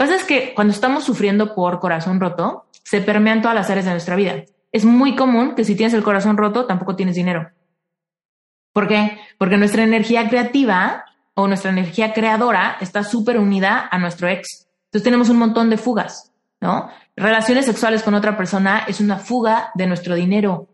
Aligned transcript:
pasa 0.00 0.16
es 0.16 0.24
que 0.24 0.54
cuando 0.54 0.72
estamos 0.72 1.04
sufriendo 1.04 1.54
por 1.54 1.78
corazón 1.78 2.20
roto, 2.20 2.64
se 2.84 3.02
permean 3.02 3.42
todas 3.42 3.54
las 3.54 3.68
áreas 3.68 3.84
de 3.84 3.90
nuestra 3.90 4.16
vida. 4.16 4.46
Es 4.72 4.86
muy 4.86 5.14
común 5.14 5.54
que 5.54 5.62
si 5.62 5.74
tienes 5.74 5.92
el 5.92 6.02
corazón 6.02 6.38
roto, 6.38 6.64
tampoco 6.64 6.96
tienes 6.96 7.16
dinero. 7.16 7.50
¿Por 8.72 8.88
qué? 8.88 9.18
Porque 9.36 9.58
nuestra 9.58 9.82
energía 9.82 10.26
creativa 10.30 11.04
o 11.34 11.46
nuestra 11.46 11.70
energía 11.70 12.14
creadora 12.14 12.78
está 12.80 13.04
súper 13.04 13.36
unida 13.36 13.90
a 13.92 13.98
nuestro 13.98 14.26
ex. 14.28 14.70
Entonces 14.86 15.04
tenemos 15.04 15.28
un 15.28 15.36
montón 15.36 15.68
de 15.68 15.76
fugas, 15.76 16.32
¿no? 16.62 16.88
Relaciones 17.14 17.66
sexuales 17.66 18.02
con 18.02 18.14
otra 18.14 18.38
persona 18.38 18.84
es 18.88 19.00
una 19.00 19.18
fuga 19.18 19.70
de 19.74 19.86
nuestro 19.86 20.14
dinero. 20.14 20.70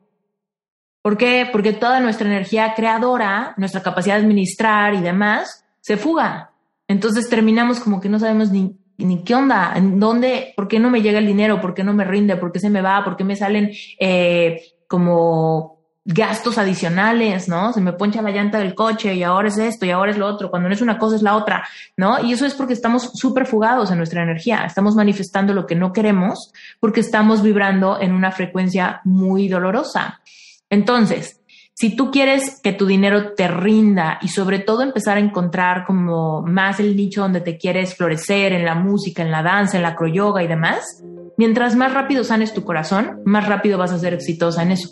¿Por 1.03 1.17
qué? 1.17 1.49
Porque 1.51 1.73
toda 1.73 1.99
nuestra 1.99 2.29
energía 2.29 2.75
creadora, 2.75 3.55
nuestra 3.57 3.83
capacidad 3.83 4.19
de 4.19 4.23
administrar 4.23 4.95
y 4.95 5.01
demás, 5.01 5.65
se 5.81 5.97
fuga. 5.97 6.53
Entonces 6.87 7.29
terminamos 7.29 7.81
como 7.81 8.01
que 8.01 8.09
no 8.09 8.21
sabemos 8.21 8.53
ni, 8.53 8.77
ni 8.99 9.23
qué 9.23 9.35
onda, 9.35 9.73
en 9.77 10.01
dónde, 10.01 10.53
por 10.57 10.69
qué 10.69 10.79
no 10.79 10.91
me 10.91 11.03
llega 11.03 11.19
el 11.19 11.27
dinero, 11.27 11.61
por 11.61 11.75
qué 11.75 11.85
no 11.85 11.93
me 11.93 12.05
rinde, 12.05 12.37
por 12.37 12.53
qué 12.53 12.61
se 12.61 12.71
me 12.71 12.83
va, 12.83 13.05
por 13.05 13.17
qué 13.17 13.25
me 13.25 13.37
salen 13.37 13.71
eh, 13.99 14.63
como 14.87 15.77
gastos 16.09 16.57
adicionales, 16.57 17.49
¿no? 17.49 17.73
Se 17.73 17.81
me 17.81 17.93
poncha 17.93 18.23
la 18.23 18.31
llanta 18.31 18.59
del 18.59 18.77
coche 18.77 19.15
y 19.15 19.25
ahora 19.25 19.49
es 19.49 19.59
esto 19.59 19.85
y 19.85 19.91
ahora 19.91 20.13
es 20.13 20.19
lo 20.19 20.27
otro, 20.27 20.51
cuando 20.51 20.69
no 20.69 20.75
es 20.75 20.81
una 20.81 20.99
cosa 20.99 21.17
es 21.17 21.23
la 21.23 21.35
otra, 21.35 21.67
¿no? 21.97 22.25
Y 22.25 22.33
eso 22.33 22.47
es 22.47 22.55
porque 22.55 22.75
estamos 22.75 23.11
súper 23.15 23.45
fugados 23.45 23.91
en 23.91 23.99
nuestra 23.99 24.23
energía, 24.23 24.65
estamos 24.65 24.95
manifestando 24.95 25.53
lo 25.53 25.67
que 25.67 25.75
no 25.75 25.93
queremos 25.93 26.53
porque 26.79 27.01
estamos 27.01 27.43
vibrando 27.43 28.01
en 28.01 28.13
una 28.13 28.31
frecuencia 28.31 29.01
muy 29.05 29.49
dolorosa. 29.49 30.21
Entonces, 30.71 31.36
si 31.79 31.95
tú 31.95 32.11
quieres 32.11 32.59
que 32.63 32.73
tu 32.73 32.87
dinero 32.87 33.35
te 33.35 33.49
rinda 33.49 34.19
y 34.23 34.29
sobre 34.29 34.61
todo 34.61 34.81
empezar 34.81 35.19
a 35.19 35.21
encontrar 35.21 35.85
como 35.85 36.41
más 36.41 36.81
el 36.81 36.97
nicho 36.97 37.21
donde 37.21 37.43
te 37.43 37.59
quieres 37.59 37.95
florecer 37.95 38.55
en 38.55 38.65
la 38.65 38.75
música, 38.75 39.23
en 39.23 39.31
la 39.31 39.43
danza, 39.43 39.77
en 39.77 39.83
la 39.83 39.91
acroyoga 39.91 40.43
y 40.43 40.49
demás, 40.49 41.03
mientras 41.37 41.77
más 41.77 41.93
rápido 41.93 42.25
sanes 42.25 42.55
tu 42.55 42.65
corazón, 42.65 43.21
más 43.27 43.47
rápido 43.47 43.77
vas 43.77 43.93
a 43.93 43.99
ser 43.99 44.15
exitosa 44.15 44.63
en 44.63 44.73
eso. 44.73 44.89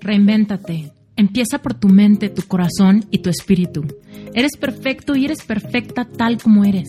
Reinvéntate. 0.00 0.90
Empieza 1.14 1.62
por 1.62 1.74
tu 1.74 1.88
mente, 1.88 2.30
tu 2.30 2.42
corazón 2.42 3.04
y 3.12 3.18
tu 3.18 3.30
espíritu. 3.30 3.86
Eres 4.34 4.56
perfecto 4.56 5.14
y 5.14 5.24
eres 5.24 5.44
perfecta 5.44 6.04
tal 6.04 6.42
como 6.42 6.64
eres. 6.64 6.88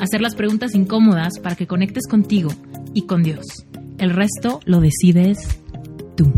hacer 0.00 0.20
las 0.20 0.34
preguntas 0.34 0.74
incómodas 0.74 1.38
para 1.38 1.56
que 1.56 1.66
conectes 1.66 2.06
contigo 2.08 2.50
y 2.94 3.06
con 3.06 3.22
Dios. 3.22 3.66
El 3.98 4.10
resto 4.10 4.60
lo 4.64 4.80
decides 4.80 5.60
tú. 6.16 6.32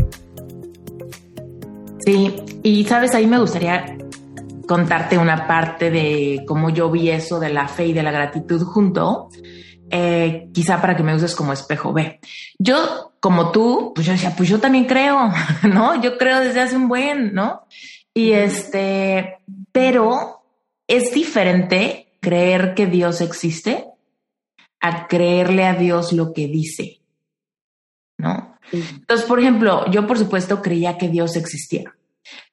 Sí, 2.05 2.35
y 2.63 2.85
sabes, 2.85 3.13
ahí 3.13 3.27
me 3.27 3.39
gustaría 3.39 3.97
contarte 4.67 5.17
una 5.17 5.47
parte 5.47 5.89
de 5.89 6.43
cómo 6.47 6.69
yo 6.69 6.89
vi 6.91 7.09
eso 7.09 7.39
de 7.39 7.49
la 7.49 7.67
fe 7.67 7.87
y 7.87 7.93
de 7.93 8.03
la 8.03 8.11
gratitud 8.11 8.61
junto, 8.63 9.29
eh, 9.89 10.49
quizá 10.53 10.79
para 10.79 10.95
que 10.95 11.03
me 11.03 11.15
uses 11.15 11.35
como 11.35 11.53
espejo. 11.53 11.91
Ve, 11.91 12.19
yo 12.57 13.13
como 13.19 13.51
tú, 13.51 13.91
pues 13.93 14.07
yo 14.07 14.13
decía, 14.13 14.33
pues 14.35 14.47
yo 14.47 14.59
también 14.59 14.85
creo, 14.85 15.31
¿no? 15.63 16.01
Yo 16.01 16.17
creo 16.17 16.39
desde 16.39 16.61
hace 16.61 16.75
un 16.75 16.87
buen, 16.87 17.33
¿no? 17.33 17.65
Y 18.13 18.31
este, 18.31 19.39
pero 19.71 20.43
es 20.87 21.13
diferente 21.13 22.08
creer 22.19 22.73
que 22.73 22.87
Dios 22.87 23.21
existe 23.21 23.85
a 24.79 25.07
creerle 25.07 25.65
a 25.65 25.73
Dios 25.73 26.13
lo 26.13 26.33
que 26.33 26.47
dice, 26.47 27.01
¿no? 28.17 28.57
Entonces, 28.71 29.25
por 29.25 29.39
ejemplo, 29.39 29.89
yo 29.91 30.05
por 30.05 30.17
supuesto 30.17 30.61
creía 30.61 30.97
que 30.97 31.09
Dios 31.09 31.35
existía, 31.35 31.95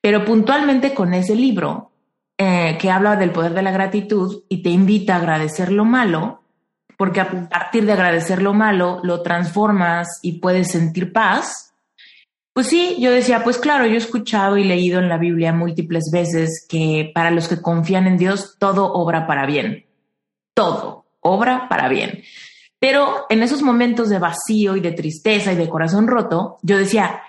pero 0.00 0.24
puntualmente 0.24 0.94
con 0.94 1.14
ese 1.14 1.36
libro 1.36 1.92
eh, 2.38 2.76
que 2.80 2.90
habla 2.90 3.16
del 3.16 3.32
poder 3.32 3.54
de 3.54 3.62
la 3.62 3.70
gratitud 3.70 4.44
y 4.48 4.62
te 4.62 4.70
invita 4.70 5.14
a 5.14 5.18
agradecer 5.18 5.72
lo 5.72 5.84
malo, 5.84 6.42
porque 6.96 7.20
a 7.20 7.48
partir 7.48 7.84
de 7.86 7.92
agradecer 7.92 8.42
lo 8.42 8.54
malo 8.54 9.00
lo 9.02 9.22
transformas 9.22 10.18
y 10.22 10.40
puedes 10.40 10.70
sentir 10.70 11.12
paz. 11.12 11.65
Pues 12.56 12.68
sí, 12.68 12.96
yo 12.98 13.10
decía, 13.10 13.44
pues 13.44 13.58
claro, 13.58 13.84
yo 13.84 13.92
he 13.92 13.98
escuchado 13.98 14.56
y 14.56 14.64
leído 14.64 14.98
en 14.98 15.10
la 15.10 15.18
Biblia 15.18 15.52
múltiples 15.52 16.10
veces 16.10 16.66
que 16.66 17.12
para 17.14 17.30
los 17.30 17.48
que 17.48 17.60
confían 17.60 18.06
en 18.06 18.16
Dios 18.16 18.56
todo 18.58 18.94
obra 18.94 19.26
para 19.26 19.44
bien. 19.44 19.84
Todo 20.54 21.04
obra 21.20 21.68
para 21.68 21.88
bien. 21.88 22.22
Pero 22.78 23.26
en 23.28 23.42
esos 23.42 23.60
momentos 23.60 24.08
de 24.08 24.18
vacío 24.18 24.74
y 24.76 24.80
de 24.80 24.92
tristeza 24.92 25.52
y 25.52 25.56
de 25.56 25.68
corazón 25.68 26.06
roto, 26.06 26.56
yo 26.62 26.78
decía, 26.78 27.20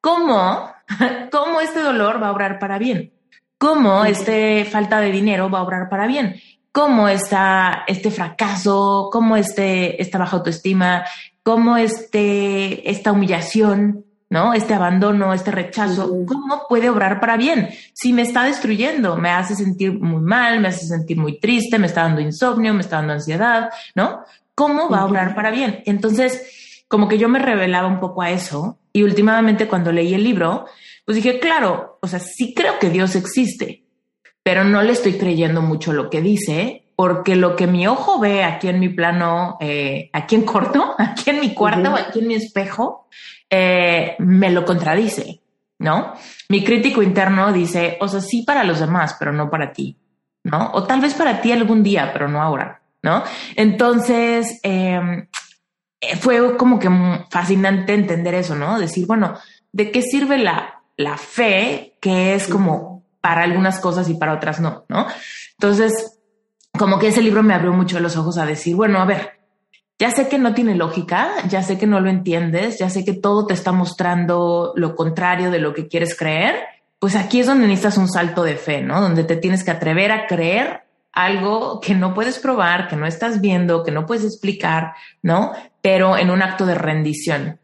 ¿cómo? 0.00 0.70
¿Cómo 1.32 1.60
este 1.60 1.80
dolor 1.80 2.22
va 2.22 2.28
a 2.28 2.32
obrar 2.32 2.60
para 2.60 2.78
bien? 2.78 3.12
cómo 3.58 4.04
este 4.04 4.64
falta 4.64 5.00
de 5.00 5.10
dinero 5.10 5.50
va 5.50 5.58
a 5.58 5.62
obrar 5.62 5.88
para 5.88 6.06
bien, 6.06 6.40
cómo 6.72 7.08
está 7.08 7.84
este 7.86 8.10
fracaso, 8.10 9.10
cómo 9.12 9.36
este, 9.36 10.00
esta 10.00 10.18
baja 10.18 10.36
autoestima, 10.36 11.04
cómo 11.42 11.76
este, 11.76 12.88
esta 12.88 13.12
humillación, 13.12 14.04
¿no? 14.30 14.52
Este 14.52 14.74
abandono, 14.74 15.32
este 15.32 15.50
rechazo, 15.50 16.10
¿cómo 16.26 16.66
puede 16.68 16.90
obrar 16.90 17.20
para 17.20 17.36
bien? 17.36 17.70
Si 17.92 18.12
me 18.12 18.22
está 18.22 18.44
destruyendo, 18.44 19.16
me 19.16 19.30
hace 19.30 19.54
sentir 19.54 19.98
muy 19.98 20.20
mal, 20.20 20.60
me 20.60 20.68
hace 20.68 20.86
sentir 20.86 21.16
muy 21.16 21.38
triste, 21.38 21.78
me 21.78 21.86
está 21.86 22.02
dando 22.02 22.20
insomnio, 22.20 22.74
me 22.74 22.80
está 22.80 22.96
dando 22.96 23.14
ansiedad, 23.14 23.70
¿no? 23.94 24.24
¿Cómo 24.54 24.90
va 24.90 25.00
a 25.00 25.06
obrar 25.06 25.34
para 25.34 25.50
bien? 25.50 25.82
Entonces, 25.86 26.84
como 26.88 27.08
que 27.08 27.18
yo 27.18 27.28
me 27.28 27.38
revelaba 27.38 27.88
un 27.88 28.00
poco 28.00 28.22
a 28.22 28.30
eso 28.30 28.78
y 28.92 29.02
últimamente 29.02 29.68
cuando 29.68 29.92
leí 29.92 30.14
el 30.14 30.24
libro, 30.24 30.66
pues 31.04 31.16
dije, 31.16 31.38
claro, 31.38 31.98
o 32.02 32.06
sea, 32.06 32.18
sí 32.18 32.54
creo 32.54 32.78
que 32.78 32.90
Dios 32.90 33.14
existe, 33.14 33.84
pero 34.42 34.64
no 34.64 34.82
le 34.82 34.92
estoy 34.92 35.14
creyendo 35.14 35.62
mucho 35.62 35.92
lo 35.92 36.10
que 36.10 36.20
dice, 36.20 36.84
porque 36.96 37.36
lo 37.36 37.54
que 37.54 37.66
mi 37.66 37.86
ojo 37.86 38.18
ve 38.18 38.42
aquí 38.42 38.68
en 38.68 38.80
mi 38.80 38.88
plano, 38.88 39.56
eh, 39.60 40.10
aquí 40.12 40.34
en 40.34 40.42
corto, 40.42 40.94
aquí 40.98 41.30
en 41.30 41.40
mi 41.40 41.54
cuarto, 41.54 41.94
aquí 41.94 42.18
en 42.18 42.26
mi 42.26 42.34
espejo, 42.34 43.06
eh, 43.50 44.16
me 44.18 44.50
lo 44.50 44.64
contradice, 44.64 45.40
¿no? 45.78 46.14
Mi 46.48 46.64
crítico 46.64 47.02
interno 47.02 47.52
dice, 47.52 47.98
o 48.00 48.08
sea, 48.08 48.20
sí 48.20 48.42
para 48.42 48.64
los 48.64 48.80
demás, 48.80 49.16
pero 49.18 49.32
no 49.32 49.50
para 49.50 49.72
ti, 49.72 49.96
¿no? 50.44 50.70
O 50.72 50.84
tal 50.84 51.00
vez 51.00 51.14
para 51.14 51.40
ti 51.40 51.52
algún 51.52 51.82
día, 51.82 52.10
pero 52.12 52.28
no 52.28 52.42
ahora, 52.42 52.82
¿no? 53.02 53.22
Entonces, 53.56 54.60
em, 54.62 55.28
fue 56.20 56.56
como 56.56 56.78
que 56.78 56.90
fascinante 57.30 57.94
entender 57.94 58.34
eso, 58.34 58.54
¿no? 58.54 58.78
Decir, 58.78 59.06
bueno, 59.06 59.34
¿de 59.72 59.90
qué 59.90 60.02
sirve 60.02 60.38
la 60.38 60.78
la 60.98 61.16
fe, 61.16 61.96
que 62.00 62.34
es 62.34 62.48
como 62.48 63.04
para 63.20 63.44
algunas 63.44 63.78
cosas 63.78 64.10
y 64.10 64.14
para 64.14 64.34
otras 64.34 64.60
no, 64.60 64.84
¿no? 64.88 65.06
Entonces, 65.52 66.18
como 66.76 66.98
que 66.98 67.08
ese 67.08 67.22
libro 67.22 67.42
me 67.42 67.54
abrió 67.54 67.72
mucho 67.72 68.00
los 68.00 68.16
ojos 68.16 68.36
a 68.36 68.44
decir, 68.44 68.74
bueno, 68.74 69.00
a 69.00 69.04
ver, 69.04 69.37
ya 69.98 70.10
sé 70.10 70.28
que 70.28 70.38
no 70.38 70.54
tiene 70.54 70.76
lógica, 70.76 71.30
ya 71.48 71.62
sé 71.62 71.76
que 71.76 71.86
no 71.86 72.00
lo 72.00 72.08
entiendes, 72.08 72.78
ya 72.78 72.88
sé 72.88 73.04
que 73.04 73.14
todo 73.14 73.46
te 73.46 73.54
está 73.54 73.72
mostrando 73.72 74.72
lo 74.76 74.94
contrario 74.94 75.50
de 75.50 75.58
lo 75.58 75.74
que 75.74 75.88
quieres 75.88 76.16
creer, 76.16 76.54
pues 76.98 77.16
aquí 77.16 77.40
es 77.40 77.46
donde 77.46 77.66
necesitas 77.66 77.98
un 77.98 78.08
salto 78.08 78.44
de 78.44 78.56
fe, 78.56 78.82
¿no? 78.82 79.00
Donde 79.00 79.24
te 79.24 79.36
tienes 79.36 79.64
que 79.64 79.70
atrever 79.70 80.12
a 80.12 80.26
creer 80.26 80.82
algo 81.12 81.80
que 81.80 81.94
no 81.94 82.14
puedes 82.14 82.38
probar, 82.38 82.88
que 82.88 82.96
no 82.96 83.06
estás 83.06 83.40
viendo, 83.40 83.82
que 83.82 83.90
no 83.90 84.06
puedes 84.06 84.24
explicar, 84.24 84.94
¿no? 85.22 85.52
Pero 85.82 86.16
en 86.16 86.30
un 86.30 86.42
acto 86.42 86.64
de 86.64 86.74
rendición. 86.74 87.58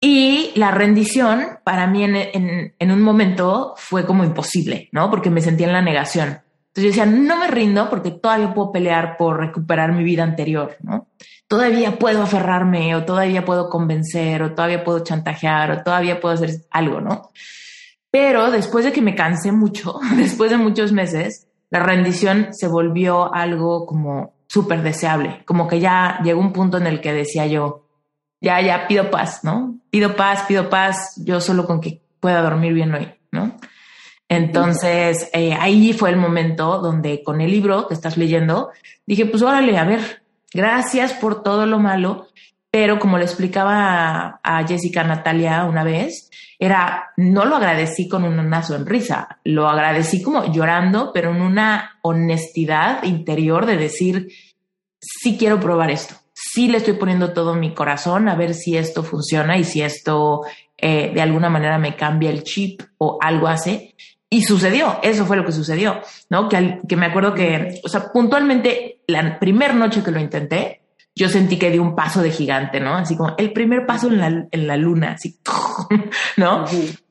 Y 0.00 0.52
la 0.56 0.70
rendición 0.70 1.58
para 1.64 1.86
mí 1.86 2.02
en, 2.02 2.90
un 2.90 3.02
momento 3.02 3.74
fue 3.76 4.04
como 4.04 4.24
imposible, 4.24 4.88
¿no? 4.90 5.10
Porque 5.10 5.30
me 5.30 5.40
sentía 5.40 5.66
en 5.66 5.72
la 5.72 5.82
negación. 5.82 6.40
Entonces 6.68 6.82
yo 6.82 6.88
decía, 6.88 7.06
no 7.06 7.36
me 7.36 7.46
rindo 7.46 7.88
porque 7.88 8.10
todavía 8.10 8.54
puedo 8.54 8.72
pelear 8.72 9.16
por 9.16 9.38
recuperar 9.38 9.92
mi 9.92 10.02
vida 10.02 10.24
anterior, 10.24 10.76
¿no? 10.80 11.08
Todavía 11.52 11.98
puedo 11.98 12.22
aferrarme 12.22 12.96
o 12.96 13.04
todavía 13.04 13.44
puedo 13.44 13.68
convencer 13.68 14.42
o 14.42 14.54
todavía 14.54 14.82
puedo 14.82 15.00
chantajear 15.00 15.70
o 15.70 15.82
todavía 15.82 16.18
puedo 16.18 16.34
hacer 16.34 16.62
algo, 16.70 17.02
¿no? 17.02 17.28
Pero 18.10 18.50
después 18.50 18.86
de 18.86 18.92
que 18.92 19.02
me 19.02 19.14
cansé 19.14 19.52
mucho, 19.52 20.00
después 20.16 20.50
de 20.50 20.56
muchos 20.56 20.92
meses, 20.92 21.48
la 21.68 21.80
rendición 21.80 22.54
se 22.54 22.68
volvió 22.68 23.34
algo 23.34 23.84
como 23.84 24.32
súper 24.46 24.82
deseable, 24.82 25.42
como 25.44 25.68
que 25.68 25.78
ya 25.78 26.20
llegó 26.24 26.40
un 26.40 26.54
punto 26.54 26.78
en 26.78 26.86
el 26.86 27.02
que 27.02 27.12
decía 27.12 27.46
yo, 27.46 27.84
ya, 28.40 28.58
ya 28.62 28.88
pido 28.88 29.10
paz, 29.10 29.44
¿no? 29.44 29.78
Pido 29.90 30.16
paz, 30.16 30.44
pido 30.48 30.70
paz, 30.70 31.20
yo 31.22 31.38
solo 31.42 31.66
con 31.66 31.82
que 31.82 32.00
pueda 32.18 32.40
dormir 32.40 32.72
bien 32.72 32.94
hoy, 32.94 33.12
¿no? 33.30 33.58
Entonces, 34.26 35.28
eh, 35.34 35.52
ahí 35.52 35.92
fue 35.92 36.08
el 36.08 36.16
momento 36.16 36.78
donde 36.80 37.22
con 37.22 37.42
el 37.42 37.50
libro 37.50 37.88
que 37.88 37.92
estás 37.92 38.16
leyendo, 38.16 38.70
dije, 39.04 39.26
pues 39.26 39.42
órale, 39.42 39.76
a 39.76 39.84
ver, 39.84 40.21
gracias 40.54 41.12
por 41.12 41.42
todo 41.42 41.66
lo 41.66 41.78
malo, 41.78 42.28
pero 42.70 42.98
como 42.98 43.18
le 43.18 43.24
explicaba 43.24 44.40
a, 44.42 44.66
Jessica 44.66 45.04
Natalia 45.04 45.64
una 45.64 45.84
vez, 45.84 46.30
era, 46.58 47.10
no 47.16 47.44
lo 47.44 47.56
agradecí 47.56 48.08
con 48.08 48.24
una 48.24 48.62
sonrisa, 48.62 49.40
lo 49.44 49.68
agradecí 49.68 50.22
como 50.22 50.52
llorando, 50.52 51.10
pero 51.12 51.30
en 51.32 51.42
una 51.42 51.98
honestidad 52.02 53.02
interior 53.02 53.66
de 53.66 53.76
decir, 53.76 54.28
sí 55.00 55.36
quiero 55.36 55.60
probar 55.60 55.90
esto, 55.90 56.14
sí 56.32 56.68
le 56.68 56.78
estoy 56.78 56.94
poniendo 56.94 57.32
todo 57.32 57.54
mi 57.54 57.74
corazón 57.74 58.28
a 58.28 58.36
ver 58.36 58.54
si 58.54 58.76
esto 58.76 59.02
funciona 59.02 59.58
y 59.58 59.64
si 59.64 59.82
esto 59.82 60.42
eh, 60.78 61.12
de 61.14 61.20
alguna 61.20 61.48
manera 61.48 61.78
me 61.78 61.94
cambia 61.94 62.30
el 62.30 62.42
chip 62.42 62.82
o 62.98 63.18
algo 63.20 63.46
hace. 63.46 63.94
Y 64.32 64.40
sucedió, 64.40 64.98
eso 65.02 65.26
fue 65.26 65.36
lo 65.36 65.44
que 65.44 65.52
sucedió, 65.52 66.00
¿no? 66.30 66.48
Que, 66.48 66.80
que 66.88 66.96
me 66.96 67.04
acuerdo 67.04 67.34
que, 67.34 67.82
o 67.84 67.88
sea, 67.90 68.10
puntualmente 68.10 69.02
la 69.06 69.38
primera 69.38 69.74
noche 69.74 70.02
que 70.02 70.10
lo 70.10 70.18
intenté, 70.18 70.80
yo 71.14 71.28
sentí 71.28 71.58
que 71.58 71.70
di 71.70 71.78
un 71.78 71.94
paso 71.94 72.22
de 72.22 72.30
gigante, 72.30 72.80
¿no? 72.80 72.94
Así 72.94 73.14
como 73.14 73.34
el 73.36 73.52
primer 73.52 73.84
paso 73.84 74.08
en 74.08 74.18
la, 74.18 74.46
en 74.50 74.66
la 74.66 74.78
luna, 74.78 75.12
así, 75.12 75.38
¿no? 76.38 76.64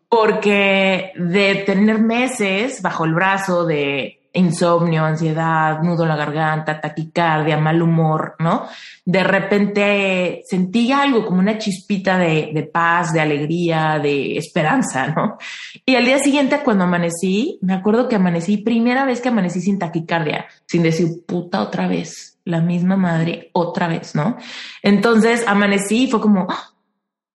Porque 0.09 1.11
de 1.15 1.55
tener 1.63 1.99
meses 1.99 2.81
bajo 2.81 3.05
el 3.05 3.13
brazo 3.13 3.67
de 3.67 4.20
insomnio, 4.33 5.03
ansiedad, 5.03 5.81
nudo 5.81 6.03
en 6.03 6.09
la 6.09 6.15
garganta, 6.15 6.79
taquicardia, 6.79 7.57
mal 7.57 7.81
humor, 7.81 8.35
¿no? 8.39 8.67
De 9.03 9.23
repente 9.23 10.43
sentí 10.45 10.91
algo 10.91 11.25
como 11.25 11.39
una 11.39 11.57
chispita 11.57 12.17
de, 12.17 12.51
de, 12.53 12.63
paz, 12.63 13.11
de 13.13 13.21
alegría, 13.21 13.99
de 14.01 14.37
esperanza, 14.37 15.07
¿no? 15.07 15.37
Y 15.85 15.95
al 15.95 16.05
día 16.05 16.19
siguiente 16.19 16.61
cuando 16.63 16.85
amanecí, 16.85 17.59
me 17.61 17.73
acuerdo 17.73 18.07
que 18.07 18.15
amanecí, 18.15 18.57
primera 18.57 19.05
vez 19.05 19.19
que 19.21 19.29
amanecí 19.29 19.59
sin 19.59 19.79
taquicardia, 19.79 20.45
sin 20.65 20.83
decir 20.83 21.07
puta 21.27 21.61
otra 21.61 21.87
vez, 21.87 22.39
la 22.45 22.61
misma 22.61 22.95
madre 22.95 23.49
otra 23.53 23.87
vez, 23.87 24.15
¿no? 24.15 24.37
Entonces 24.81 25.43
amanecí 25.47 26.03
y 26.03 26.07
fue 26.09 26.21
como, 26.21 26.47
¡ah! 26.49 26.71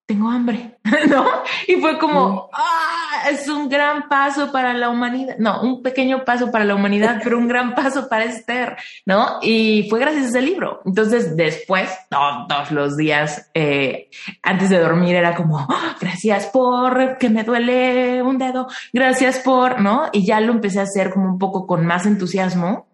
tengo 0.06 0.30
hambre, 0.30 0.78
¿no? 1.10 1.26
Y 1.66 1.74
fue 1.76 1.98
como, 1.98 2.48
ah, 2.52 2.85
es 3.30 3.48
un 3.48 3.68
gran 3.68 4.08
paso 4.08 4.52
para 4.52 4.72
la 4.72 4.88
humanidad, 4.88 5.36
no, 5.38 5.62
un 5.62 5.82
pequeño 5.82 6.24
paso 6.24 6.50
para 6.50 6.64
la 6.64 6.74
humanidad, 6.74 7.20
pero 7.24 7.38
un 7.38 7.48
gran 7.48 7.74
paso 7.74 8.08
para 8.08 8.24
Esther, 8.24 8.76
¿no? 9.04 9.38
Y 9.42 9.86
fue 9.88 10.00
gracias 10.00 10.26
a 10.26 10.28
ese 10.28 10.42
libro. 10.42 10.82
Entonces, 10.84 11.36
después, 11.36 11.90
todos 12.08 12.70
los 12.70 12.96
días, 12.96 13.50
eh, 13.54 14.08
antes 14.42 14.70
de 14.70 14.78
dormir, 14.78 15.14
era 15.16 15.34
como, 15.34 15.58
ah, 15.58 15.96
gracias 16.00 16.46
por 16.46 17.18
que 17.18 17.28
me 17.28 17.44
duele 17.44 18.22
un 18.22 18.38
dedo, 18.38 18.66
gracias 18.92 19.40
por, 19.40 19.80
¿no? 19.80 20.08
Y 20.12 20.24
ya 20.24 20.40
lo 20.40 20.52
empecé 20.52 20.80
a 20.80 20.84
hacer 20.84 21.10
como 21.10 21.26
un 21.26 21.38
poco 21.38 21.66
con 21.66 21.84
más 21.86 22.06
entusiasmo, 22.06 22.86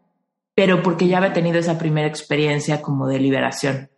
pero 0.55 0.83
porque 0.83 1.09
ya 1.09 1.19
había 1.19 1.33
tenido 1.33 1.59
esa 1.59 1.79
primera 1.79 2.09
experiencia 2.09 2.83
como 2.83 3.07
de 3.07 3.19
liberación. 3.19 3.91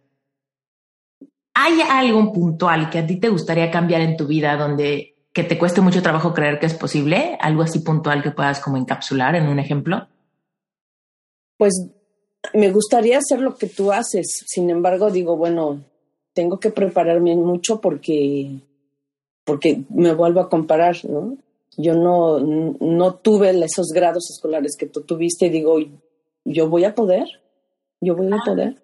¿Hay 1.55 1.81
algo 1.81 2.33
puntual 2.33 2.91
que 2.91 2.99
a 2.99 3.07
ti 3.07 3.21
te 3.21 3.29
gustaría 3.29 3.71
cambiar 3.71 4.01
en 4.01 4.17
tu 4.17 4.27
vida 4.27 4.57
donde 4.57 5.14
que 5.35 5.43
te 5.43 5.59
cueste 5.59 5.81
mucho 5.81 6.01
trabajo 6.01 6.33
creer 6.33 6.61
que 6.61 6.67
es 6.67 6.75
posible? 6.75 7.37
¿Algo 7.41 7.63
así 7.63 7.81
puntual 7.81 8.23
que 8.23 8.31
puedas 8.31 8.61
como 8.61 8.77
encapsular 8.77 9.35
en 9.35 9.49
un 9.49 9.59
ejemplo? 9.59 10.07
Pues 11.59 11.91
me 12.55 12.71
gustaría 12.71 13.19
hacer 13.19 13.41
lo 13.41 13.57
que 13.57 13.67
tú 13.67 13.93
haces. 13.93 14.45
Sin 14.47 14.71
embargo, 14.71 15.11
digo, 15.11 15.37
bueno, 15.37 15.83
tengo 16.33 16.61
que 16.61 16.71
prepararme 16.71 17.35
mucho 17.35 17.81
porque, 17.81 18.61
porque 19.45 19.83
me 19.91 20.15
vuelvo 20.15 20.41
a 20.41 20.49
comparar, 20.49 20.97
¿no? 21.05 21.37
Yo 21.77 21.95
no, 21.95 22.39
no 22.39 23.15
tuve 23.17 23.51
esos 23.65 23.89
grados 23.89 24.31
escolares 24.31 24.77
que 24.79 24.87
tú 24.87 25.01
tuviste 25.01 25.47
y 25.47 25.51
digo, 25.51 25.79
yo 26.45 26.69
voy 26.69 26.85
a 26.85 26.95
poder 26.95 27.27
yo 28.05 28.15
voy 28.15 28.33
a 28.33 28.39
poder. 28.45 28.83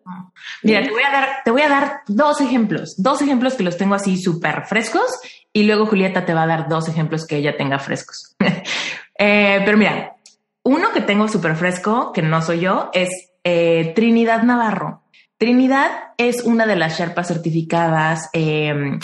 Mira, 0.63 0.83
te 0.83 0.91
voy 0.91 1.03
a 1.03 1.11
dar, 1.11 1.29
te 1.45 1.51
voy 1.51 1.63
a 1.63 1.69
dar 1.69 2.01
dos 2.07 2.41
ejemplos, 2.41 2.95
dos 2.97 3.23
ejemplos 3.23 3.55
que 3.55 3.63
los 3.63 3.77
tengo 3.77 3.95
así 3.95 4.17
súper 4.17 4.65
frescos 4.67 5.07
y 5.53 5.65
luego 5.65 5.87
Julieta 5.87 6.25
te 6.25 6.35
va 6.35 6.45
a 6.45 6.47
dar 6.47 6.69
dos 6.69 6.89
ejemplos 6.89 7.27
que 7.27 7.37
ella 7.37 7.57
tenga 7.57 7.79
frescos. 7.79 8.37
Eh, 9.23 9.61
pero 9.67 9.77
mira, 9.77 10.17
uno 10.63 10.93
que 10.95 11.03
tengo 11.03 11.29
súper 11.29 11.55
fresco, 11.55 12.11
que 12.11 12.23
no 12.23 12.41
soy 12.41 12.61
yo, 12.61 12.89
es 12.95 13.11
eh, 13.45 13.93
Trinidad 13.95 14.45
Navarro. 14.45 15.03
Trinidad 15.37 15.91
es 16.17 16.43
una 16.45 16.65
de 16.65 16.77
las 16.77 16.99
Sherpas 16.99 17.29
certificadas 17.29 18.31
em, 18.33 18.99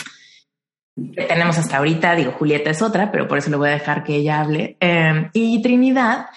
que 0.95 1.23
tenemos 1.23 1.57
hasta 1.57 1.77
ahorita. 1.77 2.15
Digo, 2.15 2.31
Julieta 2.31 2.71
es 2.71 2.81
otra, 2.81 3.11
pero 3.11 3.27
por 3.27 3.37
eso 3.37 3.51
le 3.51 3.57
voy 3.57 3.69
a 3.69 3.73
dejar 3.73 4.03
que 4.03 4.15
ella 4.15 4.41
hable. 4.41 4.77
Em, 4.79 5.29
y 5.33 5.61
Trinidad 5.61 6.27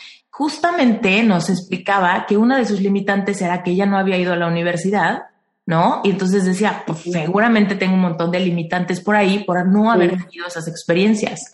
justamente 0.41 1.23
nos 1.23 1.51
explicaba 1.51 2.25
que 2.27 2.39
una 2.39 2.57
de 2.57 2.65
sus 2.65 2.81
limitantes 2.81 3.43
era 3.43 3.63
que 3.63 3.73
ella 3.73 3.85
no 3.85 3.99
había 3.99 4.17
ido 4.17 4.33
a 4.33 4.37
la 4.37 4.47
universidad, 4.47 5.25
¿no? 5.67 6.01
Y 6.03 6.09
entonces 6.09 6.47
decía, 6.47 6.83
pues 6.87 7.01
seguramente 7.01 7.75
tengo 7.75 7.93
un 7.93 8.01
montón 8.01 8.31
de 8.31 8.41
limitantes 8.41 9.03
por 9.03 9.17
ahí 9.17 9.45
por 9.45 9.69
no 9.69 9.93
haber 9.93 10.13
tenido 10.13 10.47
esas 10.47 10.67
experiencias. 10.67 11.53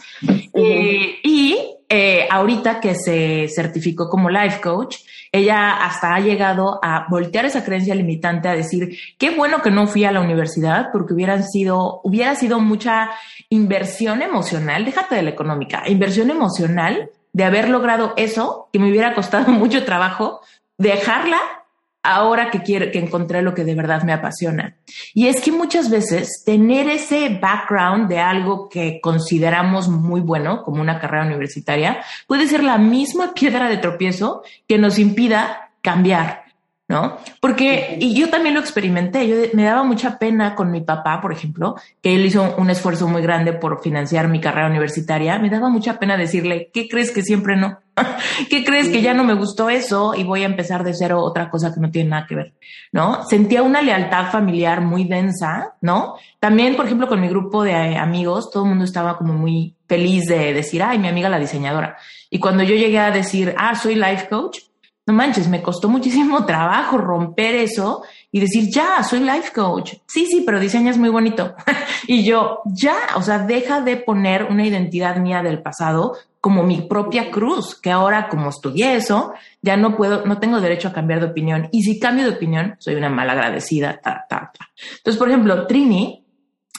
Eh, 0.55 1.17
y 1.25 1.59
eh, 1.89 2.29
ahorita 2.31 2.79
que 2.79 2.95
se 2.95 3.49
certificó 3.53 4.09
como 4.09 4.31
life 4.31 4.61
coach, 4.61 4.99
ella 5.33 5.85
hasta 5.85 6.15
ha 6.15 6.21
llegado 6.21 6.79
a 6.81 7.09
voltear 7.11 7.45
esa 7.45 7.65
creencia 7.65 7.93
limitante 7.93 8.49
a 8.49 8.55
decir, 8.55 8.97
qué 9.19 9.31
bueno 9.31 9.63
que 9.63 9.73
no 9.73 9.89
fui 9.89 10.05
a 10.05 10.13
la 10.13 10.21
universidad 10.21 10.91
porque 10.93 11.13
hubieran 11.13 11.43
sido, 11.43 12.03
hubiera 12.05 12.37
sido 12.37 12.61
mucha 12.61 13.11
inversión 13.51 14.23
emocional, 14.23 14.85
déjate 14.85 15.17
de 15.17 15.23
la 15.23 15.31
económica, 15.31 15.83
inversión 15.89 16.31
emocional 16.31 17.11
de 17.37 17.45
haber 17.45 17.69
logrado 17.69 18.15
eso, 18.17 18.71
que 18.73 18.79
me 18.79 18.89
hubiera 18.89 19.13
costado 19.13 19.53
mucho 19.53 19.85
trabajo, 19.85 20.41
dejarla 20.79 21.37
ahora 22.03 22.51
que 22.51 22.63
quiero, 22.63 22.91
que 22.91 22.99
encontré 22.99 23.43
lo 23.43 23.53
que 23.53 23.63
de 23.63 23.75
verdad 23.75 24.05
me 24.05 24.15
apasiona. 24.15 24.79
Y 25.13 25.27
es 25.27 25.43
que 25.43 25.53
muchas 25.53 25.91
veces 25.91 26.45
tener 26.47 26.89
ese 26.89 27.29
background 27.39 28.09
de 28.09 28.21
algo 28.21 28.71
que 28.71 29.01
consideramos 29.03 29.87
muy 29.87 30.23
bueno, 30.23 30.63
como 30.63 30.81
una 30.81 30.99
carrera 30.99 31.27
universitaria, 31.27 32.03
puede 32.27 32.49
ser 32.49 32.65
la 32.65 32.79
misma 32.79 33.35
piedra 33.35 33.69
de 33.69 33.77
tropiezo 33.77 34.43
que 34.67 34.79
nos 34.79 34.99
impida 34.99 35.73
cambiar 35.83 36.46
¿no? 36.89 37.19
Porque, 37.41 37.99
y 38.01 38.15
yo 38.15 38.31
también 38.31 38.55
lo 38.55 38.61
experimenté, 38.61 39.27
yo 39.27 39.37
me 39.55 39.65
daba 39.65 39.83
mucha 39.83 40.19
pena 40.19 40.55
con 40.55 40.71
mi 40.71 40.83
papá, 40.83 41.21
por 41.21 41.33
ejemplo, 41.33 41.75
que 42.01 42.15
él 42.15 42.25
hizo 42.25 42.55
un 42.59 42.71
esfuerzo 42.71 43.09
muy 43.09 43.23
grande 43.23 43.53
por 43.53 43.83
financiar 43.83 44.29
mi 44.29 44.41
carrera 44.41 44.69
universitaria, 44.69 45.39
me 45.41 45.51
daba 45.51 45.69
mucha 45.69 45.99
pena 45.99 46.17
decirle, 46.17 46.71
¿qué 46.73 46.89
crees 46.89 47.11
que 47.11 47.23
siempre 47.23 47.57
no? 47.57 47.81
¿Qué 48.51 48.65
crees 48.65 48.89
que 48.89 49.03
ya 49.03 49.15
no 49.15 49.25
me 49.25 49.35
gustó 49.35 49.69
eso 49.69 50.15
y 50.15 50.23
voy 50.23 50.43
a 50.43 50.47
empezar 50.47 50.85
de 50.85 50.95
cero 50.95 51.23
otra 51.23 51.51
cosa 51.51 51.75
que 51.75 51.81
no 51.81 51.91
tiene 51.91 52.11
nada 52.11 52.27
que 52.27 52.37
ver? 52.37 52.55
¿No? 52.93 53.25
Sentía 53.25 53.63
una 53.63 53.83
lealtad 53.83 54.31
familiar 54.31 54.81
muy 54.81 55.05
densa, 55.05 55.75
¿no? 55.81 56.15
También, 56.39 56.77
por 56.77 56.87
ejemplo, 56.87 57.09
con 57.09 57.21
mi 57.21 57.29
grupo 57.29 57.65
de 57.65 57.97
amigos, 57.97 58.51
todo 58.53 58.63
el 58.63 58.69
mundo 58.69 58.85
estaba 58.85 59.19
como 59.19 59.33
muy 59.33 59.75
feliz 59.89 60.27
de 60.27 60.53
decir, 60.53 60.83
ay, 60.83 60.99
mi 60.99 61.09
amiga 61.09 61.29
la 61.29 61.39
diseñadora. 61.39 61.97
Y 62.31 62.39
cuando 62.39 62.63
yo 62.63 62.77
llegué 62.77 62.99
a 62.99 63.11
decir, 63.11 63.55
ah, 63.59 63.75
soy 63.75 63.95
life 63.95 64.29
coach, 64.29 64.59
no 65.07 65.15
manches, 65.15 65.49
me 65.49 65.63
costó 65.63 65.89
muchísimo 65.89 66.45
trabajo 66.47 66.99
romper 66.99 67.55
eso 67.55 68.03
y 68.33 68.41
decir, 68.41 68.69
ya, 68.71 69.03
soy 69.03 69.21
life 69.21 69.53
coach. 69.55 69.95
Sí, 70.07 70.27
sí, 70.27 70.43
pero 70.45 70.61
diseñas 70.61 70.99
muy 70.99 71.09
bonito. 71.09 71.55
y 72.07 72.25
yo, 72.25 72.61
ya, 72.67 72.97
o 73.15 73.23
sea, 73.23 73.39
deja 73.39 73.81
de 73.81 73.97
poner 73.97 74.45
una 74.45 74.67
identidad 74.67 75.17
mía 75.17 75.43
del 75.43 75.63
pasado 75.63 76.17
como 76.41 76.63
mi 76.63 76.83
propia 76.83 77.31
cruz, 77.31 77.81
que 77.81 77.91
ahora 77.91 78.29
como 78.29 78.51
estudié 78.51 78.95
eso, 78.95 79.33
ya 79.63 79.77
no 79.77 79.97
puedo, 79.97 80.27
no 80.27 80.39
tengo 80.39 80.61
derecho 80.61 80.89
a 80.89 80.93
cambiar 80.93 81.21
de 81.21 81.27
opinión. 81.27 81.69
Y 81.73 81.83
si 81.83 81.99
cambio 81.99 82.25
de 82.25 82.37
opinión, 82.37 82.77
soy 82.79 82.95
una 82.95 83.09
mal 83.09 83.31
agradecida. 83.31 84.01
Ta, 84.01 84.27
ta, 84.29 84.53
ta. 84.57 84.69
Entonces, 84.99 85.19
por 85.19 85.29
ejemplo, 85.29 85.67
Trini 85.67 86.25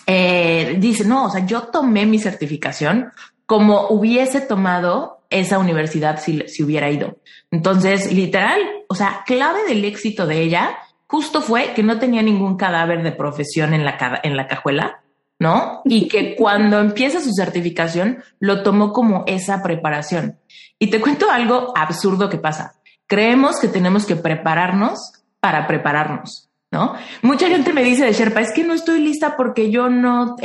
eh, 0.05 0.77
dice, 0.79 1.03
no, 1.03 1.25
o 1.25 1.29
sea, 1.29 1.46
yo 1.46 1.63
tomé 1.63 2.05
mi 2.05 2.19
certificación 2.19 3.12
como 3.46 3.88
hubiese 3.89 4.41
tomado 4.41 5.17
esa 5.29 5.60
universidad 5.60 6.19
si, 6.19 6.48
si 6.48 6.63
hubiera 6.63 6.89
ido. 6.89 7.17
Entonces, 7.51 8.12
literal, 8.12 8.60
o 8.88 8.96
sea, 8.96 9.24
clave 9.25 9.65
del 9.67 9.84
éxito 9.86 10.25
de 10.25 10.41
ella 10.41 10.77
justo 11.07 11.41
fue 11.41 11.74
que 11.74 11.84
no 11.84 12.00
tenía 12.00 12.22
ningún 12.22 12.57
cadáver 12.57 13.01
de 13.01 13.12
profesión 13.12 13.74
en 13.74 13.86
la, 13.86 14.19
en 14.24 14.36
la 14.36 14.48
cajuela, 14.48 15.01
¿no? 15.39 15.81
Y 15.86 16.07
que 16.07 16.36
cuando 16.38 16.79
empieza 16.79 17.22
su 17.22 17.31
certificación 17.34 18.24
lo 18.39 18.63
tomó 18.63 18.93
como 18.93 19.24
esa 19.27 19.63
preparación. 19.63 20.39
Y 20.79 20.89
te 20.89 21.01
cuento 21.01 21.31
algo 21.31 21.74
absurdo 21.75 22.29
que 22.29 22.38
pasa. 22.38 22.75
Creemos 23.07 23.60
que 23.60 23.69
tenemos 23.69 24.05
que 24.05 24.15
prepararnos 24.15 25.13
para 25.39 25.65
prepararnos, 25.65 26.50
¿no? 26.72 26.96
Mucha 27.22 27.48
gente 27.48 27.72
me 27.72 27.84
dice 27.84 28.05
de 28.05 28.13
Sherpa, 28.13 28.41
es 28.41 28.51
que 28.51 28.63
no 28.63 28.74
estoy 28.74 29.00
lista 29.00 29.38
porque 29.38 29.72
yo 29.72 29.89
no, 29.89 30.36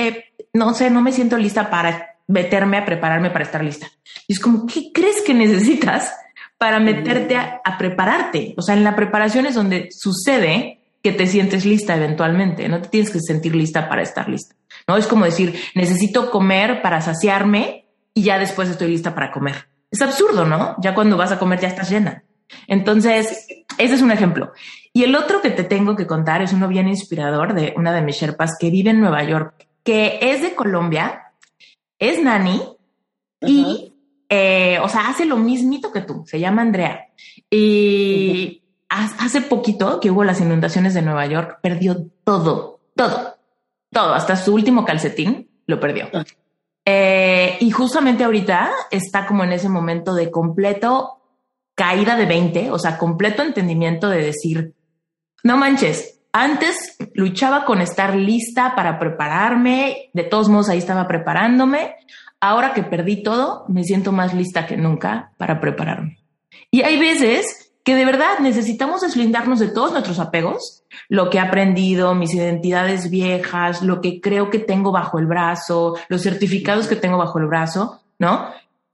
no 0.52 0.74
sé, 0.74 0.90
no 0.90 1.02
me 1.02 1.12
siento 1.12 1.36
lista 1.36 1.70
para 1.70 2.11
meterme 2.32 2.78
a 2.78 2.84
prepararme 2.84 3.30
para 3.30 3.44
estar 3.44 3.62
lista. 3.62 3.88
Y 4.26 4.32
es 4.32 4.40
como, 4.40 4.66
¿qué 4.66 4.90
crees 4.92 5.22
que 5.22 5.34
necesitas 5.34 6.12
para 6.58 6.80
meterte 6.80 7.36
a, 7.36 7.60
prepararte? 7.78 8.54
O 8.56 8.62
sea, 8.62 8.74
en 8.74 8.84
la 8.84 8.96
preparación 8.96 9.46
es 9.46 9.54
donde 9.54 9.88
sucede 9.90 10.80
que 11.02 11.12
te 11.12 11.26
sientes 11.26 11.64
lista 11.64 11.94
eventualmente. 11.94 12.68
No 12.68 12.80
te 12.80 12.88
tienes 12.88 13.10
que 13.10 13.20
sentir 13.20 13.54
lista 13.54 13.88
para 13.88 14.02
estar 14.02 14.28
lista. 14.28 14.54
No 14.88 14.96
es 14.96 15.06
como 15.06 15.24
decir, 15.24 15.60
necesito 15.74 16.30
comer 16.30 16.80
para 16.80 17.00
saciarme 17.00 17.84
y 18.14 18.22
ya 18.22 18.38
después 18.38 18.68
estoy 18.68 18.88
lista 18.88 19.14
para 19.14 19.30
comer. 19.30 19.66
Es 19.90 20.00
absurdo, 20.00 20.46
¿no? 20.46 20.76
Ya 20.80 20.94
cuando 20.94 21.16
vas 21.16 21.32
a 21.32 21.38
comer 21.38 21.60
ya 21.60 21.68
estás 21.68 21.90
llena. 21.90 22.24
Entonces, 22.66 23.46
ese 23.78 23.94
es 23.94 24.02
un 24.02 24.10
ejemplo. 24.10 24.52
Y 24.92 25.04
el 25.04 25.14
otro 25.16 25.42
que 25.42 25.50
te 25.50 25.64
tengo 25.64 25.96
que 25.96 26.06
contar 26.06 26.42
es 26.42 26.52
uno 26.52 26.68
bien 26.68 26.88
inspirador 26.88 27.54
de 27.54 27.74
una 27.76 27.92
de 27.92 28.02
mis 28.02 28.16
sherpas 28.16 28.56
que 28.58 28.70
vive 28.70 28.90
en 28.90 29.00
Nueva 29.00 29.22
York, 29.22 29.66
que 29.84 30.18
es 30.22 30.42
de 30.42 30.54
Colombia, 30.54 31.31
es 32.02 32.20
nani 32.20 32.60
y, 33.40 33.94
eh, 34.28 34.78
o 34.82 34.88
sea, 34.88 35.08
hace 35.08 35.24
lo 35.24 35.36
mismito 35.36 35.92
que 35.92 36.00
tú, 36.00 36.24
se 36.26 36.40
llama 36.40 36.62
Andrea. 36.62 37.06
Y 37.48 38.64
hace 38.88 39.40
poquito 39.42 40.00
que 40.00 40.10
hubo 40.10 40.24
las 40.24 40.40
inundaciones 40.40 40.94
de 40.94 41.02
Nueva 41.02 41.26
York, 41.26 41.60
perdió 41.62 42.08
todo, 42.24 42.80
todo, 42.96 43.36
todo, 43.90 44.14
hasta 44.14 44.34
su 44.36 44.52
último 44.52 44.84
calcetín 44.84 45.48
lo 45.66 45.78
perdió. 45.78 46.08
Ah. 46.12 46.24
Eh, 46.84 47.56
y 47.60 47.70
justamente 47.70 48.24
ahorita 48.24 48.72
está 48.90 49.24
como 49.24 49.44
en 49.44 49.52
ese 49.52 49.68
momento 49.68 50.12
de 50.12 50.32
completo 50.32 51.20
caída 51.76 52.16
de 52.16 52.26
20, 52.26 52.72
o 52.72 52.80
sea, 52.80 52.98
completo 52.98 53.42
entendimiento 53.42 54.08
de 54.08 54.22
decir, 54.22 54.74
no 55.44 55.56
manches, 55.56 56.20
antes 56.32 56.96
luchaba 57.14 57.64
con 57.64 57.80
estar 57.80 58.16
lista 58.16 58.74
para 58.74 58.98
prepararme, 58.98 60.10
de 60.12 60.24
todos 60.24 60.48
modos 60.48 60.68
ahí 60.68 60.78
estaba 60.78 61.06
preparándome, 61.06 61.94
ahora 62.40 62.72
que 62.72 62.82
perdí 62.82 63.22
todo, 63.22 63.64
me 63.68 63.84
siento 63.84 64.12
más 64.12 64.34
lista 64.34 64.66
que 64.66 64.76
nunca 64.76 65.32
para 65.36 65.60
prepararme. 65.60 66.18
Y 66.70 66.82
hay 66.82 66.98
veces 66.98 67.72
que 67.84 67.94
de 67.94 68.04
verdad 68.04 68.38
necesitamos 68.40 69.00
deslindarnos 69.00 69.58
de 69.58 69.68
todos 69.68 69.92
nuestros 69.92 70.18
apegos, 70.20 70.84
lo 71.08 71.30
que 71.30 71.38
he 71.38 71.40
aprendido, 71.40 72.14
mis 72.14 72.32
identidades 72.32 73.10
viejas, 73.10 73.82
lo 73.82 74.00
que 74.00 74.20
creo 74.20 74.50
que 74.50 74.58
tengo 74.58 74.92
bajo 74.92 75.18
el 75.18 75.26
brazo, 75.26 75.96
los 76.08 76.22
certificados 76.22 76.86
que 76.86 76.96
tengo 76.96 77.18
bajo 77.18 77.38
el 77.38 77.46
brazo, 77.46 78.00
¿no? 78.18 78.46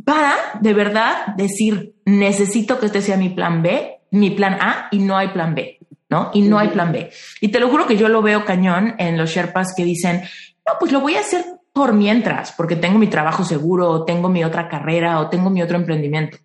Para 0.04 0.34
de 0.60 0.72
verdad 0.72 1.34
decir, 1.36 1.94
necesito 2.04 2.80
que 2.80 2.86
este 2.86 3.02
sea 3.02 3.16
mi 3.16 3.28
plan 3.28 3.62
B, 3.62 4.00
mi 4.10 4.30
plan 4.30 4.54
A 4.54 4.88
y 4.90 5.00
no 5.00 5.16
hay 5.16 5.28
plan 5.28 5.54
B, 5.54 5.78
¿no? 6.08 6.30
Y 6.32 6.42
no 6.42 6.58
hay 6.58 6.68
plan 6.68 6.92
B. 6.92 7.10
Y 7.40 7.48
te 7.48 7.60
lo 7.60 7.68
juro 7.68 7.86
que 7.86 7.96
yo 7.96 8.08
lo 8.08 8.22
veo 8.22 8.44
cañón 8.44 8.94
en 8.98 9.16
los 9.16 9.30
Sherpas 9.30 9.74
que 9.76 9.84
dicen, 9.84 10.22
no, 10.66 10.74
pues 10.78 10.92
lo 10.92 11.00
voy 11.00 11.16
a 11.16 11.20
hacer 11.20 11.44
por 11.72 11.92
mientras, 11.92 12.52
porque 12.52 12.76
tengo 12.76 12.98
mi 12.98 13.06
trabajo 13.06 13.44
seguro, 13.44 13.88
o 13.90 14.04
tengo 14.04 14.28
mi 14.28 14.42
otra 14.44 14.68
carrera, 14.68 15.20
o 15.20 15.28
tengo 15.28 15.50
mi 15.50 15.62
otro 15.62 15.76
emprendimiento. 15.76 16.38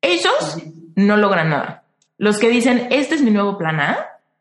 Ellos 0.00 0.58
no 0.94 1.16
logran 1.16 1.50
nada. 1.50 1.84
Los 2.18 2.38
que 2.38 2.48
dicen, 2.48 2.88
este 2.90 3.14
es 3.14 3.22
mi 3.22 3.30
nuevo 3.30 3.56
plan 3.56 3.80
A 3.80 3.96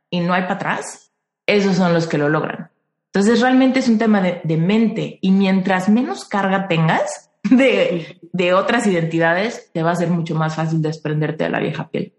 y 0.09 0.19
no 0.19 0.33
hay 0.33 0.43
para 0.43 0.55
atrás, 0.55 1.11
esos 1.45 1.75
son 1.75 1.93
los 1.93 2.07
que 2.07 2.17
lo 2.17 2.29
logran. 2.29 2.69
Entonces 3.05 3.41
realmente 3.41 3.79
es 3.79 3.87
un 3.87 3.97
tema 3.97 4.21
de, 4.21 4.57
mente 4.57 5.19
y 5.21 5.31
mientras 5.31 5.87
menos 5.87 6.25
carga 6.25 6.67
tengas 6.67 7.31
de, 7.43 8.19
de 8.31 8.53
otras 8.53 8.87
identidades, 8.87 9.71
te 9.71 9.83
va 9.83 9.91
a 9.91 9.95
ser 9.95 10.09
mucho 10.09 10.35
más 10.35 10.55
fácil 10.55 10.81
desprenderte 10.81 11.45
de 11.45 11.49
la 11.49 11.59
vieja 11.59 11.89
piel. 11.89 12.13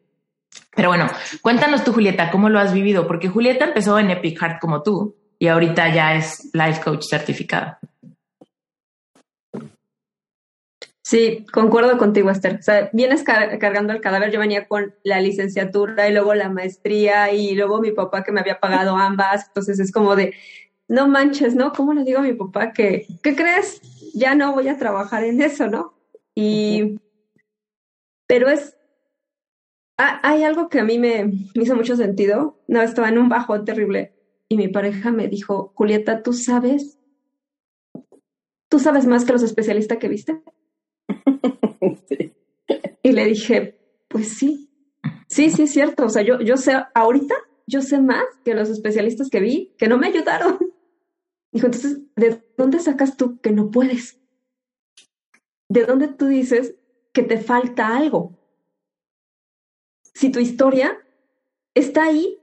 Pero 0.74 0.88
bueno, 0.88 1.08
cuéntanos 1.42 1.84
tú, 1.84 1.92
Julieta, 1.92 2.30
cómo 2.30 2.48
lo 2.48 2.58
has 2.58 2.72
vivido, 2.72 3.06
porque 3.06 3.28
Julieta 3.28 3.66
empezó 3.66 3.98
en 3.98 4.10
Epic 4.10 4.38
Heart 4.40 4.60
como 4.60 4.82
tú 4.82 5.16
y 5.38 5.48
ahorita 5.48 5.92
ya 5.94 6.14
es 6.14 6.50
life 6.52 6.80
coach 6.82 7.04
certificada. 7.08 7.78
Sí, 11.06 11.44
concuerdo 11.52 11.98
contigo, 11.98 12.30
Esther. 12.30 12.56
O 12.60 12.62
sea, 12.62 12.88
vienes 12.94 13.22
cargando 13.22 13.92
el 13.92 14.00
cadáver. 14.00 14.32
Yo 14.32 14.40
venía 14.40 14.66
con 14.66 14.94
la 15.02 15.20
licenciatura 15.20 16.08
y 16.08 16.12
luego 16.14 16.34
la 16.34 16.48
maestría 16.48 17.30
y 17.30 17.54
luego 17.54 17.82
mi 17.82 17.92
papá 17.92 18.24
que 18.24 18.32
me 18.32 18.40
había 18.40 18.58
pagado 18.58 18.96
ambas. 18.96 19.48
Entonces 19.48 19.78
es 19.80 19.92
como 19.92 20.16
de, 20.16 20.34
no 20.88 21.06
manches, 21.06 21.54
¿no? 21.54 21.74
¿Cómo 21.74 21.92
le 21.92 22.04
digo 22.04 22.20
a 22.20 22.22
mi 22.22 22.32
papá 22.32 22.72
que, 22.72 23.06
¿qué 23.22 23.36
crees? 23.36 23.82
Ya 24.14 24.34
no 24.34 24.54
voy 24.54 24.68
a 24.68 24.78
trabajar 24.78 25.24
en 25.24 25.42
eso, 25.42 25.66
¿no? 25.66 25.92
Y, 26.34 26.98
pero 28.26 28.48
es, 28.48 28.74
hay 29.96 30.42
algo 30.42 30.68
que 30.68 30.80
a 30.80 30.84
mí 30.84 30.98
me, 30.98 31.24
me 31.54 31.62
hizo 31.62 31.76
mucho 31.76 31.96
sentido. 31.96 32.58
No, 32.66 32.82
estaba 32.82 33.08
en 33.08 33.18
un 33.18 33.28
bajo 33.28 33.62
terrible 33.64 34.14
y 34.48 34.56
mi 34.56 34.68
pareja 34.68 35.10
me 35.10 35.28
dijo, 35.28 35.72
Julieta, 35.74 36.22
¿tú 36.22 36.32
sabes? 36.32 36.98
¿Tú 38.68 38.78
sabes 38.78 39.06
más 39.06 39.24
que 39.24 39.32
los 39.32 39.42
especialistas 39.42 39.98
que 39.98 40.08
viste? 40.08 40.42
Y 43.06 43.12
le 43.12 43.26
dije, 43.26 43.78
pues 44.08 44.30
sí, 44.38 44.70
sí, 45.28 45.50
sí 45.50 45.64
es 45.64 45.72
cierto. 45.72 46.06
O 46.06 46.08
sea, 46.08 46.22
yo, 46.22 46.40
yo 46.40 46.56
sé, 46.56 46.72
ahorita 46.94 47.34
yo 47.66 47.82
sé 47.82 48.00
más 48.00 48.24
que 48.46 48.54
los 48.54 48.70
especialistas 48.70 49.28
que 49.28 49.40
vi 49.40 49.74
que 49.76 49.88
no 49.88 49.98
me 49.98 50.06
ayudaron. 50.06 50.58
Dijo, 51.52 51.66
entonces, 51.66 52.00
¿de 52.16 52.42
dónde 52.56 52.78
sacas 52.78 53.18
tú 53.18 53.38
que 53.42 53.50
no 53.50 53.70
puedes? 53.70 54.18
¿De 55.68 55.84
dónde 55.84 56.08
tú 56.08 56.26
dices 56.28 56.76
que 57.12 57.22
te 57.22 57.36
falta 57.36 57.94
algo? 57.94 58.38
Si 60.14 60.30
tu 60.30 60.38
historia 60.38 60.98
está 61.74 62.04
ahí, 62.04 62.40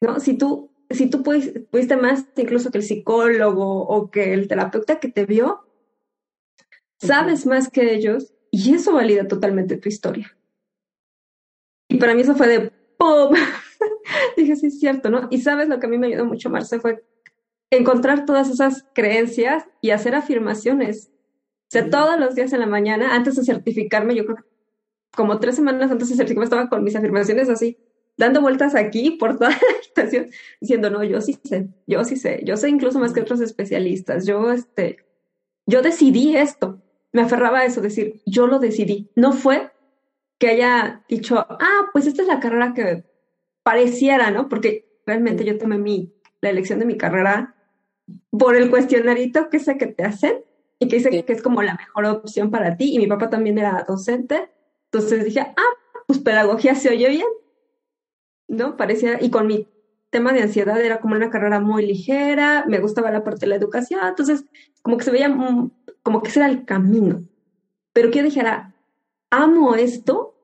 ¿no? 0.00 0.20
Si 0.20 0.36
tú, 0.36 0.70
si 0.90 1.08
tú 1.08 1.22
pudiste 1.22 1.96
más 1.96 2.26
incluso 2.36 2.70
que 2.70 2.78
el 2.78 2.84
psicólogo 2.84 3.86
o 3.86 4.10
que 4.10 4.34
el 4.34 4.48
terapeuta 4.48 5.00
que 5.00 5.08
te 5.08 5.24
vio, 5.24 5.66
sabes 6.98 7.46
más 7.46 7.68
que 7.68 7.94
ellos 7.94 8.34
y 8.50 8.74
eso 8.74 8.92
valida 8.92 9.26
totalmente 9.26 9.76
tu 9.76 9.88
historia. 9.88 10.36
Y 11.88 11.96
para 11.96 12.14
mí 12.14 12.22
eso 12.22 12.34
fue 12.34 12.48
de 12.48 12.70
¡pum! 12.98 13.34
Dije, 14.36 14.56
sí, 14.56 14.66
es 14.68 14.80
cierto, 14.80 15.10
¿no? 15.10 15.28
Y 15.30 15.40
sabes 15.40 15.68
lo 15.68 15.78
que 15.78 15.86
a 15.86 15.88
mí 15.88 15.98
me 15.98 16.08
ayudó 16.08 16.24
mucho, 16.24 16.50
Marce, 16.50 16.80
fue 16.80 17.04
encontrar 17.70 18.24
todas 18.24 18.50
esas 18.50 18.86
creencias 18.94 19.64
y 19.80 19.90
hacer 19.90 20.14
afirmaciones. 20.14 21.10
O 21.64 21.70
sea, 21.70 21.90
todos 21.90 22.18
los 22.18 22.34
días 22.34 22.52
en 22.52 22.60
la 22.60 22.66
mañana, 22.66 23.14
antes 23.14 23.36
de 23.36 23.44
certificarme, 23.44 24.14
yo 24.14 24.24
creo 24.24 24.36
que 24.36 24.53
como 25.14 25.38
tres 25.40 25.56
semanas 25.56 25.90
antes 25.90 26.08
de 26.08 26.16
certificarme, 26.16 26.44
estaba 26.44 26.68
con 26.68 26.84
mis 26.84 26.96
afirmaciones 26.96 27.48
así, 27.48 27.78
dando 28.16 28.40
vueltas 28.40 28.74
aquí 28.74 29.12
por 29.12 29.38
toda 29.38 29.50
la 29.50 29.56
habitación, 29.56 30.30
diciendo, 30.60 30.90
no, 30.90 31.02
yo 31.04 31.20
sí 31.20 31.38
sé, 31.44 31.68
yo 31.86 32.04
sí 32.04 32.16
sé, 32.16 32.42
yo 32.44 32.56
sé 32.56 32.68
incluso 32.68 32.98
más 32.98 33.12
que 33.12 33.20
otros 33.20 33.40
especialistas, 33.40 34.26
yo, 34.26 34.52
este, 34.52 34.98
yo 35.66 35.82
decidí 35.82 36.36
esto, 36.36 36.82
me 37.14 37.22
aferraba 37.22 37.60
a 37.60 37.64
eso, 37.64 37.80
decir, 37.80 38.20
yo 38.26 38.48
lo 38.48 38.58
decidí. 38.58 39.08
No 39.14 39.32
fue 39.32 39.70
que 40.38 40.48
haya 40.48 41.04
dicho, 41.08 41.38
ah, 41.38 41.88
pues 41.92 42.08
esta 42.08 42.22
es 42.22 42.28
la 42.28 42.40
carrera 42.40 42.74
que 42.74 43.04
pareciera, 43.62 44.32
¿no? 44.32 44.48
Porque 44.48 45.00
realmente 45.06 45.44
yo 45.44 45.56
tomé 45.56 45.78
mi, 45.78 46.12
la 46.40 46.50
elección 46.50 46.80
de 46.80 46.86
mi 46.86 46.96
carrera 46.96 47.54
por 48.30 48.56
el 48.56 48.68
cuestionarito 48.68 49.48
que 49.48 49.60
sé 49.60 49.78
que 49.78 49.86
te 49.86 50.02
hacen 50.02 50.44
y 50.80 50.88
que 50.88 50.96
dice 50.96 51.24
que 51.24 51.32
es 51.32 51.40
como 51.40 51.62
la 51.62 51.76
mejor 51.76 52.04
opción 52.06 52.50
para 52.50 52.76
ti. 52.76 52.94
Y 52.94 52.98
mi 52.98 53.06
papá 53.06 53.30
también 53.30 53.58
era 53.58 53.84
docente. 53.86 54.50
Entonces 54.94 55.24
dije, 55.24 55.40
ah, 55.40 55.72
pues 56.06 56.20
pedagogía 56.20 56.76
se 56.76 56.88
oye 56.88 57.08
bien, 57.08 57.26
¿no? 58.46 58.76
Parecía, 58.76 59.18
y 59.20 59.28
con 59.28 59.48
mi 59.48 59.66
tema 60.10 60.32
de 60.32 60.42
ansiedad 60.42 60.80
era 60.80 61.00
como 61.00 61.16
una 61.16 61.30
carrera 61.30 61.58
muy 61.58 61.84
ligera, 61.84 62.64
me 62.68 62.78
gustaba 62.78 63.10
la 63.10 63.24
parte 63.24 63.40
de 63.40 63.46
la 63.48 63.56
educación, 63.56 63.98
entonces 64.04 64.44
como 64.82 64.96
que 64.96 65.04
se 65.04 65.10
veía 65.10 65.36
como 66.04 66.22
que 66.22 66.28
ese 66.28 66.38
era 66.38 66.48
el 66.48 66.64
camino. 66.64 67.24
Pero 67.92 68.12
que 68.12 68.18
yo 68.18 68.24
dijera, 68.24 68.72
amo 69.30 69.74
esto, 69.74 70.36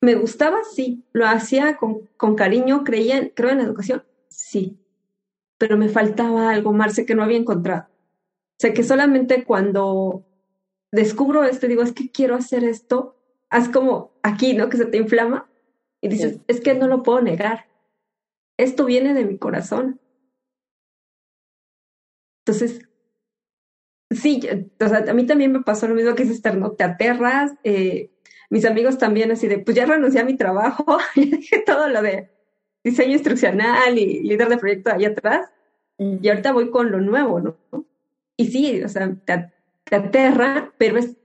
me 0.00 0.14
gustaba, 0.14 0.60
sí, 0.64 1.04
lo 1.12 1.26
hacía 1.26 1.76
con, 1.76 2.08
con 2.16 2.36
cariño, 2.36 2.84
creía, 2.84 3.34
creo 3.34 3.50
en 3.50 3.58
la 3.58 3.64
educación, 3.64 4.02
sí, 4.28 4.78
pero 5.58 5.76
me 5.76 5.90
faltaba 5.90 6.48
algo, 6.50 6.72
Marce, 6.72 7.04
que 7.04 7.14
no 7.14 7.22
había 7.22 7.36
encontrado. 7.36 7.82
O 7.82 8.60
sea, 8.60 8.72
que 8.72 8.82
solamente 8.82 9.44
cuando 9.44 10.24
descubro 10.90 11.44
esto, 11.44 11.66
digo, 11.66 11.82
es 11.82 11.92
que 11.92 12.10
quiero 12.10 12.34
hacer 12.34 12.64
esto, 12.64 13.15
haz 13.50 13.68
como 13.68 14.12
aquí, 14.22 14.54
¿no? 14.54 14.68
Que 14.68 14.76
se 14.76 14.86
te 14.86 14.98
inflama 14.98 15.50
y 16.00 16.08
dices, 16.08 16.40
es 16.48 16.60
que 16.60 16.74
no 16.74 16.86
lo 16.86 17.02
puedo 17.02 17.20
negar. 17.20 17.66
Esto 18.56 18.84
viene 18.84 19.14
de 19.14 19.24
mi 19.24 19.38
corazón. 19.38 20.00
Entonces, 22.40 22.86
Sí, 24.10 24.40
o 24.80 24.88
sea, 24.88 24.98
a 25.08 25.14
mí 25.14 25.26
también 25.26 25.52
me 25.52 25.62
pasó 25.62 25.88
lo 25.88 25.94
mismo 25.94 26.14
que 26.14 26.22
es 26.22 26.30
Esther, 26.30 26.56
¿no? 26.56 26.72
Te 26.72 26.84
aterras, 26.84 27.54
eh, 27.64 28.12
mis 28.50 28.64
amigos 28.64 28.98
también 28.98 29.32
así 29.32 29.48
de, 29.48 29.58
pues 29.58 29.76
ya 29.76 29.84
renuncié 29.84 30.20
a 30.20 30.24
mi 30.24 30.36
trabajo, 30.36 30.98
y 31.16 31.30
dejé 31.30 31.60
todo 31.60 31.88
lo 31.88 32.02
de 32.02 32.30
diseño 32.84 33.14
instruccional 33.14 33.98
y 33.98 34.22
líder 34.22 34.48
de 34.48 34.58
proyecto 34.58 34.92
ahí 34.92 35.04
atrás, 35.04 35.50
y 35.98 36.28
ahorita 36.28 36.52
voy 36.52 36.70
con 36.70 36.92
lo 36.92 37.00
nuevo, 37.00 37.40
¿no? 37.40 37.56
Y 38.36 38.46
sí, 38.46 38.82
o 38.82 38.88
sea, 38.88 39.12
te, 39.24 39.52
aterra, 39.94 40.72
pero 40.78 40.98
es, 40.98 41.16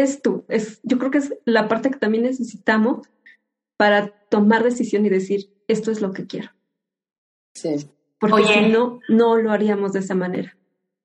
es 0.00 0.22
tú, 0.22 0.44
es, 0.48 0.80
yo 0.82 0.98
creo 0.98 1.10
que 1.10 1.18
es 1.18 1.34
la 1.44 1.68
parte 1.68 1.90
que 1.90 1.98
también 1.98 2.24
necesitamos 2.24 3.06
para 3.76 4.08
tomar 4.28 4.62
decisión 4.62 5.04
y 5.04 5.08
decir, 5.08 5.50
esto 5.68 5.90
es 5.90 6.00
lo 6.00 6.12
que 6.12 6.26
quiero. 6.26 6.50
Sí. 7.54 7.90
Porque 8.18 8.44
si 8.44 8.68
no, 8.68 9.00
no 9.08 9.36
lo 9.36 9.50
haríamos 9.50 9.92
de 9.92 10.00
esa 10.00 10.14
manera. 10.14 10.56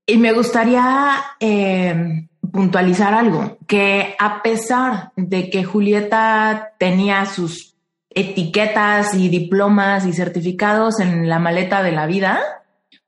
Y 0.06 0.18
me 0.18 0.32
gustaría 0.32 1.18
eh, 1.40 2.28
puntualizar 2.52 3.14
algo, 3.14 3.58
que 3.68 4.16
a 4.20 4.42
pesar 4.42 5.12
de 5.16 5.50
que 5.50 5.64
Julieta 5.64 6.74
tenía 6.78 7.26
sus 7.26 7.76
etiquetas 8.10 9.14
y 9.14 9.30
diplomas 9.30 10.06
y 10.06 10.14
certificados 10.14 11.00
en 11.00 11.28
la 11.28 11.40
maleta 11.40 11.84
de 11.84 11.92
la 11.92 12.06
vida, 12.06 12.40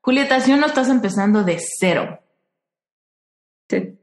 Julieta, 0.00 0.40
si 0.40 0.52
no 0.52 0.66
estás 0.66 0.88
empezando 0.88 1.44
de 1.44 1.58
cero. 1.60 2.20
Sí. 3.68 3.99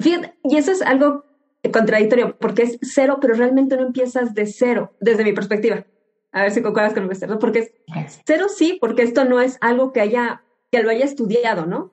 Fíjate, 0.00 0.34
y 0.44 0.56
eso 0.56 0.72
es 0.72 0.82
algo 0.82 1.24
contradictorio 1.72 2.36
porque 2.38 2.62
es 2.62 2.78
cero, 2.80 3.18
pero 3.20 3.34
realmente 3.34 3.76
no 3.76 3.82
empiezas 3.82 4.34
de 4.34 4.46
cero, 4.46 4.94
desde 5.00 5.24
mi 5.24 5.32
perspectiva. 5.32 5.84
A 6.32 6.42
ver 6.42 6.52
si 6.52 6.62
concuerdas 6.62 6.94
con 6.94 7.08
lo 7.08 7.38
porque 7.38 7.58
es 7.58 8.20
cero 8.24 8.46
sí, 8.48 8.78
porque 8.80 9.02
esto 9.02 9.24
no 9.24 9.40
es 9.40 9.58
algo 9.60 9.92
que 9.92 10.00
haya, 10.00 10.42
que 10.70 10.82
lo 10.82 10.90
haya 10.90 11.04
estudiado, 11.04 11.66
¿no? 11.66 11.92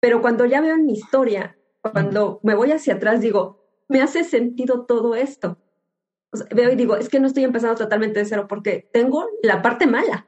Pero 0.00 0.20
cuando 0.20 0.44
ya 0.44 0.60
veo 0.60 0.74
en 0.74 0.84
mi 0.84 0.92
historia, 0.92 1.56
cuando 1.80 2.40
me 2.42 2.54
voy 2.54 2.72
hacia 2.72 2.94
atrás, 2.94 3.20
digo, 3.20 3.64
me 3.88 4.02
hace 4.02 4.24
sentido 4.24 4.84
todo 4.84 5.14
esto. 5.14 5.58
veo 6.54 6.72
y 6.72 6.76
digo, 6.76 6.96
es 6.96 7.08
que 7.08 7.20
no 7.20 7.26
estoy 7.26 7.44
empezando 7.44 7.76
totalmente 7.76 8.18
de 8.18 8.26
cero 8.26 8.46
porque 8.48 8.90
tengo 8.92 9.26
la 9.42 9.62
parte 9.62 9.86
mala, 9.86 10.26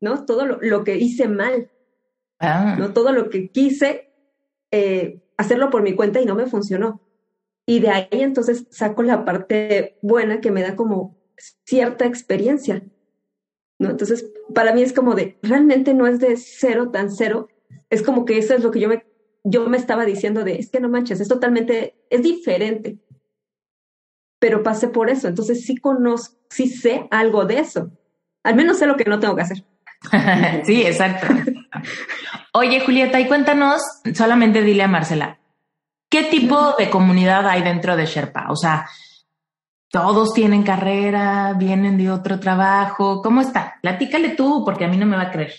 ¿no? 0.00 0.24
Todo 0.24 0.46
lo, 0.46 0.84
que 0.84 0.96
hice 0.96 1.26
mal, 1.26 1.70
ah. 2.38 2.76
¿no? 2.78 2.92
Todo 2.92 3.12
lo 3.12 3.30
que 3.30 3.50
quise 3.50 4.12
eh, 4.70 5.23
hacerlo 5.36 5.70
por 5.70 5.82
mi 5.82 5.94
cuenta 5.94 6.20
y 6.20 6.26
no 6.26 6.34
me 6.34 6.46
funcionó. 6.46 7.00
Y 7.66 7.80
de 7.80 7.90
ahí 7.90 8.08
entonces 8.10 8.66
saco 8.70 9.02
la 9.02 9.24
parte 9.24 9.98
buena 10.02 10.40
que 10.40 10.50
me 10.50 10.62
da 10.62 10.76
como 10.76 11.16
cierta 11.64 12.06
experiencia. 12.06 12.82
¿no? 13.78 13.90
Entonces, 13.90 14.30
para 14.54 14.72
mí 14.74 14.82
es 14.82 14.92
como 14.92 15.14
de, 15.14 15.38
realmente 15.42 15.94
no 15.94 16.06
es 16.06 16.20
de 16.20 16.36
cero 16.36 16.90
tan 16.90 17.10
cero, 17.10 17.48
es 17.90 18.02
como 18.02 18.24
que 18.24 18.38
eso 18.38 18.54
es 18.54 18.62
lo 18.62 18.70
que 18.70 18.80
yo 18.80 18.88
me, 18.88 19.04
yo 19.44 19.68
me 19.68 19.76
estaba 19.76 20.04
diciendo 20.04 20.44
de, 20.44 20.56
es 20.56 20.70
que 20.70 20.80
no 20.80 20.88
manches, 20.88 21.20
es 21.20 21.28
totalmente, 21.28 21.96
es 22.10 22.22
diferente. 22.22 22.98
Pero 24.38 24.62
pasé 24.62 24.88
por 24.88 25.08
eso, 25.08 25.28
entonces 25.28 25.64
sí 25.64 25.76
conozco, 25.76 26.36
sí 26.50 26.68
sé 26.68 27.08
algo 27.10 27.44
de 27.46 27.60
eso. 27.60 27.90
Al 28.42 28.56
menos 28.56 28.78
sé 28.78 28.86
lo 28.86 28.96
que 28.96 29.04
no 29.04 29.18
tengo 29.18 29.36
que 29.36 29.42
hacer. 29.42 29.64
sí, 30.64 30.82
exacto. 30.82 31.26
Oye, 32.56 32.78
Julieta, 32.78 33.18
y 33.20 33.26
cuéntanos, 33.26 33.82
solamente 34.14 34.62
dile 34.62 34.84
a 34.84 34.88
Marcela, 34.88 35.40
¿qué 36.08 36.22
tipo 36.24 36.74
de 36.78 36.88
comunidad 36.88 37.48
hay 37.48 37.62
dentro 37.62 37.96
de 37.96 38.06
Sherpa? 38.06 38.46
O 38.48 38.54
sea, 38.54 38.86
todos 39.90 40.32
tienen 40.32 40.62
carrera, 40.62 41.54
vienen 41.58 41.98
de 41.98 42.12
otro 42.12 42.38
trabajo. 42.38 43.22
¿Cómo 43.22 43.40
está? 43.40 43.74
Platícale 43.82 44.36
tú, 44.36 44.62
porque 44.64 44.84
a 44.84 44.88
mí 44.88 44.96
no 44.96 45.04
me 45.04 45.16
va 45.16 45.22
a 45.22 45.30
creer. 45.32 45.52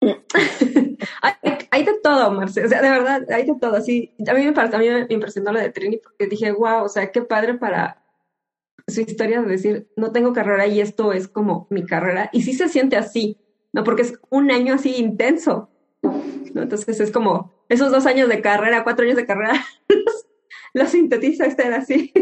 hay, 1.70 1.84
de 1.84 1.98
todo, 2.02 2.30
Marce. 2.30 2.64
O 2.64 2.68
sea, 2.68 2.80
de 2.80 2.88
verdad, 2.88 3.22
hay 3.30 3.44
de 3.44 3.54
todo. 3.60 3.78
Sí, 3.82 4.14
a 4.26 4.32
mí 4.32 4.42
me, 4.42 4.58
a 4.58 4.78
mí 4.78 4.88
me 4.88 5.06
impresionó 5.10 5.52
lo 5.52 5.60
de 5.60 5.68
Trini 5.68 5.98
porque 5.98 6.28
dije, 6.28 6.50
wow, 6.50 6.84
o 6.84 6.88
sea, 6.88 7.12
qué 7.12 7.20
padre 7.20 7.58
para 7.58 8.02
su 8.86 9.02
historia 9.02 9.42
de 9.42 9.48
decir, 9.48 9.90
no 9.96 10.12
tengo 10.12 10.32
carrera 10.32 10.66
y 10.66 10.80
esto 10.80 11.12
es 11.12 11.28
como 11.28 11.66
mi 11.68 11.84
carrera. 11.84 12.30
Y 12.32 12.40
sí 12.40 12.54
se 12.54 12.70
siente 12.70 12.96
así, 12.96 13.36
¿no? 13.74 13.84
Porque 13.84 14.00
es 14.00 14.14
un 14.30 14.50
año 14.50 14.76
así 14.76 14.96
intenso. 14.96 15.68
¿No? 16.02 16.62
Entonces 16.62 17.00
es 17.00 17.10
como 17.10 17.52
esos 17.68 17.90
dos 17.90 18.06
años 18.06 18.28
de 18.28 18.40
carrera, 18.40 18.84
cuatro 18.84 19.04
años 19.04 19.16
de 19.16 19.26
carrera, 19.26 19.64
los, 20.74 20.90
sintetiza 20.90 21.48
usted 21.48 21.72
así. 21.72 22.12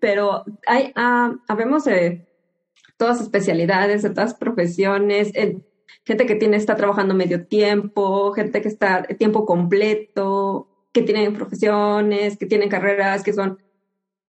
Pero 0.00 0.44
hay, 0.66 0.92
ah, 0.94 1.34
habemos 1.48 1.84
de 1.84 2.26
todas 2.96 3.20
especialidades, 3.20 4.02
de 4.02 4.10
todas 4.10 4.34
profesiones, 4.34 5.32
gente 6.04 6.26
que 6.26 6.34
tiene, 6.34 6.56
está 6.56 6.76
trabajando 6.76 7.14
medio 7.14 7.46
tiempo, 7.46 8.32
gente 8.32 8.60
que 8.62 8.68
está 8.68 9.02
tiempo 9.02 9.44
completo, 9.46 10.68
que 10.92 11.02
tienen 11.02 11.34
profesiones, 11.34 12.36
que 12.36 12.46
tienen 12.46 12.68
carreras, 12.68 13.22
que 13.22 13.32
son 13.32 13.58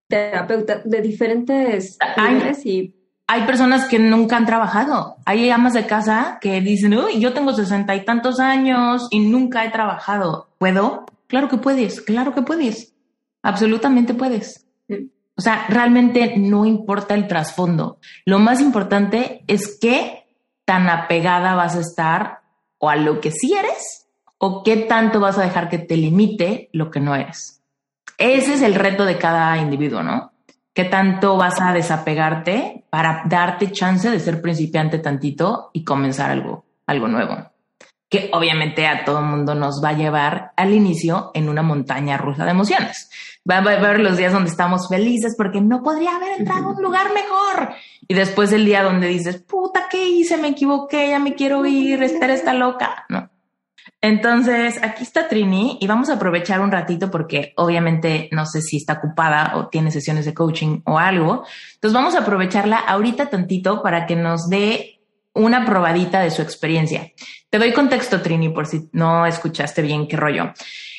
terapeutas 0.08 0.88
de 0.90 1.02
diferentes 1.02 1.98
años 2.00 2.66
y 2.66 2.96
hay 3.28 3.46
personas 3.46 3.86
que 3.88 4.00
nunca 4.00 4.38
han 4.38 4.46
trabajado. 4.46 5.18
Hay 5.26 5.50
amas 5.50 5.74
de 5.74 5.86
casa 5.86 6.38
que 6.42 6.62
dicen, 6.62 6.96
yo 7.20 7.34
tengo 7.34 7.54
sesenta 7.54 7.96
y 7.96 8.06
tantos 8.06 8.40
años 8.40 9.08
y 9.12 9.20
nunca 9.20 9.66
he 9.66 9.72
trabajado. 9.72 10.50
¿Puedo? 10.58 11.06
Claro 11.28 11.48
que 11.48 11.58
puedes, 11.58 12.02
claro 12.02 12.34
que 12.34 12.42
puedes. 12.42 12.94
Absolutamente 13.42 14.14
puedes. 14.14 14.68
O 15.36 15.42
sea, 15.42 15.66
realmente 15.68 16.36
no 16.38 16.66
importa 16.66 17.16
el 17.16 17.28
trasfondo. 17.28 17.98
Lo 18.26 18.40
más 18.40 18.62
importante 18.62 19.44
es 19.48 19.80
qué 19.80 20.26
tan 20.66 20.90
apegada 20.90 21.56
vas 21.56 21.76
a 21.76 21.80
estar 21.80 22.42
o 22.78 22.90
a 22.90 22.96
lo 22.96 23.20
que 23.20 23.32
sí 23.32 23.54
eres 23.54 24.08
o 24.38 24.62
qué 24.64 24.78
tanto 24.78 25.20
vas 25.20 25.38
a 25.38 25.44
dejar 25.44 25.70
que 25.70 25.80
te 25.80 25.98
limite 25.98 26.70
lo 26.74 26.92
que 26.92 27.00
no 27.00 27.16
eres. 27.16 27.64
Ese 28.18 28.54
es 28.54 28.62
el 28.62 28.76
reto 28.76 29.06
de 29.06 29.18
cada 29.18 29.58
individuo, 29.58 30.04
¿no? 30.04 30.33
¿Qué 30.74 30.86
tanto 30.86 31.38
vas 31.38 31.62
a 31.62 31.72
desapegarte 31.72 32.86
para 32.90 33.24
darte 33.28 33.72
chance 33.72 34.10
de 34.10 34.20
ser 34.20 34.42
principiante 34.42 34.98
tantito 34.98 35.70
y 35.72 35.84
comenzar 35.84 36.32
algo, 36.32 36.66
algo 36.88 37.08
nuevo? 37.08 37.52
Que 38.10 38.32
obviamente 38.34 38.88
a 38.88 39.06
todo 39.06 39.22
mundo 39.22 39.54
nos 39.54 39.84
va 39.84 39.90
a 39.90 39.98
llevar 39.98 40.52
al 40.58 40.74
inicio 40.74 41.30
en 41.36 41.48
una 41.48 41.62
montaña 41.62 42.18
rusa 42.18 42.46
de 42.46 42.52
emociones. 42.52 43.12
Va 43.50 43.58
a 43.58 43.60
haber 43.60 44.00
los 44.00 44.18
días 44.18 44.34
donde 44.34 44.50
estamos 44.50 44.90
felices 44.90 45.36
porque 45.38 45.62
no 45.62 45.84
podría 45.84 46.16
haber 46.16 46.40
entrado 46.40 46.70
a 46.70 46.72
un 46.72 46.82
lugar 46.82 47.14
mejor. 47.14 47.76
Y 48.08 48.16
después 48.16 48.52
el 48.52 48.66
día 48.66 48.82
donde 48.82 49.08
dices, 49.08 49.44
puta, 49.44 49.88
¿qué 49.92 50.08
hice? 50.08 50.38
Me 50.38 50.50
equivoqué, 50.50 51.10
ya 51.10 51.20
me 51.20 51.36
quiero 51.36 51.64
ir, 51.68 52.02
estar 52.02 52.32
está 52.32 52.56
loca. 52.56 53.06
No, 53.10 53.30
entonces, 54.04 54.84
aquí 54.84 55.04
está 55.04 55.30
Trini 55.30 55.78
y 55.80 55.88
vamos 55.88 56.10
a 56.10 56.16
aprovechar 56.16 56.60
un 56.60 56.74
ratito 56.74 57.10
porque 57.10 57.54
obviamente 57.56 58.28
no 58.34 58.46
sé 58.46 58.62
si 58.62 58.76
está 58.76 58.96
ocupada 58.96 59.54
o 59.56 59.70
tiene 59.70 59.92
sesiones 59.92 60.26
de 60.26 60.34
coaching 60.34 60.82
o 60.84 61.00
algo. 61.00 61.46
Entonces, 61.76 61.94
vamos 61.94 62.14
a 62.14 62.20
aprovecharla 62.20 62.80
ahorita 62.80 63.30
tantito 63.30 63.82
para 63.82 64.06
que 64.06 64.18
nos 64.18 64.50
dé 64.50 65.00
una 65.34 65.66
probadita 65.66 66.20
de 66.20 66.32
su 66.32 66.42
experiencia. 66.42 67.14
Te 67.50 67.58
doy 67.58 67.72
contexto, 67.72 68.22
Trini, 68.22 68.50
por 68.50 68.68
si 68.68 68.90
no 68.92 69.26
escuchaste 69.26 69.82
bien 69.82 70.06
qué 70.06 70.18
rollo. 70.18 70.52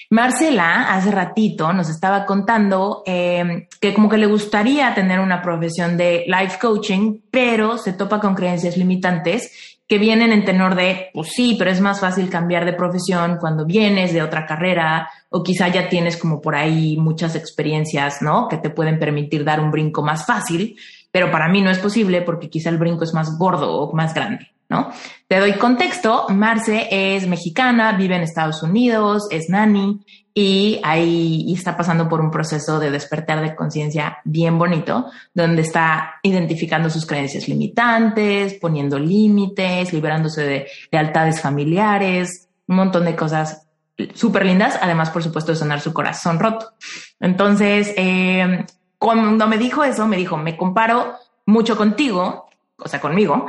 Marcela 0.09 0.95
hace 0.95 1.11
ratito 1.11 1.75
nos 1.75 1.90
estaba 1.90 2.25
contando 2.25 3.03
eh, 3.05 3.69
que 3.81 3.93
como 3.93 4.09
que 4.09 4.17
le 4.17 4.27
gustaría 4.27 4.95
tener 4.95 5.21
una 5.21 5.43
profesión 5.43 5.99
de 5.99 6.25
life 6.27 6.59
coaching, 6.59 7.21
pero 7.31 7.77
se 7.77 7.93
topa 7.93 8.19
con 8.19 8.35
creencias 8.35 8.79
limitantes 8.79 9.74
que 9.87 9.99
vienen 9.99 10.33
en 10.33 10.44
tenor 10.44 10.75
de, 10.75 11.11
pues 11.12 11.29
sí, 11.29 11.57
pero 11.59 11.70
es 11.70 11.81
más 11.81 12.01
fácil 12.01 12.31
cambiar 12.31 12.64
de 12.64 12.73
profesión 12.73 13.37
cuando 13.38 13.66
vienes 13.66 14.12
de 14.12 14.23
otra 14.23 14.47
carrera 14.47 15.11
o 15.29 15.42
quizá 15.42 15.68
ya 15.68 15.88
tienes 15.88 16.16
como 16.16 16.40
por 16.40 16.55
ahí 16.55 16.97
muchas 16.97 17.37
experiencias, 17.37 18.23
¿no? 18.23 18.49
Que 18.49 18.57
te 18.57 18.70
pueden 18.70 18.99
permitir 18.99 19.44
dar 19.44 19.61
un 19.61 19.70
brinco 19.70 20.03
más 20.03 20.25
fácil, 20.25 20.77
pero 21.11 21.31
para 21.31 21.49
mí 21.49 21.61
no 21.61 21.70
es 21.70 21.79
posible 21.79 22.23
porque 22.23 22.49
quizá 22.49 22.70
el 22.70 22.79
brinco 22.79 23.05
es 23.05 23.12
más 23.12 23.37
gordo 23.38 23.73
o 23.73 23.92
más 23.94 24.14
grande. 24.14 24.51
¿no? 24.68 24.90
Te 25.29 25.38
doy 25.38 25.53
contexto, 25.55 26.27
Marce 26.31 26.88
es 26.90 27.29
mexicana, 27.29 27.92
vive 27.92 28.16
en 28.16 28.23
Estados 28.23 28.62
Unidos, 28.62 29.29
es 29.31 29.51
nani 29.51 30.01
y 30.37 30.81
ahí 30.83 31.55
está 31.55 31.77
pasando 31.77 32.09
por 32.09 32.20
un 32.20 32.33
proceso 32.33 32.81
de 32.81 32.90
despertar 32.90 33.40
de 33.40 33.55
conciencia 33.55 34.18
bien 34.25 34.59
bonito, 34.59 35.07
donde 35.33 35.62
está 35.62 36.16
identificando 36.25 36.90
sus 36.90 37.07
creencias 37.07 37.47
limitantes, 37.47 38.55
poniendo 38.55 38.99
límites, 38.99 39.92
liberándose 39.92 40.42
de 40.42 40.66
lealtades 40.90 41.40
familiares, 41.40 42.49
un 42.66 42.77
montón 42.77 43.05
de 43.05 43.14
cosas 43.14 43.68
súper 44.14 44.44
lindas, 44.44 44.77
además, 44.83 45.11
por 45.11 45.23
supuesto, 45.23 45.53
de 45.53 45.59
sonar 45.59 45.81
su 45.81 45.92
corazón 45.92 46.40
roto. 46.40 46.73
Entonces, 47.20 47.94
eh, 47.97 48.66
cuando 48.99 49.47
me 49.47 49.57
dijo 49.57 49.85
eso, 49.85 50.07
me 50.09 50.16
dijo, 50.16 50.37
me 50.37 50.57
comparo 50.57 51.14
mucho 51.47 51.77
contigo, 51.77 52.49
o 52.77 52.88
sea, 52.88 53.01
conmigo, 53.01 53.47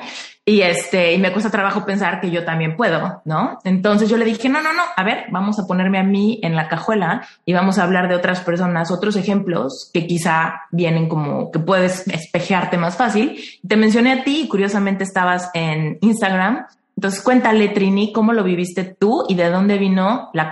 y 0.47 0.61
este, 0.61 1.13
y 1.13 1.17
me 1.17 1.31
cuesta 1.31 1.49
trabajo 1.49 1.85
pensar 1.85 2.21
que 2.21 2.29
yo 2.29 2.45
también 2.45 2.77
puedo, 2.77 3.23
¿no? 3.25 3.57
Entonces 3.63 4.07
yo 4.07 4.15
le 4.15 4.25
dije, 4.25 4.47
no, 4.47 4.61
no, 4.61 4.73
no, 4.73 4.83
a 4.95 5.03
ver, 5.03 5.25
vamos 5.31 5.57
a 5.57 5.65
ponerme 5.65 5.97
a 5.97 6.03
mí 6.03 6.39
en 6.43 6.55
la 6.55 6.67
cajuela 6.67 7.27
y 7.45 7.53
vamos 7.53 7.79
a 7.79 7.83
hablar 7.83 8.07
de 8.07 8.13
otras 8.13 8.41
personas, 8.41 8.91
otros 8.91 9.15
ejemplos 9.15 9.89
que 9.91 10.05
quizá 10.05 10.61
vienen 10.69 11.09
como 11.09 11.49
que 11.49 11.57
puedes 11.57 12.07
espejearte 12.07 12.77
más 12.77 12.95
fácil. 12.95 13.39
Te 13.67 13.75
mencioné 13.75 14.11
a 14.11 14.23
ti 14.23 14.41
y 14.41 14.47
curiosamente 14.47 15.03
estabas 15.03 15.49
en 15.55 15.97
Instagram. 16.01 16.67
Entonces 16.95 17.21
cuéntale, 17.21 17.69
Trini, 17.69 18.13
cómo 18.13 18.31
lo 18.31 18.43
viviste 18.43 18.83
tú 18.83 19.25
y 19.27 19.33
de 19.33 19.49
dónde 19.49 19.79
vino 19.79 20.29
la, 20.33 20.51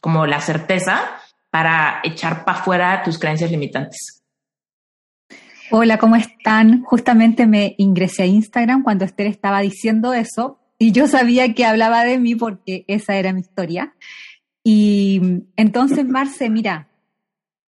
como 0.00 0.26
la 0.26 0.40
certeza 0.40 1.10
para 1.50 2.00
echar 2.04 2.42
para 2.46 2.60
afuera 2.60 3.02
tus 3.04 3.18
creencias 3.18 3.50
limitantes. 3.50 4.15
Hola, 5.70 5.98
¿cómo 5.98 6.14
están? 6.14 6.82
Justamente 6.84 7.44
me 7.46 7.74
ingresé 7.78 8.22
a 8.22 8.26
Instagram 8.26 8.84
cuando 8.84 9.04
Esther 9.04 9.26
estaba 9.26 9.60
diciendo 9.60 10.14
eso 10.14 10.60
y 10.78 10.92
yo 10.92 11.08
sabía 11.08 11.54
que 11.54 11.64
hablaba 11.64 12.04
de 12.04 12.20
mí 12.20 12.36
porque 12.36 12.84
esa 12.86 13.16
era 13.16 13.32
mi 13.32 13.40
historia. 13.40 13.92
Y 14.62 15.42
entonces, 15.56 16.06
Marce, 16.06 16.50
mira, 16.50 16.88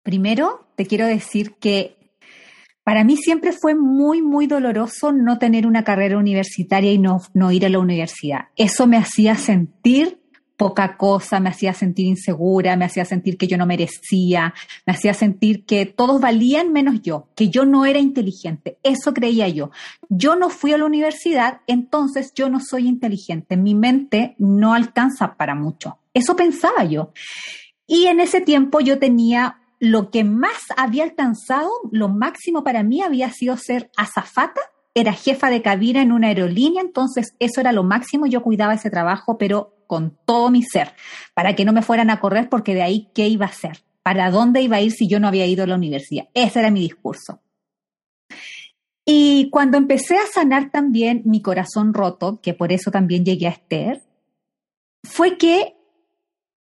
primero 0.02 0.68
te 0.74 0.86
quiero 0.86 1.06
decir 1.06 1.52
que 1.60 1.96
para 2.82 3.04
mí 3.04 3.18
siempre 3.18 3.52
fue 3.52 3.74
muy, 3.74 4.22
muy 4.22 4.46
doloroso 4.46 5.12
no 5.12 5.38
tener 5.38 5.66
una 5.66 5.84
carrera 5.84 6.16
universitaria 6.16 6.92
y 6.92 6.98
no, 6.98 7.20
no 7.34 7.52
ir 7.52 7.66
a 7.66 7.68
la 7.68 7.78
universidad. 7.78 8.48
Eso 8.56 8.86
me 8.86 8.96
hacía 8.96 9.36
sentir 9.36 10.21
poca 10.62 10.96
cosa, 10.96 11.40
me 11.40 11.48
hacía 11.48 11.74
sentir 11.74 12.06
insegura, 12.06 12.76
me 12.76 12.84
hacía 12.84 13.04
sentir 13.04 13.36
que 13.36 13.48
yo 13.48 13.58
no 13.58 13.66
merecía, 13.66 14.54
me 14.86 14.92
hacía 14.92 15.12
sentir 15.12 15.64
que 15.64 15.86
todos 15.86 16.20
valían 16.20 16.72
menos 16.72 17.02
yo, 17.02 17.26
que 17.34 17.48
yo 17.48 17.64
no 17.64 17.84
era 17.84 17.98
inteligente. 17.98 18.78
Eso 18.84 19.12
creía 19.12 19.48
yo. 19.48 19.72
Yo 20.08 20.36
no 20.36 20.50
fui 20.50 20.72
a 20.72 20.78
la 20.78 20.84
universidad, 20.84 21.62
entonces 21.66 22.32
yo 22.32 22.48
no 22.48 22.60
soy 22.60 22.86
inteligente. 22.86 23.56
Mi 23.56 23.74
mente 23.74 24.36
no 24.38 24.72
alcanza 24.72 25.34
para 25.34 25.56
mucho. 25.56 25.98
Eso 26.14 26.36
pensaba 26.36 26.84
yo. 26.84 27.12
Y 27.88 28.06
en 28.06 28.20
ese 28.20 28.40
tiempo 28.40 28.78
yo 28.78 29.00
tenía 29.00 29.58
lo 29.80 30.12
que 30.12 30.22
más 30.22 30.62
había 30.76 31.02
alcanzado, 31.02 31.72
lo 31.90 32.08
máximo 32.08 32.62
para 32.62 32.84
mí 32.84 33.02
había 33.02 33.32
sido 33.32 33.56
ser 33.56 33.90
azafata, 33.96 34.60
era 34.94 35.12
jefa 35.12 35.50
de 35.50 35.60
cabina 35.60 36.02
en 36.02 36.12
una 36.12 36.28
aerolínea, 36.28 36.82
entonces 36.82 37.34
eso 37.40 37.60
era 37.60 37.72
lo 37.72 37.82
máximo, 37.82 38.26
yo 38.26 38.42
cuidaba 38.42 38.74
ese 38.74 38.90
trabajo, 38.90 39.38
pero 39.38 39.71
con 39.92 40.16
todo 40.24 40.48
mi 40.48 40.62
ser, 40.62 40.94
para 41.34 41.54
que 41.54 41.66
no 41.66 41.74
me 41.74 41.82
fueran 41.82 42.08
a 42.08 42.18
correr, 42.18 42.48
porque 42.48 42.74
de 42.74 42.80
ahí, 42.80 43.10
¿qué 43.14 43.28
iba 43.28 43.44
a 43.44 43.50
hacer? 43.50 43.84
¿Para 44.02 44.30
dónde 44.30 44.62
iba 44.62 44.76
a 44.78 44.80
ir 44.80 44.90
si 44.90 45.06
yo 45.06 45.20
no 45.20 45.28
había 45.28 45.44
ido 45.44 45.64
a 45.64 45.66
la 45.66 45.74
universidad? 45.74 46.30
Ese 46.32 46.60
era 46.60 46.70
mi 46.70 46.80
discurso. 46.80 47.42
Y 49.04 49.50
cuando 49.50 49.76
empecé 49.76 50.16
a 50.16 50.26
sanar 50.32 50.70
también 50.70 51.20
mi 51.26 51.42
corazón 51.42 51.92
roto, 51.92 52.40
que 52.40 52.54
por 52.54 52.72
eso 52.72 52.90
también 52.90 53.26
llegué 53.26 53.48
a 53.48 53.50
Esther, 53.50 54.02
fue 55.04 55.36
que 55.36 55.76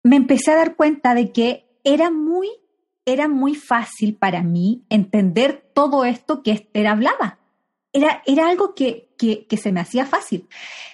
me 0.02 0.16
empecé 0.16 0.50
a 0.50 0.56
dar 0.56 0.76
cuenta 0.76 1.14
de 1.14 1.32
que 1.32 1.64
era 1.84 2.10
muy, 2.10 2.50
era 3.06 3.28
muy 3.28 3.54
fácil 3.54 4.14
para 4.14 4.42
mí 4.42 4.84
entender 4.90 5.70
todo 5.72 6.04
esto 6.04 6.42
que 6.42 6.50
Esther 6.50 6.86
hablaba. 6.86 7.38
Era, 7.94 8.22
era 8.26 8.50
algo 8.50 8.74
que, 8.74 9.05
que, 9.16 9.46
se 9.56 9.72
me 9.72 9.80
hacía 9.80 10.06
fácil. 10.06 10.48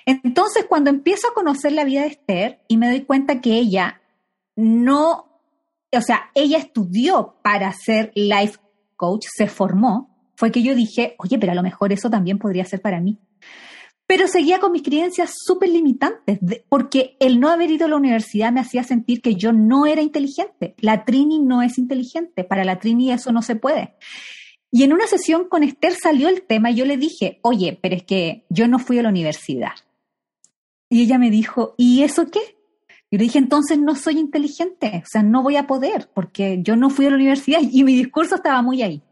Entonces, 0.07 0.67
cuando 0.69 0.91
empiezo 0.91 1.29
a 1.29 1.35
conocer 1.35 1.73
la 1.73 1.85
vida 1.85 2.03
de 2.03 2.09
Esther 2.09 2.61
y 2.69 2.77
me 2.77 2.89
doy 2.89 3.03
cuenta 3.03 3.41
que 3.41 3.55
ella 3.55 4.01
no, 4.57 5.41
o 5.93 6.01
sea, 6.01 6.31
ella 6.35 6.59
estudió 6.59 7.37
para 7.43 7.73
ser 7.73 8.13
life 8.15 8.59
coach, 8.97 9.27
se 9.35 9.47
formó, 9.47 10.33
fue 10.37 10.51
que 10.51 10.63
yo 10.63 10.75
dije, 10.75 11.15
oye, 11.19 11.39
pero 11.39 11.53
a 11.53 11.57
lo 11.57 11.63
mejor 11.63 11.93
eso 11.93 12.11
también 12.11 12.39
podría 12.39 12.65
ser 12.65 12.81
para 12.81 13.01
mí 13.01 13.19
pero 14.13 14.29
seguía 14.29 14.59
con 14.59 14.73
mis 14.73 14.83
creencias 14.83 15.33
súper 15.43 15.71
limitantes, 15.71 16.39
porque 16.69 17.17
el 17.19 17.41
no 17.41 17.49
haber 17.49 17.71
ido 17.71 17.87
a 17.87 17.89
la 17.89 17.97
universidad 17.97 18.53
me 18.53 18.61
hacía 18.61 18.85
sentir 18.85 19.23
que 19.23 19.37
yo 19.37 19.55
no 19.55 19.87
era 19.87 20.03
inteligente. 20.03 20.75
La 20.81 21.07
Trini 21.07 21.39
no 21.39 21.63
es 21.63 21.79
inteligente, 21.79 22.45
para 22.45 22.63
la 22.63 22.79
Trini 22.79 23.11
eso 23.11 23.33
no 23.33 23.41
se 23.41 23.57
puede. 23.57 23.95
Y 24.75 24.85
en 24.85 24.95
una 24.95 25.07
sesión 25.07 25.49
con 25.49 25.63
Esther 25.63 25.93
salió 25.95 26.29
el 26.29 26.43
tema 26.43 26.71
y 26.71 26.77
yo 26.77 26.87
le 26.87 26.97
dije, 26.97 27.39
oye, 27.43 27.79
pero 27.81 27.95
es 27.95 28.05
que 28.05 28.47
yo 28.49 28.67
no 28.67 28.79
fui 28.79 28.99
a 28.99 29.03
la 29.03 29.11
universidad. 29.11 29.73
Y 30.89 31.03
ella 31.03 31.19
me 31.19 31.31
dijo, 31.31 31.75
¿y 31.77 32.03
eso 32.03 32.31
qué? 32.31 32.57
Y 33.11 33.19
le 33.19 33.25
dije, 33.25 33.39
entonces 33.39 33.79
no 33.79 33.95
soy 33.95 34.19
inteligente, 34.19 35.03
o 35.05 35.07
sea, 35.07 35.23
no 35.23 35.43
voy 35.43 35.57
a 35.57 35.67
poder, 35.67 36.09
porque 36.15 36.61
yo 36.63 36.77
no 36.77 36.89
fui 36.89 37.05
a 37.05 37.11
la 37.11 37.17
universidad 37.17 37.61
y 37.71 37.85
mi 37.85 37.95
discurso 37.95 38.37
estaba 38.37 38.63
muy 38.63 38.83
ahí. 38.83 39.03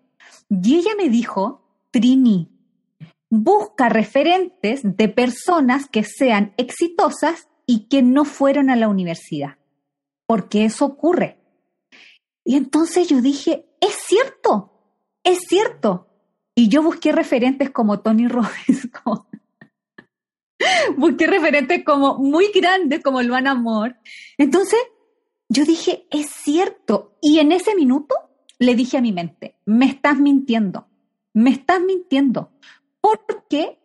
Y 0.49 0.77
ella 0.77 0.93
me 0.97 1.11
dijo, 1.11 1.63
Trini, 1.91 2.49
busca 3.29 3.91
referentes 3.91 4.81
de 4.83 5.09
personas 5.11 5.89
que 5.89 6.05
sean 6.05 6.55
exitosas 6.57 7.49
y 7.67 7.89
que 7.89 8.03
no 8.03 8.25
fueron 8.25 8.71
a 8.71 8.77
la 8.77 8.89
universidad, 8.89 9.59
porque 10.27 10.65
eso 10.65 10.87
ocurre. 10.87 11.37
Y 12.45 12.57
entonces 12.57 13.09
yo 13.09 13.21
dije, 13.21 13.67
es 13.81 13.95
cierto, 14.07 14.70
es 15.25 15.41
cierto. 15.49 16.07
Y 16.55 16.69
yo 16.69 16.83
busqué 16.83 17.13
referentes 17.13 17.71
como 17.71 18.01
Tony 18.01 18.29
Robbins, 18.29 18.89
busqué 20.97 21.27
referentes 21.27 21.85
como 21.85 22.19
muy 22.19 22.51
grandes 22.53 23.03
como 23.03 23.23
Luan 23.23 23.47
Amor. 23.47 23.97
Entonces 24.37 24.79
yo 25.49 25.65
dije, 25.65 26.07
es 26.11 26.29
cierto. 26.31 27.17
Y 27.23 27.39
en 27.39 27.53
ese 27.53 27.75
minuto 27.75 28.15
le 28.59 28.75
dije 28.75 28.99
a 28.99 29.01
mi 29.01 29.13
mente, 29.13 29.57
me 29.65 29.87
estás 29.87 30.19
mintiendo, 30.19 30.87
me 31.33 31.51
estás 31.51 31.81
mintiendo, 31.81 32.53
porque 33.01 33.79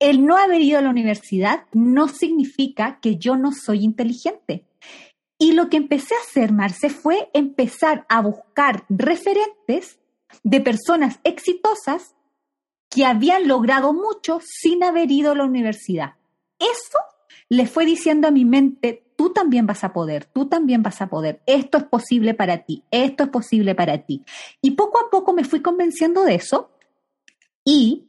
el 0.00 0.26
no 0.26 0.36
haber 0.36 0.62
ido 0.62 0.78
a 0.78 0.82
la 0.82 0.90
universidad 0.90 1.66
no 1.72 2.08
significa 2.08 2.98
que 3.00 3.16
yo 3.16 3.36
no 3.36 3.52
soy 3.52 3.84
inteligente. 3.84 4.66
Y 5.38 5.52
lo 5.52 5.70
que 5.70 5.76
empecé 5.76 6.14
a 6.14 6.20
hacer, 6.26 6.52
Marce, 6.52 6.90
fue 6.90 7.30
empezar 7.32 8.04
a 8.08 8.20
buscar 8.20 8.84
referentes 8.88 9.99
de 10.42 10.60
personas 10.60 11.20
exitosas 11.24 12.14
que 12.88 13.04
habían 13.04 13.46
logrado 13.46 13.92
mucho 13.92 14.40
sin 14.44 14.82
haber 14.82 15.10
ido 15.10 15.32
a 15.32 15.36
la 15.36 15.44
universidad. 15.44 16.14
Eso 16.58 16.98
le 17.48 17.66
fue 17.66 17.86
diciendo 17.86 18.28
a 18.28 18.30
mi 18.30 18.44
mente, 18.44 19.04
tú 19.16 19.32
también 19.32 19.66
vas 19.66 19.84
a 19.84 19.92
poder, 19.92 20.24
tú 20.24 20.46
también 20.46 20.82
vas 20.82 21.00
a 21.02 21.08
poder, 21.08 21.42
esto 21.46 21.78
es 21.78 21.84
posible 21.84 22.34
para 22.34 22.64
ti, 22.64 22.84
esto 22.90 23.24
es 23.24 23.28
posible 23.30 23.74
para 23.74 24.04
ti. 24.06 24.24
Y 24.60 24.72
poco 24.72 24.98
a 24.98 25.10
poco 25.10 25.32
me 25.32 25.44
fui 25.44 25.60
convenciendo 25.60 26.24
de 26.24 26.36
eso 26.36 26.70
y 27.64 28.08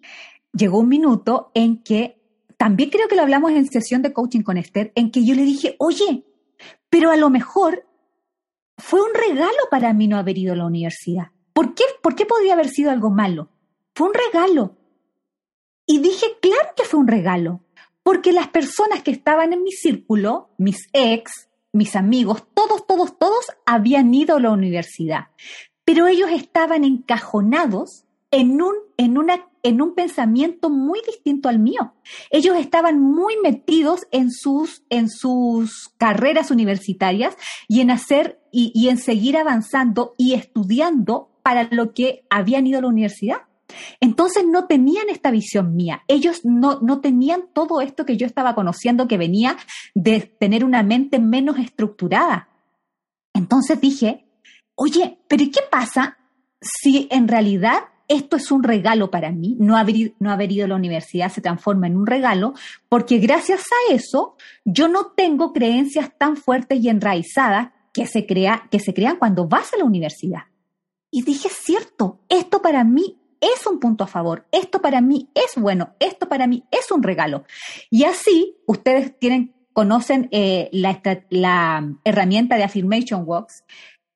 llegó 0.54 0.80
un 0.80 0.90
minuto 0.90 1.52
en 1.54 1.84
que, 1.84 2.18
también 2.58 2.92
creo 2.92 3.08
que 3.08 3.16
lo 3.16 3.24
hablamos 3.24 3.52
en 3.52 3.66
sesión 3.68 4.04
de 4.04 4.14
coaching 4.14 4.42
con 4.42 4.58
Esther, 4.58 4.92
en 4.94 5.10
que 5.10 5.26
yo 5.26 5.34
le 5.34 5.44
dije, 5.44 5.76
oye, 5.80 6.24
pero 6.90 7.10
a 7.10 7.18
lo 7.18 7.32
mejor 7.32 7.88
fue 8.78 9.02
un 9.02 9.14
regalo 9.14 9.58
para 9.72 9.94
mí 9.94 10.08
no 10.08 10.18
haber 10.18 10.38
ido 10.38 10.54
a 10.54 10.58
la 10.58 10.66
universidad. 10.66 11.32
¿Por 11.54 11.74
qué, 11.74 11.84
¿Por 12.02 12.16
qué 12.16 12.26
haber 12.52 12.70
sido 12.70 12.92
algo 12.92 13.10
malo? 13.10 13.50
Fue 13.94 14.08
un 14.08 14.14
regalo. 14.14 14.78
Y 15.86 16.00
dije, 16.00 16.26
claro 16.42 16.70
que 16.76 16.86
fue 16.86 17.00
un 17.00 17.08
regalo, 17.08 17.62
porque 18.04 18.32
las 18.32 18.48
personas 18.48 19.04
que 19.04 19.12
estaban 19.12 19.52
en 19.52 19.64
mi 19.64 19.72
círculo, 19.72 20.50
mis 20.58 20.88
ex, 20.94 21.50
mis 21.74 21.96
amigos, 21.96 22.44
todos, 22.54 22.86
todos, 22.88 23.18
todos 23.18 23.46
habían 23.66 24.14
ido 24.14 24.38
a 24.38 24.40
la 24.40 24.52
universidad, 24.52 25.28
pero 25.84 26.08
ellos 26.08 26.30
estaban 26.32 26.84
encajonados 26.84 28.06
en 28.30 28.62
un, 28.62 28.76
en 28.98 29.18
una 29.18 29.48
en 29.64 29.82
un 29.82 29.94
pensamiento 29.94 30.72
muy 30.72 31.02
distinto 31.06 31.48
al 31.48 31.60
mío. 31.60 31.94
Ellos 32.32 32.56
estaban 32.58 33.00
muy 33.00 33.36
metidos 33.44 34.08
en 34.12 34.32
sus, 34.32 34.84
en 34.90 35.08
sus 35.08 35.90
carreras 35.98 36.50
universitarias 36.50 37.38
y 37.68 37.82
en 37.82 37.92
hacer 37.92 38.42
y 38.52 38.90
en 38.90 38.98
seguir 38.98 39.38
avanzando 39.38 40.16
y 40.18 40.34
estudiando 40.34 41.31
para 41.42 41.68
lo 41.72 41.94
que 41.94 42.24
habían 42.30 42.68
ido 42.68 42.80
a 42.80 42.82
la 42.82 42.88
universidad. 42.88 43.38
Entonces 44.00 44.46
no 44.46 44.66
tenían 44.66 45.10
esta 45.10 45.32
visión 45.32 45.76
mía. 45.76 46.04
Ellos 46.08 46.42
no, 46.44 46.80
no 46.82 47.00
tenían 47.00 47.46
todo 47.54 47.82
esto 47.82 48.06
que 48.06 48.18
yo 48.18 48.26
estaba 48.26 48.56
conociendo 48.56 49.08
que 49.08 49.18
venía 49.18 49.58
de 49.96 50.22
tener 50.22 50.66
una 50.66 50.84
mente 50.84 51.20
menos 51.20 51.58
estructurada. 51.58 52.50
Entonces 53.34 53.80
dije, 53.80 54.26
oye, 54.76 55.20
pero 55.28 55.46
¿qué 55.46 55.62
pasa 55.70 56.18
si 56.62 57.08
en 57.12 57.28
realidad 57.28 57.84
esto 58.08 58.36
es 58.36 58.52
un 58.52 58.64
regalo 58.64 59.10
para 59.10 59.32
mí, 59.32 59.56
no 59.60 59.78
haber, 59.78 60.14
no 60.20 60.32
haber 60.32 60.52
ido 60.52 60.66
a 60.66 60.68
la 60.68 60.76
universidad 60.76 61.32
se 61.32 61.40
transforma 61.40 61.88
en 61.88 61.96
un 61.96 62.06
regalo, 62.06 62.54
porque 62.90 63.20
gracias 63.20 63.62
a 63.62 63.94
eso 63.94 64.36
yo 64.66 64.90
no 64.90 65.14
tengo 65.16 65.54
creencias 65.54 66.12
tan 66.18 66.36
fuertes 66.36 66.84
y 66.84 66.90
enraizadas 66.90 67.70
que 67.94 68.06
se, 68.06 68.26
crea, 68.26 68.68
que 68.70 68.80
se 68.80 68.94
crean 68.94 69.18
cuando 69.18 69.48
vas 69.48 69.74
a 69.74 69.78
la 69.78 69.86
universidad. 69.86 70.44
Y 71.12 71.24
dije, 71.24 71.50
cierto, 71.50 72.22
esto 72.30 72.62
para 72.62 72.84
mí 72.84 73.22
es 73.42 73.68
un 73.68 73.80
punto 73.80 74.04
a 74.06 74.08
favor, 74.08 74.48
esto 74.52 74.82
para 74.82 75.02
mí 75.02 75.30
es 75.34 75.62
bueno, 75.62 75.96
esto 76.00 76.30
para 76.30 76.48
mí 76.48 76.64
es 76.72 76.90
un 76.92 77.04
regalo. 77.04 77.44
Y 77.90 78.06
así 78.06 78.56
ustedes 78.66 79.18
tienen, 79.20 79.54
conocen 79.74 80.30
eh, 80.32 80.70
la, 80.72 81.02
la 81.30 81.94
herramienta 82.06 82.56
de 82.56 82.64
Affirmation 82.64 83.24
Walks. 83.26 83.64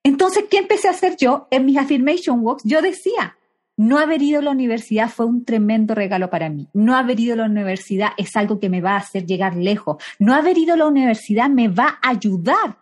Entonces, 0.04 0.46
¿qué 0.50 0.60
empecé 0.60 0.88
a 0.88 0.92
hacer 0.92 1.18
yo 1.18 1.48
en 1.52 1.66
mis 1.66 1.78
Affirmation 1.78 2.40
Walks? 2.42 2.64
Yo 2.64 2.82
decía, 2.82 3.36
no 3.78 3.98
haber 3.98 4.22
ido 4.22 4.40
a 4.40 4.44
la 4.44 4.52
universidad 4.52 5.10
fue 5.10 5.26
un 5.26 5.44
tremendo 5.44 5.96
regalo 5.96 6.30
para 6.30 6.50
mí. 6.50 6.70
No 6.74 6.96
haber 6.96 7.20
ido 7.20 7.34
a 7.34 7.38
la 7.38 7.46
universidad 7.46 8.10
es 8.18 8.36
algo 8.38 8.60
que 8.60 8.70
me 8.70 8.80
va 8.80 8.92
a 8.92 9.00
hacer 9.00 9.26
llegar 9.26 9.56
lejos. 9.56 9.98
No 10.20 10.34
haber 10.34 10.58
ido 10.58 10.76
a 10.76 10.78
la 10.78 10.88
universidad 10.88 11.50
me 11.50 11.68
va 11.68 12.00
a 12.02 12.10
ayudar 12.10 12.78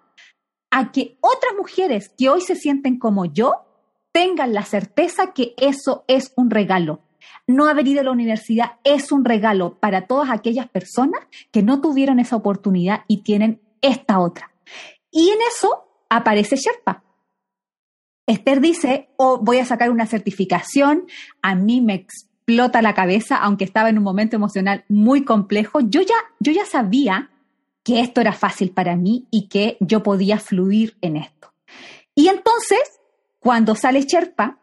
a 0.70 0.92
que 0.92 1.18
otras 1.22 1.54
mujeres 1.58 2.10
que 2.18 2.30
hoy 2.30 2.42
se 2.42 2.56
sienten 2.56 3.00
como 3.00 3.26
yo 3.26 3.73
tengan 4.14 4.54
la 4.54 4.64
certeza 4.64 5.34
que 5.34 5.54
eso 5.58 6.06
es 6.08 6.32
un 6.38 6.50
regalo. 6.50 7.02
No 7.46 7.68
haber 7.68 7.88
ido 7.88 8.00
a 8.00 8.04
la 8.06 8.12
universidad 8.12 8.78
es 8.86 9.12
un 9.12 9.26
regalo 9.26 9.78
para 9.80 10.08
todas 10.08 10.30
aquellas 10.30 10.70
personas 10.70 11.20
que 11.52 11.64
no 11.64 11.82
tuvieron 11.82 12.20
esa 12.20 12.38
oportunidad 12.38 13.02
y 13.10 13.24
tienen 13.24 13.62
esta 13.82 14.20
otra. 14.20 14.54
Y 15.12 15.30
en 15.30 15.40
eso 15.54 15.86
aparece 16.10 16.56
Sherpa. 16.56 17.04
Esther 18.26 18.62
dice, 18.62 19.10
oh, 19.18 19.40
voy 19.40 19.58
a 19.58 19.66
sacar 19.66 19.90
una 19.92 20.06
certificación, 20.06 21.08
a 21.42 21.56
mí 21.56 21.82
me 21.82 21.96
explota 21.96 22.82
la 22.82 22.94
cabeza, 22.94 23.36
aunque 23.36 23.66
estaba 23.66 23.90
en 23.90 23.98
un 23.98 24.04
momento 24.04 24.38
emocional 24.38 24.86
muy 24.88 25.26
complejo. 25.26 25.82
Yo 25.82 26.02
ya, 26.02 26.16
yo 26.40 26.54
ya 26.54 26.66
sabía 26.66 27.32
que 27.84 28.00
esto 28.00 28.22
era 28.22 28.32
fácil 28.32 28.72
para 28.72 28.96
mí 28.96 29.28
y 29.30 29.50
que 29.50 29.76
yo 29.82 30.04
podía 30.04 30.40
fluir 30.40 30.96
en 31.02 31.18
esto. 31.18 31.54
Y 32.16 32.30
entonces, 32.30 32.80
cuando 33.44 33.76
sale 33.76 34.04
Sherpa, 34.04 34.60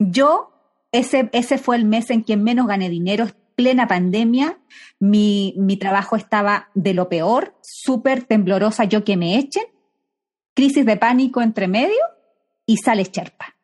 yo, 0.00 0.50
ese, 0.90 1.30
ese 1.32 1.56
fue 1.56 1.76
el 1.76 1.84
mes 1.84 2.10
en 2.10 2.24
que 2.24 2.36
menos 2.36 2.66
gané 2.66 2.90
dinero, 2.90 3.28
plena 3.54 3.86
pandemia, 3.86 4.58
mi, 4.98 5.54
mi 5.56 5.76
trabajo 5.76 6.16
estaba 6.16 6.68
de 6.74 6.94
lo 6.94 7.08
peor, 7.08 7.54
súper 7.62 8.24
temblorosa 8.24 8.84
yo 8.84 9.04
que 9.04 9.16
me 9.16 9.38
echen, 9.38 9.62
crisis 10.52 10.84
de 10.84 10.96
pánico 10.96 11.42
entre 11.42 11.68
medio, 11.68 12.00
y 12.66 12.78
sale 12.78 13.04
Sherpa. 13.04 13.54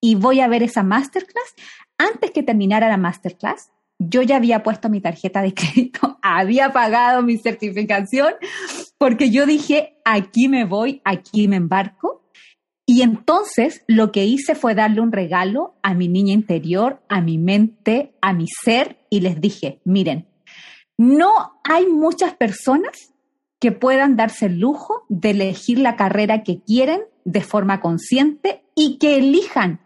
Y 0.00 0.16
voy 0.16 0.40
a 0.40 0.48
ver 0.48 0.64
esa 0.64 0.82
masterclass. 0.82 1.54
Antes 1.96 2.32
que 2.32 2.42
terminara 2.42 2.88
la 2.88 2.96
masterclass, 2.96 3.70
yo 3.98 4.22
ya 4.22 4.36
había 4.36 4.64
puesto 4.64 4.88
mi 4.88 5.00
tarjeta 5.00 5.40
de 5.40 5.54
crédito, 5.54 6.18
había 6.22 6.72
pagado 6.72 7.22
mi 7.22 7.38
certificación, 7.38 8.34
porque 8.98 9.30
yo 9.30 9.46
dije, 9.46 10.00
aquí 10.04 10.48
me 10.48 10.64
voy, 10.64 11.00
aquí 11.04 11.46
me 11.46 11.56
embarco. 11.56 12.15
Y 12.86 13.02
entonces 13.02 13.82
lo 13.88 14.12
que 14.12 14.24
hice 14.24 14.54
fue 14.54 14.76
darle 14.76 15.00
un 15.00 15.10
regalo 15.10 15.74
a 15.82 15.92
mi 15.92 16.06
niña 16.06 16.32
interior, 16.32 17.02
a 17.08 17.20
mi 17.20 17.36
mente, 17.36 18.14
a 18.20 18.32
mi 18.32 18.46
ser, 18.46 18.98
y 19.10 19.20
les 19.20 19.40
dije, 19.40 19.80
miren, 19.84 20.28
no 20.96 21.60
hay 21.64 21.86
muchas 21.86 22.34
personas 22.34 23.12
que 23.58 23.72
puedan 23.72 24.16
darse 24.16 24.46
el 24.46 24.60
lujo 24.60 25.04
de 25.08 25.30
elegir 25.30 25.80
la 25.80 25.96
carrera 25.96 26.44
que 26.44 26.62
quieren 26.62 27.02
de 27.24 27.40
forma 27.40 27.80
consciente 27.80 28.62
y 28.76 28.98
que 28.98 29.16
elijan 29.16 29.80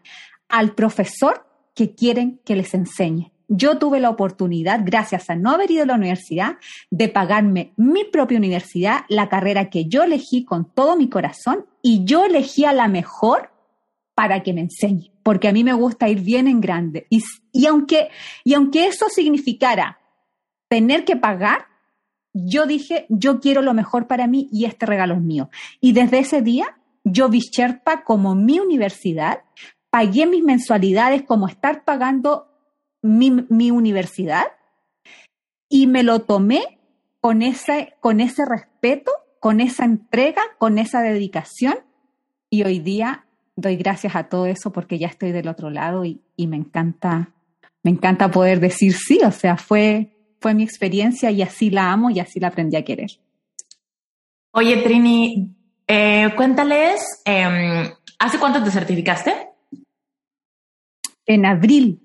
al 0.49 0.75
profesor 0.75 1.47
que 1.75 1.95
quieren 1.95 2.41
que 2.45 2.57
les 2.57 2.75
enseñe. 2.75 3.33
Yo 3.53 3.79
tuve 3.79 3.99
la 3.99 4.11
oportunidad, 4.11 4.83
gracias 4.85 5.29
a 5.29 5.35
no 5.35 5.51
haber 5.51 5.73
ido 5.73 5.83
a 5.83 5.87
la 5.87 5.97
universidad, 5.97 6.59
de 6.89 7.09
pagarme 7.09 7.73
mi 7.77 8.05
propia 8.05 8.39
universidad, 8.39 9.01
la 9.09 9.29
carrera 9.29 9.71
que 9.71 9.87
yo 9.87 10.05
elegí 10.05 10.45
con 10.45 10.73
todo 10.73 10.97
mi 10.97 11.09
corazón 11.09 11.67
y 11.83 12.05
yo 12.05 12.25
elegí 12.25 12.65
a 12.65 12.73
la 12.73 12.87
mejor 12.87 13.51
para 14.15 14.45
que 14.45 14.53
me 14.53 14.61
enseñe, 14.61 15.11
porque 15.25 15.49
a 15.49 15.53
mí 15.53 15.65
me 15.65 15.73
gusta 15.73 16.09
ir 16.09 16.21
bien 16.21 16.47
en 16.47 16.61
grande. 16.61 17.09
Y, 17.11 17.25
y, 17.51 17.67
aunque, 17.67 18.11
y 18.45 18.55
aunque 18.55 18.87
eso 18.87 19.09
significara 19.09 19.99
tener 20.69 21.05
que 21.05 21.17
pagar, 21.17 21.67
yo 22.33 22.67
dije, 22.67 23.07
yo 23.09 23.41
quiero 23.41 23.63
lo 23.63 23.75
mejor 23.75 24.07
para 24.07 24.29
mí 24.29 24.49
y 24.53 24.65
este 24.65 24.87
regalo 24.87 25.15
es 25.15 25.23
mío. 25.23 25.51
Y 25.81 25.93
desde 25.93 26.21
ese 26.21 26.41
día, 26.41 26.79
yo 27.03 27.29
vi 27.29 27.41
Sherpa 27.41 28.05
como 28.05 28.37
mi 28.37 28.61
universidad, 28.61 29.41
pagué 29.91 30.27
mis 30.27 30.45
mensualidades 30.45 31.23
como 31.23 31.49
estar 31.49 31.85
pagando 31.85 32.50
mi, 33.03 33.31
mi 33.49 33.71
universidad 33.71 34.47
y 35.69 35.87
me 35.87 36.03
lo 36.03 36.21
tomé 36.21 36.79
con 37.21 37.43
ese, 37.43 37.95
con 38.01 38.21
ese 38.21 38.45
respeto, 38.45 39.13
con 39.39 39.61
esa 39.61 39.85
entrega, 39.85 40.43
con 40.59 40.79
esa 40.79 41.01
dedicación 41.01 41.75
y 42.51 42.65
hoy 42.65 42.81
día 42.81 43.27
doy 43.57 43.77
gracias 43.77 44.17
a 44.17 44.25
todo 44.25 44.47
eso 44.47 44.73
porque 44.73 44.99
ya 44.99 45.07
estoy 45.07 45.33
del 45.33 45.49
otro 45.49 45.71
lado 45.71 46.05
y, 46.05 46.21
y 46.37 46.47
me 46.47 46.57
encanta, 46.57 47.31
me 47.83 47.91
encanta 47.91 48.31
poder 48.31 48.61
decir 48.61 48.95
sí, 48.95 49.21
o 49.25 49.31
sea, 49.31 49.57
fue, 49.57 50.17
fue 50.41 50.55
mi 50.55 50.63
experiencia 50.63 51.31
y 51.31 51.43
así 51.43 51.71
la 51.71 51.93
amo 51.93 52.11
y 52.11 52.21
así 52.21 52.41
la 52.41 52.49
aprendí 52.49 52.77
a 52.77 52.85
querer. 52.85 53.11
Oye, 54.53 54.79
Trini, 54.79 55.55
eh, 55.87 56.31
cuéntales, 56.35 57.23
eh, 57.25 57.93
¿hace 58.19 58.39
cuánto 58.39 58.63
te 58.63 58.71
certificaste? 58.71 59.33
En 61.27 61.47
abril. 61.47 62.01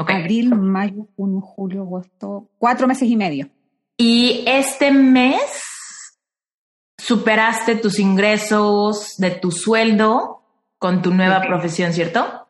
Okay. 0.00 0.16
Abril, 0.16 0.54
mayo, 0.54 1.08
junio, 1.16 1.40
julio, 1.40 1.82
agosto, 1.82 2.48
cuatro 2.56 2.86
meses 2.86 3.08
y 3.08 3.16
medio. 3.16 3.50
Y 3.96 4.44
este 4.46 4.92
mes 4.92 5.42
superaste 6.96 7.74
tus 7.74 7.98
ingresos 7.98 9.16
de 9.18 9.32
tu 9.32 9.50
sueldo 9.50 10.42
con 10.78 11.02
tu 11.02 11.12
nueva 11.12 11.38
okay. 11.38 11.48
profesión, 11.48 11.92
¿cierto? 11.92 12.46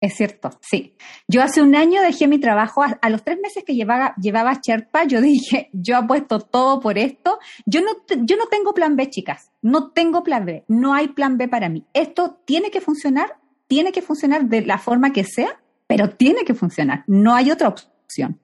Es 0.00 0.14
cierto, 0.14 0.50
sí. 0.60 0.94
Yo 1.26 1.42
hace 1.42 1.60
un 1.60 1.74
año 1.74 2.02
dejé 2.02 2.28
mi 2.28 2.38
trabajo, 2.38 2.82
a, 2.82 2.98
a, 3.00 3.10
los 3.10 3.24
tres 3.24 3.38
meses 3.42 3.64
que 3.64 3.74
llevaba, 3.74 4.14
llevaba 4.20 4.60
Sherpa, 4.62 5.04
yo 5.04 5.20
dije, 5.22 5.70
yo 5.72 5.96
apuesto 5.96 6.38
todo 6.38 6.80
por 6.80 6.98
esto. 6.98 7.38
Yo 7.64 7.80
no, 7.80 7.92
yo 8.24 8.36
no 8.36 8.46
tengo 8.46 8.74
plan 8.74 8.94
B, 8.94 9.08
chicas. 9.08 9.50
No 9.62 9.90
tengo 9.90 10.22
plan 10.22 10.44
B. 10.44 10.64
No 10.68 10.92
hay 10.92 11.08
plan 11.08 11.38
B 11.38 11.48
para 11.48 11.68
mí. 11.68 11.86
Esto 11.94 12.38
tiene 12.44 12.70
que 12.70 12.82
funcionar, 12.82 13.38
tiene 13.66 13.90
que 13.90 14.02
funcionar 14.02 14.44
de 14.44 14.66
la 14.66 14.78
forma 14.78 15.12
que 15.12 15.24
sea 15.24 15.58
pero 15.88 16.10
tiene 16.10 16.44
que 16.44 16.54
funcionar, 16.54 17.02
no 17.08 17.34
hay 17.34 17.50
otra 17.50 17.68
opción. 17.68 18.38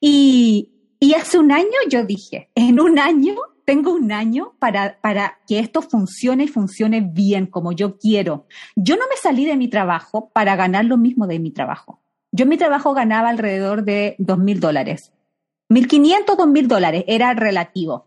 Y, 0.00 0.68
hace 1.16 1.38
un 1.38 1.52
año 1.52 1.78
yo 1.88 2.04
dije, 2.04 2.50
en 2.56 2.80
un 2.80 2.98
año, 2.98 3.36
tengo 3.64 3.92
un 3.92 4.10
año 4.10 4.54
para, 4.58 4.98
para 5.00 5.38
que 5.46 5.60
esto 5.60 5.82
funcione 5.82 6.44
y 6.44 6.48
funcione 6.48 7.00
bien 7.00 7.46
como 7.46 7.70
yo 7.70 7.96
quiero. 7.98 8.46
Yo 8.74 8.96
no 8.96 9.02
me 9.08 9.16
salí 9.16 9.44
de 9.44 9.56
mi 9.56 9.68
trabajo 9.68 10.30
para 10.32 10.56
ganar 10.56 10.86
lo 10.86 10.96
mismo 10.96 11.28
de 11.28 11.38
mi 11.38 11.52
trabajo. 11.52 12.00
Yo 12.32 12.44
en 12.44 12.48
mi 12.48 12.56
trabajo 12.56 12.94
ganaba 12.94 13.28
alrededor 13.28 13.84
de 13.84 14.16
dos 14.18 14.38
mil 14.38 14.58
dólares. 14.58 15.12
1.500, 15.72 16.36
2.000 16.36 16.66
dólares, 16.66 17.04
era 17.06 17.32
relativo. 17.34 18.06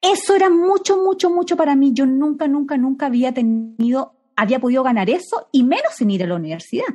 Eso 0.00 0.34
era 0.34 0.50
mucho, 0.50 0.96
mucho, 0.96 1.30
mucho 1.30 1.56
para 1.56 1.76
mí. 1.76 1.92
Yo 1.92 2.06
nunca, 2.06 2.48
nunca, 2.48 2.76
nunca 2.76 3.06
había 3.06 3.32
tenido, 3.32 4.14
había 4.36 4.58
podido 4.58 4.82
ganar 4.82 5.10
eso 5.10 5.48
y 5.52 5.64
menos 5.64 5.94
sin 5.94 6.10
ir 6.10 6.24
a 6.24 6.26
la 6.26 6.36
universidad. 6.36 6.86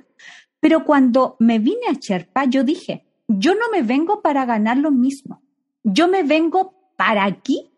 Pero 0.60 0.84
cuando 0.84 1.36
me 1.40 1.60
vine 1.60 1.88
a 1.90 1.94
Sherpa, 1.94 2.46
yo 2.46 2.64
dije, 2.64 3.06
yo 3.28 3.54
no 3.54 3.70
me 3.72 3.82
vengo 3.82 4.22
para 4.22 4.46
ganar 4.46 4.78
lo 4.78 4.92
mismo. 4.92 5.42
Yo 5.84 6.08
me 6.08 6.24
vengo 6.24 6.74
para 6.98 7.26
aquí 7.26 7.72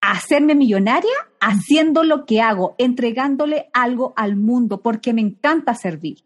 a 0.00 0.12
hacerme 0.12 0.54
millonaria 0.54 1.14
haciendo 1.40 2.02
lo 2.02 2.24
que 2.24 2.40
hago, 2.40 2.74
entregándole 2.78 3.70
algo 3.72 4.12
al 4.16 4.36
mundo, 4.36 4.82
porque 4.82 5.12
me 5.12 5.20
encanta 5.20 5.74
servir. 5.74 6.24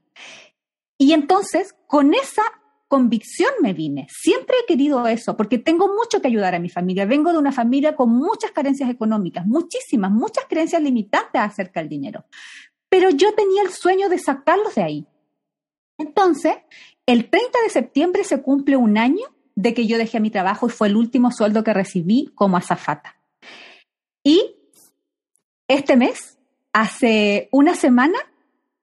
Y 0.99 1.12
entonces, 1.12 1.75
con 1.87 2.15
esa 2.15 2.43
convicción 2.88 3.51
me 3.61 3.73
vine. 3.73 4.07
Siempre 4.11 4.55
he 4.62 4.67
querido 4.67 5.07
eso, 5.07 5.37
porque 5.37 5.59
tengo 5.59 5.88
mucho 5.88 6.21
que 6.21 6.29
ayudar 6.29 6.55
a 6.55 6.59
mi 6.59 6.69
familia. 6.69 7.07
Vengo 7.07 7.33
de 7.33 7.38
una 7.38 7.51
familia 7.51 7.97
con 7.97 8.11
muchas 8.11 8.51
carencias 8.51 8.91
económicas, 8.91 9.47
muchísimas, 9.47 10.11
muchas 10.11 10.45
creencias 10.49 10.83
limitantes 10.83 11.41
acerca 11.41 11.81
del 11.81 11.88
dinero. 11.88 12.25
Pero 12.91 13.09
yo 13.09 13.35
tenía 13.35 13.62
el 13.62 13.71
sueño 13.71 14.11
de 14.11 14.19
sacarlos 14.19 14.75
de 14.75 14.83
ahí. 14.83 15.07
Entonces, 16.03 16.57
el 17.07 17.31
30 17.31 17.59
de 17.65 17.71
septiembre 17.71 18.25
se 18.25 18.43
cumple 18.43 18.77
un 18.77 18.99
año 18.99 19.25
de 19.55 19.75
que 19.75 19.87
yo 19.87 19.99
dejé 19.99 20.21
mi 20.21 20.31
trabajo 20.31 20.67
y 20.67 20.71
fue 20.71 20.88
el 20.88 20.97
último 20.97 21.31
sueldo 21.31 21.62
que 21.62 21.73
recibí 21.73 22.31
como 22.35 22.57
azafata. 22.57 23.17
Y 24.25 24.57
este 25.69 25.97
mes, 25.97 26.38
hace 26.73 27.49
una 27.53 27.75
semana, 27.75 28.19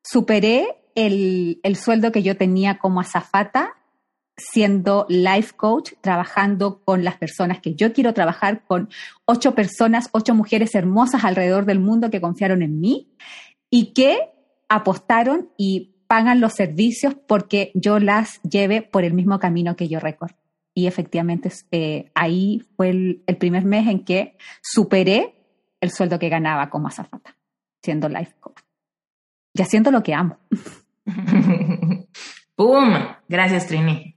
superé 0.03 0.77
el, 0.95 1.59
el 1.63 1.75
sueldo 1.75 2.11
que 2.11 2.23
yo 2.23 2.37
tenía 2.37 2.77
como 2.77 3.01
azafata 3.01 3.75
siendo 4.37 5.05
life 5.09 5.53
coach, 5.55 5.93
trabajando 6.01 6.81
con 6.83 7.03
las 7.03 7.17
personas 7.17 7.59
que 7.59 7.75
yo 7.75 7.91
quiero 7.91 8.13
trabajar, 8.13 8.63
con 8.65 8.89
ocho 9.25 9.53
personas, 9.53 10.09
ocho 10.13 10.33
mujeres 10.33 10.73
hermosas 10.75 11.25
alrededor 11.25 11.65
del 11.65 11.79
mundo 11.79 12.09
que 12.09 12.21
confiaron 12.21 12.61
en 12.61 12.79
mí 12.79 13.11
y 13.69 13.93
que 13.93 14.31
apostaron 14.69 15.49
y 15.57 15.95
pagan 16.09 16.41
los 16.41 16.53
servicios 16.53 17.13
porque 17.27 17.71
yo 17.75 17.99
las 17.99 18.41
lleve 18.41 18.81
por 18.81 19.03
el 19.03 19.13
mismo 19.13 19.37
camino 19.37 19.75
que 19.75 19.87
yo 19.87 19.99
recorro. 19.99 20.35
Y 20.73 20.87
efectivamente 20.87 21.51
eh, 21.69 22.09
ahí 22.15 22.63
fue 22.75 22.89
el, 22.89 23.23
el, 23.27 23.37
primer 23.37 23.63
mes 23.63 23.87
en 23.87 24.03
que 24.03 24.35
superé 24.63 25.35
el 25.79 25.91
sueldo 25.91 26.17
que 26.17 26.29
ganaba 26.29 26.71
como 26.71 26.87
azafata, 26.87 27.37
siendo 27.83 28.09
life 28.09 28.33
coach. 28.39 28.57
Y 29.53 29.61
haciendo 29.61 29.91
lo 29.91 30.01
que 30.01 30.15
amo. 30.15 30.39
¡Pum! 32.55 32.89
Gracias, 33.27 33.67
Trini. 33.67 34.15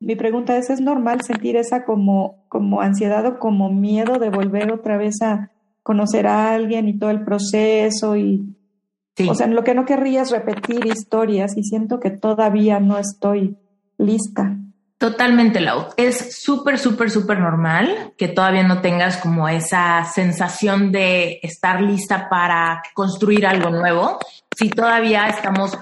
Mi 0.00 0.16
pregunta 0.16 0.56
es, 0.56 0.70
¿es 0.70 0.80
normal 0.80 1.22
sentir 1.22 1.54
esa 1.54 1.84
como, 1.84 2.44
como 2.48 2.80
ansiedad 2.80 3.24
o 3.26 3.38
como 3.38 3.70
miedo 3.70 4.18
de 4.18 4.30
volver 4.30 4.72
otra 4.72 4.96
vez 4.96 5.22
a 5.22 5.52
conocer 5.84 6.26
a 6.26 6.52
alguien 6.52 6.88
y 6.88 6.98
todo 6.98 7.10
el 7.10 7.24
proceso 7.24 8.16
y 8.16 8.56
Sí. 9.16 9.28
O 9.28 9.34
sea, 9.34 9.46
lo 9.46 9.62
que 9.62 9.74
no 9.74 9.84
querría 9.84 10.22
es 10.22 10.30
repetir 10.30 10.86
historias 10.86 11.56
y 11.56 11.64
siento 11.64 12.00
que 12.00 12.10
todavía 12.10 12.80
no 12.80 12.98
estoy 12.98 13.56
lista. 13.98 14.56
Totalmente, 15.02 15.60
Lau. 15.60 15.88
Es 15.96 16.40
súper, 16.42 16.78
súper, 16.78 17.10
súper 17.10 17.40
normal 17.40 18.14
que 18.16 18.28
todavía 18.28 18.62
no 18.62 18.80
tengas 18.80 19.16
como 19.16 19.48
esa 19.48 20.04
sensación 20.04 20.92
de 20.92 21.40
estar 21.42 21.82
lista 21.82 22.28
para 22.28 22.80
construir 22.94 23.44
algo 23.44 23.70
nuevo. 23.70 24.20
Si 24.56 24.70
todavía 24.70 25.26
estamos... 25.26 25.76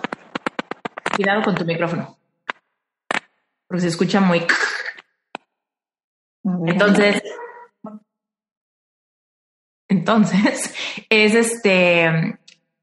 Cuidado 1.14 1.42
con 1.42 1.54
tu 1.54 1.66
micrófono. 1.66 2.16
Porque 3.66 3.82
se 3.82 3.88
escucha 3.88 4.20
muy... 4.22 4.46
Entonces... 6.66 7.22
Entonces, 9.86 10.74
es 11.10 11.34
este 11.34 12.39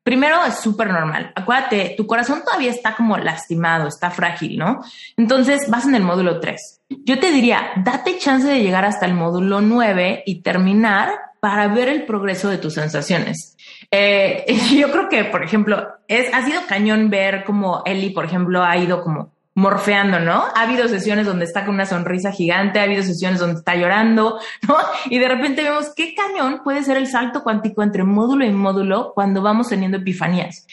Primero 0.08 0.38
es 0.46 0.62
súper 0.62 0.90
normal. 0.90 1.34
Acuérdate, 1.36 1.94
tu 1.98 2.08
corazón 2.08 2.42
todavía 2.42 2.72
está 2.72 2.96
como 2.96 3.18
lastimado, 3.18 3.90
está 3.90 4.10
frágil, 4.10 4.58
¿no? 4.58 4.80
Entonces 5.18 5.70
vas 5.70 5.86
en 5.86 5.96
el 5.96 6.04
módulo 6.04 6.40
3. 6.40 6.80
Yo 7.04 7.20
te 7.20 7.30
diría, 7.30 7.72
date 7.84 8.18
chance 8.18 8.48
de 8.48 8.64
llegar 8.64 8.86
hasta 8.86 9.06
el 9.06 9.14
módulo 9.14 9.60
9 9.60 10.24
y 10.26 10.42
terminar 10.42 11.10
para 11.42 11.68
ver 11.68 11.90
el 11.90 12.06
progreso 12.06 12.48
de 12.48 12.58
tus 12.58 12.76
sensaciones. 12.76 13.58
Eh, 13.92 14.46
yo 14.80 14.94
creo 14.94 15.10
que, 15.10 15.26
por 15.26 15.44
ejemplo, 15.44 15.86
es, 16.08 16.34
ha 16.34 16.46
sido 16.46 16.62
cañón 16.70 17.10
ver 17.10 17.44
como 17.44 17.84
Eli, 17.86 18.12
por 18.12 18.24
ejemplo, 18.24 18.64
ha 18.64 18.78
ido 18.78 19.02
como 19.04 19.34
morfeando, 19.58 20.20
¿no? 20.20 20.46
Ha 20.54 20.62
habido 20.62 20.88
sesiones 20.88 21.26
donde 21.26 21.46
está 21.46 21.66
con 21.66 21.74
una 21.74 21.88
sonrisa 21.88 22.32
gigante, 22.32 22.80
ha 22.80 22.84
habido 22.84 23.02
sesiones 23.02 23.40
donde 23.40 23.58
está 23.58 23.76
llorando, 23.76 24.40
¿no? 24.68 24.76
Y 25.10 25.18
de 25.18 25.28
repente 25.28 25.64
vemos 25.64 25.94
qué 25.96 26.14
cañón 26.14 26.62
puede 26.64 26.84
ser 26.84 26.96
el 26.96 27.08
salto 27.08 27.42
cuántico 27.42 27.82
entre 27.82 28.04
módulo 28.04 28.46
y 28.46 28.52
módulo 28.52 29.14
cuando 29.16 29.42
vamos 29.42 29.70
teniendo 29.70 29.98
epifanías. 29.98 30.68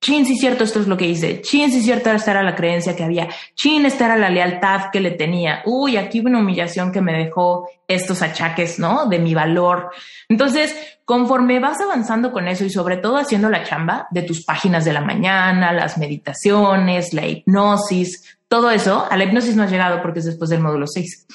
Chin, 0.00 0.24
sí 0.24 0.36
cierto, 0.36 0.64
esto 0.64 0.80
es 0.80 0.86
lo 0.86 0.96
que 0.96 1.06
hice, 1.06 1.42
chin, 1.42 1.70
sí 1.70 1.82
cierto, 1.82 2.10
esta 2.10 2.30
era 2.30 2.42
la 2.42 2.54
creencia 2.54 2.96
que 2.96 3.04
había, 3.04 3.28
chin, 3.54 3.84
esta 3.84 4.06
era 4.06 4.16
la 4.16 4.30
lealtad 4.30 4.90
que 4.90 5.00
le 5.00 5.10
tenía, 5.10 5.62
uy, 5.66 5.96
aquí 5.96 6.20
una 6.20 6.38
humillación 6.38 6.90
que 6.90 7.02
me 7.02 7.12
dejó 7.12 7.68
estos 7.86 8.22
achaques, 8.22 8.78
¿no? 8.78 9.06
De 9.06 9.18
mi 9.18 9.34
valor. 9.34 9.90
Entonces, 10.28 10.74
conforme 11.04 11.58
vas 11.58 11.80
avanzando 11.80 12.32
con 12.32 12.48
eso 12.48 12.64
y 12.64 12.70
sobre 12.70 12.96
todo 12.96 13.18
haciendo 13.18 13.50
la 13.50 13.64
chamba 13.64 14.06
de 14.10 14.22
tus 14.22 14.44
páginas 14.44 14.84
de 14.84 14.92
la 14.92 15.00
mañana, 15.02 15.72
las 15.72 15.98
meditaciones, 15.98 17.12
la 17.12 17.26
hipnosis, 17.26 18.38
todo 18.48 18.70
eso, 18.70 19.06
a 19.10 19.16
la 19.16 19.24
hipnosis 19.24 19.54
no 19.54 19.64
has 19.64 19.70
llegado 19.70 20.00
porque 20.02 20.20
es 20.20 20.24
después 20.24 20.50
del 20.50 20.60
módulo 20.60 20.86
6. 20.86 21.26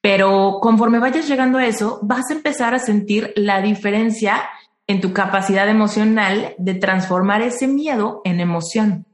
Pero 0.00 0.58
conforme 0.60 0.98
vayas 0.98 1.28
llegando 1.28 1.58
a 1.58 1.66
eso, 1.66 2.00
vas 2.02 2.30
a 2.30 2.34
empezar 2.34 2.74
a 2.74 2.78
sentir 2.78 3.32
la 3.36 3.60
diferencia 3.60 4.42
en 4.90 5.00
tu 5.00 5.12
capacidad 5.12 5.68
emocional 5.68 6.56
de 6.58 6.74
transformar 6.74 7.42
ese 7.42 7.68
miedo 7.68 8.22
en 8.24 8.40
emoción. 8.40 9.06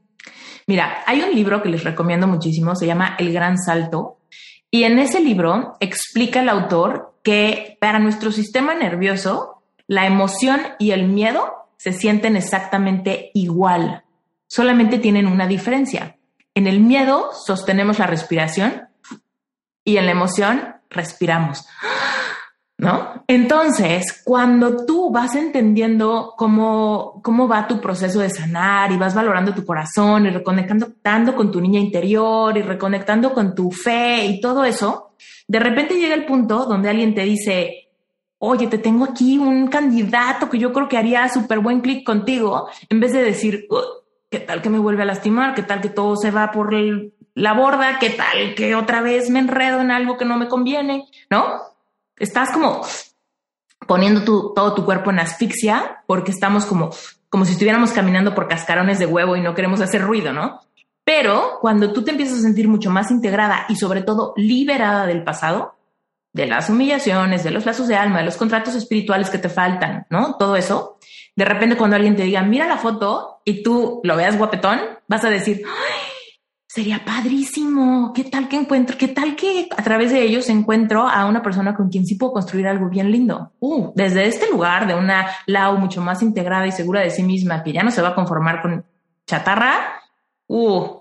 Mira, 0.65 1.03
hay 1.05 1.21
un 1.21 1.35
libro 1.35 1.61
que 1.61 1.69
les 1.69 1.83
recomiendo 1.83 2.25
muchísimo, 2.25 2.75
se 2.75 2.87
llama 2.87 3.15
El 3.19 3.31
Gran 3.31 3.59
Salto, 3.59 4.17
y 4.71 4.85
en 4.85 4.97
ese 4.97 5.19
libro 5.19 5.77
explica 5.79 6.39
el 6.39 6.49
autor 6.49 7.19
que 7.21 7.77
para 7.79 7.99
nuestro 7.99 8.31
sistema 8.31 8.73
nervioso, 8.73 9.61
la 9.85 10.07
emoción 10.07 10.61
y 10.79 10.91
el 10.91 11.07
miedo 11.09 11.69
se 11.77 11.93
sienten 11.93 12.35
exactamente 12.35 13.29
igual, 13.35 14.03
solamente 14.47 14.97
tienen 14.97 15.27
una 15.27 15.45
diferencia. 15.45 16.17
En 16.55 16.65
el 16.65 16.79
miedo 16.79 17.29
sostenemos 17.33 17.99
la 17.99 18.07
respiración 18.07 18.87
y 19.83 19.97
en 19.97 20.07
la 20.07 20.11
emoción 20.13 20.75
respiramos. 20.89 21.67
¿No? 22.77 23.23
Entonces, 23.27 24.21
cuando 24.23 24.85
tú 24.85 25.09
vas 25.11 25.35
entendiendo 25.35 26.33
cómo, 26.37 27.19
cómo 27.23 27.47
va 27.47 27.67
tu 27.67 27.81
proceso 27.81 28.19
de 28.19 28.29
sanar 28.29 28.91
y 28.91 28.97
vas 28.97 29.15
valorando 29.15 29.53
tu 29.53 29.65
corazón 29.65 30.27
y 30.27 30.29
reconectando 30.29 31.35
con 31.35 31.51
tu 31.51 31.59
niña 31.59 31.79
interior 31.79 32.55
y 32.55 32.61
reconectando 32.61 33.33
con 33.33 33.55
tu 33.55 33.71
fe 33.71 34.25
y 34.25 34.39
todo 34.39 34.63
eso, 34.63 35.11
de 35.47 35.59
repente 35.59 35.97
llega 35.97 36.13
el 36.13 36.25
punto 36.25 36.65
donde 36.65 36.89
alguien 36.89 37.15
te 37.15 37.23
dice, 37.23 37.89
oye, 38.37 38.67
te 38.67 38.77
tengo 38.77 39.05
aquí 39.05 39.39
un 39.39 39.67
candidato 39.67 40.49
que 40.49 40.59
yo 40.59 40.71
creo 40.71 40.87
que 40.87 40.97
haría 40.97 41.27
súper 41.29 41.59
buen 41.59 41.81
clic 41.81 42.05
contigo, 42.05 42.69
en 42.89 42.99
vez 42.99 43.11
de 43.11 43.23
decir, 43.23 43.67
¿qué 44.29 44.39
tal 44.39 44.61
que 44.61 44.69
me 44.69 44.79
vuelve 44.79 45.01
a 45.01 45.05
lastimar? 45.05 45.55
¿Qué 45.55 45.63
tal 45.63 45.81
que 45.81 45.89
todo 45.89 46.15
se 46.15 46.29
va 46.29 46.51
por 46.51 46.75
la 47.33 47.53
borda? 47.53 47.97
¿Qué 47.97 48.11
tal 48.11 48.53
que 48.55 48.75
otra 48.75 49.01
vez 49.01 49.31
me 49.31 49.39
enredo 49.39 49.81
en 49.81 49.89
algo 49.89 50.15
que 50.15 50.25
no 50.25 50.37
me 50.37 50.47
conviene? 50.47 51.07
¿No? 51.31 51.76
Estás 52.17 52.51
como 52.51 52.81
poniendo 53.87 54.53
todo 54.53 54.73
tu 54.73 54.85
cuerpo 54.85 55.11
en 55.11 55.19
asfixia 55.19 56.03
porque 56.07 56.31
estamos 56.31 56.65
como, 56.65 56.89
como 57.29 57.45
si 57.45 57.53
estuviéramos 57.53 57.91
caminando 57.91 58.33
por 58.35 58.47
cascarones 58.47 58.99
de 58.99 59.05
huevo 59.05 59.35
y 59.35 59.41
no 59.41 59.55
queremos 59.55 59.81
hacer 59.81 60.01
ruido, 60.01 60.33
¿no? 60.33 60.61
Pero 61.03 61.59
cuando 61.61 61.93
tú 61.93 62.03
te 62.03 62.11
empiezas 62.11 62.39
a 62.39 62.41
sentir 62.41 62.67
mucho 62.67 62.89
más 62.89 63.11
integrada 63.11 63.65
y 63.69 63.77
sobre 63.77 64.01
todo 64.01 64.33
liberada 64.35 65.05
del 65.05 65.23
pasado, 65.23 65.75
de 66.33 66.47
las 66.47 66.69
humillaciones, 66.69 67.43
de 67.43 67.51
los 67.51 67.65
lazos 67.65 67.87
de 67.87 67.95
alma, 67.95 68.19
de 68.19 68.25
los 68.25 68.35
contratos 68.35 68.75
espirituales 68.75 69.29
que 69.29 69.37
te 69.37 69.49
faltan, 69.49 70.05
¿no? 70.09 70.35
Todo 70.35 70.55
eso, 70.55 70.99
de 71.35 71.45
repente 71.45 71.77
cuando 71.77 71.95
alguien 71.95 72.15
te 72.15 72.23
diga, 72.23 72.41
mira 72.43 72.67
la 72.67 72.77
foto 72.77 73.41
y 73.45 73.63
tú 73.63 74.01
lo 74.03 74.15
veas 74.17 74.37
guapetón, 74.37 74.81
vas 75.07 75.23
a 75.23 75.29
decir, 75.29 75.63
¡ay! 75.65 76.16
Sería 76.67 77.03
padrísimo. 77.05 78.11
¿Qué 78.13 78.25
tal 78.25 78.49
que 78.49 78.57
encuentro? 78.57 78.97
¿Qué 78.97 79.07
tal 79.07 79.35
que 79.35 79.67
a 79.75 79.81
través 79.81 80.11
de 80.11 80.21
ellos 80.21 80.49
encuentro 80.49 81.07
a 81.07 81.25
una 81.25 81.41
persona 81.41 81.73
con 81.73 81.89
quien 81.89 82.05
sí 82.05 82.15
puedo 82.15 82.33
construir 82.33 82.67
algo 82.67 82.89
bien 82.89 83.09
lindo? 83.09 83.53
Uh, 83.59 83.91
desde 83.95 84.27
este 84.27 84.49
lugar 84.51 84.85
de 84.85 84.93
una 84.93 85.27
Lau 85.47 85.77
mucho 85.77 86.01
más 86.01 86.21
integrada 86.21 86.67
y 86.67 86.71
segura 86.71 87.01
de 87.01 87.09
sí 87.09 87.23
misma, 87.23 87.63
que 87.63 87.71
ya 87.71 87.83
no 87.83 87.91
se 87.91 88.01
va 88.01 88.09
a 88.09 88.15
conformar 88.15 88.61
con 88.61 88.85
chatarra. 89.25 90.01
Uh, 90.47 90.99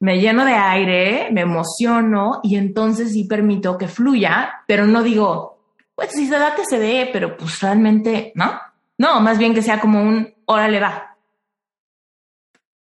me 0.00 0.20
lleno 0.20 0.44
de 0.44 0.54
aire, 0.54 1.28
me 1.32 1.42
emociono 1.42 2.40
y 2.42 2.56
entonces 2.56 3.12
sí 3.12 3.24
permito 3.24 3.78
que 3.78 3.88
fluya, 3.88 4.62
pero 4.66 4.86
no 4.86 5.02
digo, 5.02 5.60
pues 5.94 6.10
si 6.10 6.26
se 6.26 6.38
da 6.38 6.54
que 6.54 6.64
se 6.64 6.78
dé, 6.78 7.08
pero 7.12 7.36
pues 7.36 7.60
realmente, 7.60 8.32
¿no? 8.34 8.52
No, 8.98 9.20
más 9.20 9.38
bien 9.38 9.54
que 9.54 9.62
sea 9.62 9.80
como 9.80 10.02
un, 10.02 10.34
órale 10.44 10.80
va, 10.80 11.11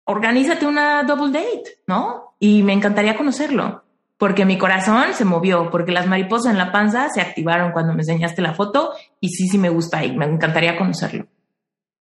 organízate 0.07 0.65
una 0.65 1.03
double 1.03 1.31
date, 1.31 1.79
¿no? 1.85 2.33
Y 2.39 2.63
me 2.63 2.73
encantaría 2.73 3.17
conocerlo, 3.17 3.83
porque 4.17 4.45
mi 4.45 4.57
corazón 4.57 5.13
se 5.13 5.25
movió, 5.25 5.69
porque 5.69 5.91
las 5.91 6.07
mariposas 6.07 6.51
en 6.51 6.57
la 6.57 6.71
panza 6.71 7.09
se 7.09 7.21
activaron 7.21 7.71
cuando 7.71 7.93
me 7.93 8.01
enseñaste 8.01 8.41
la 8.41 8.53
foto 8.53 8.93
y 9.19 9.29
sí, 9.29 9.47
sí 9.47 9.57
me 9.57 9.69
gusta 9.69 10.03
y 10.03 10.15
me 10.15 10.25
encantaría 10.25 10.77
conocerlo, 10.77 11.27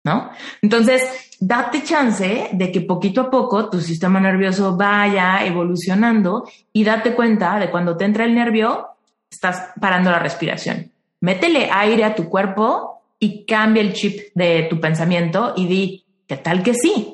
¿no? 0.05 0.31
Entonces, 0.61 1.03
date 1.40 1.83
chance 1.83 2.51
de 2.53 2.71
que 2.71 2.83
poquito 2.83 3.23
a 3.23 3.31
poco 3.31 3.71
tu 3.71 3.81
sistema 3.81 4.21
nervioso 4.21 4.77
vaya 4.77 5.45
evolucionando 5.45 6.47
y 6.73 6.85
date 6.85 7.14
cuenta 7.14 7.59
de 7.59 7.71
cuando 7.71 7.97
te 7.97 8.05
entra 8.05 8.25
el 8.25 8.35
nervio, 8.35 8.88
estás 9.31 9.71
parando 9.81 10.11
la 10.11 10.19
respiración. 10.19 10.93
Métele 11.21 11.71
aire 11.73 12.05
a 12.05 12.14
tu 12.14 12.29
cuerpo 12.29 13.03
y 13.19 13.47
cambia 13.47 13.83
el 13.83 13.95
chip 13.95 14.31
de 14.35 14.67
tu 14.69 14.79
pensamiento 14.79 15.55
y 15.57 15.67
di, 15.67 16.05
¿qué 16.27 16.37
tal 16.37 16.62
que 16.62 16.75
sí? 16.75 17.13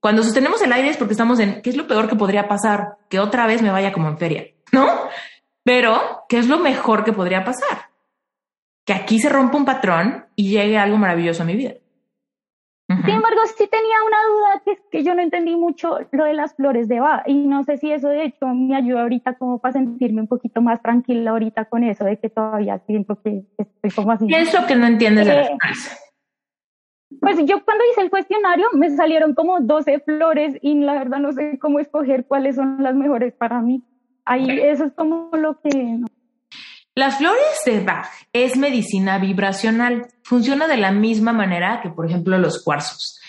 Cuando 0.00 0.22
sostenemos 0.22 0.62
el 0.62 0.72
aire 0.72 0.90
es 0.90 0.96
porque 0.96 1.12
estamos 1.12 1.40
en 1.40 1.60
qué 1.60 1.70
es 1.70 1.76
lo 1.76 1.88
peor 1.88 2.08
que 2.08 2.16
podría 2.16 2.46
pasar, 2.46 2.98
que 3.08 3.18
otra 3.18 3.46
vez 3.46 3.62
me 3.62 3.70
vaya 3.70 3.92
como 3.92 4.08
en 4.08 4.18
feria, 4.18 4.46
¿no? 4.72 4.86
Pero, 5.64 6.24
¿qué 6.28 6.38
es 6.38 6.48
lo 6.48 6.58
mejor 6.58 7.04
que 7.04 7.12
podría 7.12 7.44
pasar? 7.44 7.90
Que 8.86 8.92
aquí 8.92 9.18
se 9.18 9.28
rompa 9.28 9.58
un 9.58 9.64
patrón 9.64 10.26
y 10.36 10.50
llegue 10.50 10.78
algo 10.78 10.96
maravilloso 10.96 11.42
a 11.42 11.46
mi 11.46 11.56
vida. 11.56 11.74
Sin 12.88 13.16
embargo, 13.16 13.40
sí 13.58 13.68
tenía 13.70 13.96
una 14.06 14.16
duda 14.32 14.62
que 14.64 14.72
es 14.72 14.78
que 14.90 15.04
yo 15.04 15.14
no 15.14 15.20
entendí 15.20 15.54
mucho 15.56 15.98
lo 16.10 16.24
de 16.24 16.32
las 16.32 16.54
flores 16.54 16.88
de 16.88 17.00
Bach 17.00 17.22
y 17.26 17.34
no 17.46 17.62
sé 17.62 17.76
si 17.76 17.92
eso 17.92 18.08
de 18.08 18.24
hecho 18.24 18.46
me 18.46 18.74
ayuda 18.74 19.02
ahorita 19.02 19.34
como 19.34 19.58
para 19.58 19.72
sentirme 19.72 20.22
un 20.22 20.26
poquito 20.26 20.62
más 20.62 20.80
tranquila 20.80 21.32
ahorita 21.32 21.66
con 21.66 21.84
eso 21.84 22.04
de 22.04 22.18
que 22.18 22.30
todavía 22.30 22.80
siento 22.86 23.20
que 23.22 23.42
estoy 23.58 23.90
como 23.90 24.12
así. 24.12 24.26
¿Qué 24.26 24.40
es 24.40 24.54
lo 24.54 24.66
que 24.66 24.74
no 24.74 24.86
entiendes 24.86 25.26
de 25.26 25.34
las 25.34 25.50
eh, 25.50 25.56
flores? 25.60 26.00
Pues 27.28 27.44
yo 27.44 27.62
cuando 27.62 27.84
hice 27.92 28.00
el 28.00 28.08
cuestionario 28.08 28.68
me 28.72 28.88
salieron 28.96 29.34
como 29.34 29.60
12 29.60 30.00
flores 30.00 30.56
y 30.62 30.76
la 30.76 30.94
verdad 30.94 31.18
no 31.18 31.30
sé 31.32 31.58
cómo 31.60 31.78
escoger 31.78 32.24
cuáles 32.24 32.56
son 32.56 32.82
las 32.82 32.94
mejores 32.94 33.34
para 33.34 33.60
mí. 33.60 33.82
Ahí 34.24 34.48
eso 34.48 34.84
es 34.86 34.94
como 34.94 35.28
lo 35.34 35.60
que... 35.60 35.98
Las 36.94 37.18
flores 37.18 37.60
de 37.66 37.80
Bach 37.80 38.08
es 38.32 38.56
medicina 38.56 39.18
vibracional. 39.18 40.06
Funciona 40.22 40.66
de 40.66 40.78
la 40.78 40.90
misma 40.90 41.34
manera 41.34 41.80
que, 41.82 41.90
por 41.90 42.06
ejemplo, 42.06 42.38
los 42.38 42.64
cuarzos. 42.64 43.20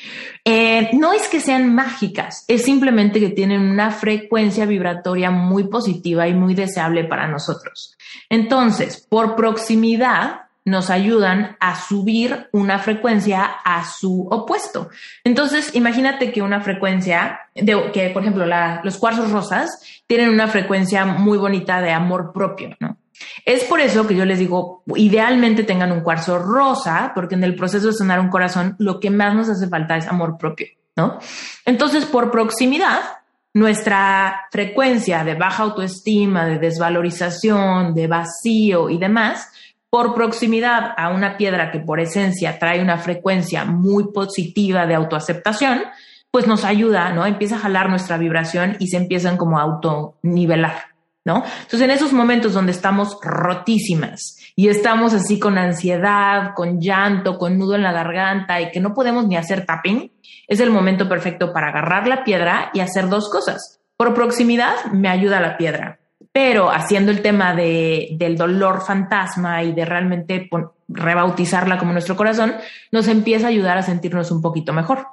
Eh, 0.45 0.91
no 0.93 1.11
es 1.11 1.27
que 1.27 1.41
sean 1.41 1.75
mágicas, 1.75 2.45
es 2.47 2.63
simplemente 2.63 3.19
que 3.19 3.31
tienen 3.31 3.59
una 3.59 3.91
frecuencia 3.91 4.65
vibratoria 4.65 5.29
muy 5.29 5.65
positiva 5.65 6.25
y 6.25 6.33
muy 6.33 6.55
deseable 6.55 7.03
para 7.03 7.27
nosotros. 7.27 7.97
Entonces, 8.29 9.05
por 9.09 9.35
proximidad, 9.35 10.48
nos 10.65 10.89
ayudan 10.89 11.57
a 11.59 11.75
subir 11.75 12.47
una 12.51 12.79
frecuencia 12.79 13.43
a 13.43 13.85
su 13.85 14.27
opuesto. 14.29 14.89
Entonces, 15.23 15.73
imagínate 15.75 16.31
que 16.31 16.41
una 16.41 16.61
frecuencia, 16.61 17.39
de, 17.55 17.91
que 17.91 18.09
por 18.09 18.21
ejemplo 18.21 18.45
los 18.83 18.97
cuarzos 18.97 19.31
rosas 19.31 19.81
tienen 20.07 20.29
una 20.29 20.47
frecuencia 20.47 21.05
muy 21.05 21.37
bonita 21.37 21.81
de 21.81 21.91
amor 21.91 22.31
propio, 22.33 22.75
¿no? 22.79 22.97
Es 23.45 23.65
por 23.65 23.81
eso 23.81 24.07
que 24.07 24.15
yo 24.15 24.25
les 24.25 24.39
digo, 24.39 24.83
idealmente 24.95 25.63
tengan 25.63 25.91
un 25.91 26.01
cuarzo 26.01 26.39
rosa, 26.39 27.11
porque 27.13 27.35
en 27.35 27.43
el 27.43 27.55
proceso 27.55 27.87
de 27.87 27.93
sanar 27.93 28.19
un 28.19 28.29
corazón, 28.29 28.75
lo 28.79 28.99
que 28.99 29.09
más 29.09 29.35
nos 29.35 29.49
hace 29.49 29.67
falta 29.67 29.97
es 29.97 30.07
amor 30.07 30.37
propio, 30.37 30.67
¿no? 30.95 31.19
Entonces, 31.65 32.05
por 32.05 32.31
proximidad, 32.31 33.01
nuestra 33.53 34.45
frecuencia 34.51 35.23
de 35.23 35.35
baja 35.35 35.63
autoestima, 35.63 36.45
de 36.45 36.59
desvalorización, 36.59 37.93
de 37.93 38.07
vacío 38.07 38.89
y 38.89 38.97
demás, 38.97 39.49
por 39.89 40.13
proximidad 40.13 40.93
a 40.97 41.09
una 41.09 41.37
piedra 41.37 41.71
que 41.71 41.79
por 41.79 41.99
esencia 41.99 42.59
trae 42.59 42.81
una 42.81 42.97
frecuencia 42.97 43.65
muy 43.65 44.11
positiva 44.11 44.85
de 44.85 44.95
autoaceptación, 44.95 45.83
pues 46.31 46.45
nos 46.45 46.63
ayuda, 46.63 47.11
¿no? 47.11 47.25
Empieza 47.25 47.55
a 47.55 47.59
jalar 47.59 47.89
nuestra 47.89 48.17
vibración 48.17 48.77
y 48.79 48.87
se 48.87 48.97
empiezan 48.97 49.35
como 49.35 49.57
a 49.57 49.63
autonivelar, 49.63 50.89
¿no? 51.25 51.37
Entonces, 51.37 51.81
en 51.81 51.91
esos 51.91 52.13
momentos 52.13 52.53
donde 52.53 52.71
estamos 52.71 53.17
rotísimas 53.23 54.37
y 54.55 54.67
estamos 54.67 55.13
así 55.13 55.39
con 55.39 55.57
ansiedad, 55.57 56.53
con 56.55 56.79
llanto, 56.79 57.39
con 57.39 57.57
nudo 57.57 57.75
en 57.75 57.83
la 57.83 57.93
garganta 57.93 58.61
y 58.61 58.69
que 58.71 58.79
no 58.79 58.93
podemos 58.93 59.27
ni 59.27 59.37
hacer 59.37 59.65
tapping, 59.65 60.11
es 60.47 60.59
el 60.59 60.69
momento 60.69 61.09
perfecto 61.09 61.51
para 61.51 61.69
agarrar 61.69 62.07
la 62.07 62.23
piedra 62.23 62.69
y 62.73 62.81
hacer 62.81 63.09
dos 63.09 63.29
cosas. 63.29 63.79
Por 63.97 64.13
proximidad, 64.13 64.85
me 64.91 65.09
ayuda 65.09 65.39
la 65.39 65.57
piedra 65.57 65.98
pero 66.41 66.71
haciendo 66.71 67.11
el 67.11 67.21
tema 67.21 67.53
de, 67.53 68.11
del 68.13 68.37
dolor 68.37 68.81
fantasma 68.81 69.61
y 69.61 69.73
de 69.73 69.83
realmente 69.83 70.49
rebautizarla 70.87 71.77
como 71.77 71.91
nuestro 71.91 72.15
corazón, 72.15 72.55
nos 72.93 73.09
empieza 73.09 73.47
a 73.47 73.49
ayudar 73.49 73.77
a 73.77 73.81
sentirnos 73.81 74.31
un 74.31 74.41
poquito 74.41 74.71
mejor. 74.71 75.05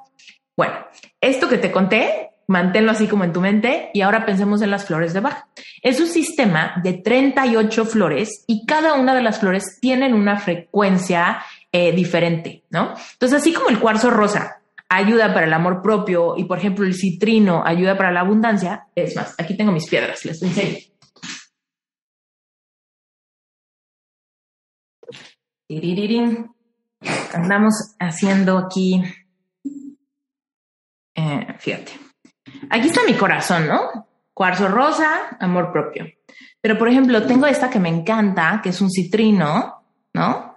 Bueno, 0.56 0.74
esto 1.20 1.48
que 1.48 1.58
te 1.58 1.72
conté, 1.72 2.30
manténlo 2.46 2.92
así 2.92 3.08
como 3.08 3.24
en 3.24 3.32
tu 3.32 3.40
mente 3.40 3.90
y 3.92 4.02
ahora 4.02 4.24
pensemos 4.24 4.62
en 4.62 4.70
las 4.70 4.84
flores 4.84 5.14
de 5.14 5.20
Bach. 5.20 5.48
Es 5.82 5.98
un 5.98 6.06
sistema 6.06 6.80
de 6.84 6.92
38 6.92 7.86
flores 7.86 8.44
y 8.46 8.64
cada 8.64 8.94
una 8.94 9.12
de 9.12 9.22
las 9.22 9.40
flores 9.40 9.80
tienen 9.80 10.14
una 10.14 10.38
frecuencia 10.38 11.42
eh, 11.72 11.90
diferente, 11.90 12.62
¿no? 12.70 12.94
Entonces, 13.14 13.40
así 13.40 13.52
como 13.52 13.68
el 13.70 13.80
cuarzo 13.80 14.10
rosa 14.10 14.62
ayuda 14.88 15.34
para 15.34 15.46
el 15.46 15.52
amor 15.52 15.82
propio 15.82 16.36
y, 16.36 16.44
por 16.44 16.58
ejemplo, 16.58 16.86
el 16.86 16.94
citrino 16.94 17.64
ayuda 17.66 17.96
para 17.96 18.12
la 18.12 18.20
abundancia, 18.20 18.86
es 18.94 19.16
más, 19.16 19.34
aquí 19.38 19.56
tengo 19.56 19.72
mis 19.72 19.88
piedras, 19.88 20.24
les 20.24 20.40
enseño. 20.40 20.76
Andamos 27.34 27.94
haciendo 27.98 28.58
aquí, 28.58 29.02
eh, 31.14 31.54
fíjate, 31.58 31.92
aquí 32.70 32.88
está 32.88 33.02
mi 33.04 33.14
corazón, 33.14 33.66
¿no? 33.66 34.06
Cuarzo 34.32 34.68
rosa, 34.68 35.36
amor 35.40 35.72
propio. 35.72 36.06
Pero, 36.60 36.78
por 36.78 36.88
ejemplo, 36.88 37.26
tengo 37.26 37.46
esta 37.46 37.70
que 37.70 37.78
me 37.78 37.88
encanta, 37.88 38.60
que 38.62 38.70
es 38.70 38.80
un 38.80 38.90
citrino, 38.90 39.84
¿no? 40.12 40.55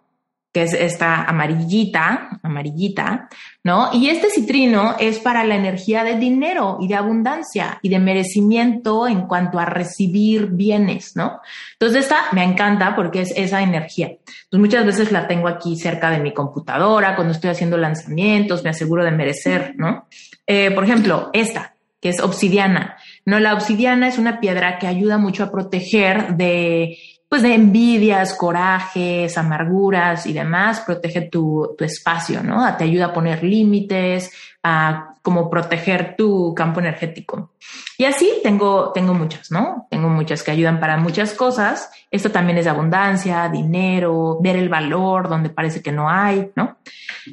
Que 0.51 0.63
es 0.63 0.73
esta 0.73 1.23
amarillita, 1.25 2.39
amarillita, 2.41 3.29
¿no? 3.63 3.91
Y 3.93 4.09
este 4.09 4.31
citrino 4.31 4.95
es 4.99 5.19
para 5.19 5.43
la 5.43 5.55
energía 5.55 6.03
de 6.03 6.17
dinero 6.17 6.77
y 6.81 6.87
de 6.87 6.95
abundancia 6.95 7.77
y 7.83 7.89
de 7.89 7.99
merecimiento 7.99 9.07
en 9.07 9.27
cuanto 9.27 9.59
a 9.59 9.65
recibir 9.65 10.47
bienes, 10.47 11.15
¿no? 11.15 11.39
Entonces 11.73 12.05
esta 12.05 12.23
me 12.31 12.43
encanta 12.43 12.95
porque 12.95 13.21
es 13.21 13.33
esa 13.35 13.61
energía. 13.61 14.07
Entonces 14.07 14.59
muchas 14.59 14.85
veces 14.85 15.11
la 15.11 15.27
tengo 15.27 15.47
aquí 15.47 15.77
cerca 15.77 16.09
de 16.09 16.19
mi 16.19 16.33
computadora, 16.33 17.15
cuando 17.15 17.33
estoy 17.33 17.51
haciendo 17.51 17.77
lanzamientos, 17.77 18.63
me 18.63 18.71
aseguro 18.71 19.03
de 19.03 19.11
merecer, 19.11 19.75
¿no? 19.77 20.07
Eh, 20.47 20.71
por 20.71 20.83
ejemplo, 20.83 21.29
esta, 21.33 21.75
que 22.01 22.09
es 22.09 22.19
obsidiana. 22.21 22.97
No, 23.23 23.39
la 23.39 23.53
obsidiana 23.53 24.07
es 24.07 24.17
una 24.17 24.39
piedra 24.39 24.79
que 24.79 24.87
ayuda 24.87 25.19
mucho 25.19 25.43
a 25.43 25.51
proteger 25.51 26.35
de 26.37 26.97
pues 27.29 27.43
de 27.43 27.53
envidias, 27.53 28.33
corajes, 28.33 29.37
amarguras 29.37 30.25
y 30.25 30.33
demás, 30.33 30.81
protege 30.81 31.21
tu, 31.21 31.75
tu 31.77 31.85
espacio, 31.85 32.41
¿no? 32.43 32.75
Te 32.75 32.85
ayuda 32.85 33.05
a 33.05 33.13
poner 33.13 33.43
límites, 33.43 34.31
a 34.63 35.13
como 35.21 35.49
proteger 35.49 36.15
tu 36.17 36.53
campo 36.55 36.79
energético. 36.79 37.51
Y 37.97 38.05
así 38.05 38.31
tengo, 38.41 38.91
tengo 38.93 39.13
muchas, 39.13 39.51
¿no? 39.51 39.87
Tengo 39.91 40.09
muchas 40.09 40.41
que 40.41 40.51
ayudan 40.51 40.79
para 40.79 40.97
muchas 40.97 41.33
cosas. 41.33 41.91
Esto 42.09 42.31
también 42.31 42.57
es 42.57 42.65
abundancia, 42.65 43.47
dinero, 43.47 44.39
ver 44.41 44.55
el 44.55 44.69
valor 44.69 45.29
donde 45.29 45.49
parece 45.49 45.83
que 45.83 45.91
no 45.91 46.09
hay, 46.09 46.49
¿no? 46.55 46.77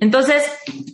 Entonces, 0.01 0.45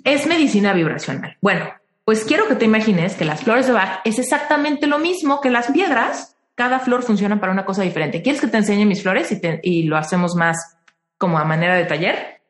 es 0.04 0.26
medicina 0.26 0.72
vibracional. 0.72 1.36
Bueno, 1.40 1.66
pues 2.04 2.24
quiero 2.24 2.46
que 2.48 2.56
te 2.56 2.64
imagines 2.64 3.14
que 3.14 3.24
las 3.24 3.42
flores 3.42 3.66
de 3.66 3.72
Bach 3.72 4.00
es 4.04 4.18
exactamente 4.18 4.86
lo 4.86 4.98
mismo 4.98 5.40
que 5.40 5.50
las 5.50 5.70
piedras, 5.70 6.31
cada 6.54 6.80
flor 6.80 7.02
funciona 7.02 7.40
para 7.40 7.52
una 7.52 7.64
cosa 7.64 7.82
diferente. 7.82 8.22
¿Quieres 8.22 8.40
que 8.40 8.48
te 8.48 8.58
enseñe 8.58 8.86
mis 8.86 9.02
flores 9.02 9.36
y, 9.62 9.82
lo 9.84 9.96
hacemos 9.96 10.34
más 10.34 10.76
como 11.18 11.38
a 11.38 11.44
manera 11.44 11.76
de 11.76 11.84
taller? 11.84 12.42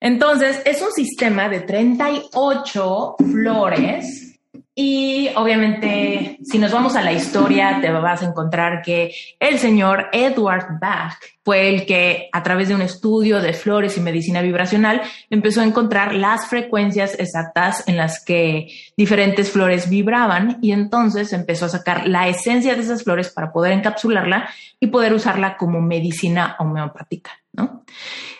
Entonces, 0.00 0.62
es 0.64 0.80
un 0.82 0.92
sistema 0.92 1.48
de 1.48 1.60
38 1.60 3.16
flores 3.30 4.29
y 4.74 5.28
obviamente, 5.34 6.38
si 6.44 6.58
nos 6.58 6.72
vamos 6.72 6.94
a 6.94 7.02
la 7.02 7.12
historia, 7.12 7.80
te 7.80 7.90
vas 7.90 8.22
a 8.22 8.26
encontrar 8.26 8.82
que 8.82 9.12
el 9.40 9.58
señor 9.58 10.08
Edward 10.12 10.78
Bach 10.80 11.18
fue 11.44 11.68
el 11.68 11.86
que, 11.86 12.28
a 12.32 12.42
través 12.44 12.68
de 12.68 12.76
un 12.76 12.82
estudio 12.82 13.40
de 13.40 13.52
flores 13.52 13.96
y 13.98 14.00
medicina 14.00 14.42
vibracional, 14.42 15.02
empezó 15.28 15.60
a 15.60 15.64
encontrar 15.64 16.14
las 16.14 16.46
frecuencias 16.46 17.18
exactas 17.18 17.86
en 17.88 17.96
las 17.96 18.24
que 18.24 18.68
diferentes 18.96 19.50
flores 19.50 19.90
vibraban 19.90 20.58
y 20.62 20.70
entonces 20.70 21.32
empezó 21.32 21.66
a 21.66 21.70
sacar 21.70 22.06
la 22.06 22.28
esencia 22.28 22.76
de 22.76 22.82
esas 22.82 23.02
flores 23.02 23.30
para 23.30 23.52
poder 23.52 23.72
encapsularla 23.72 24.48
y 24.78 24.86
poder 24.86 25.12
usarla 25.12 25.56
como 25.56 25.80
medicina 25.80 26.54
homeopática. 26.60 27.39
¿No? 27.52 27.84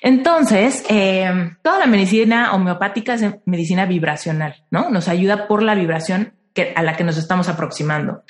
Entonces, 0.01 0.85
eh, 0.89 1.31
toda 1.63 1.79
la 1.79 1.87
medicina 1.87 2.55
homeopática 2.55 3.15
es 3.15 3.25
medicina 3.45 3.87
vibracional, 3.87 4.65
¿no? 4.71 4.91
Nos 4.91 5.09
ayuda 5.09 5.47
por 5.47 5.63
la 5.63 5.75
vibración 5.75 6.35
que, 6.55 6.73
a 6.75 6.83
la 6.83 6.97
que 6.97 7.05
nos 7.05 7.17
estamos 7.17 7.49
aproximando. 7.49 8.23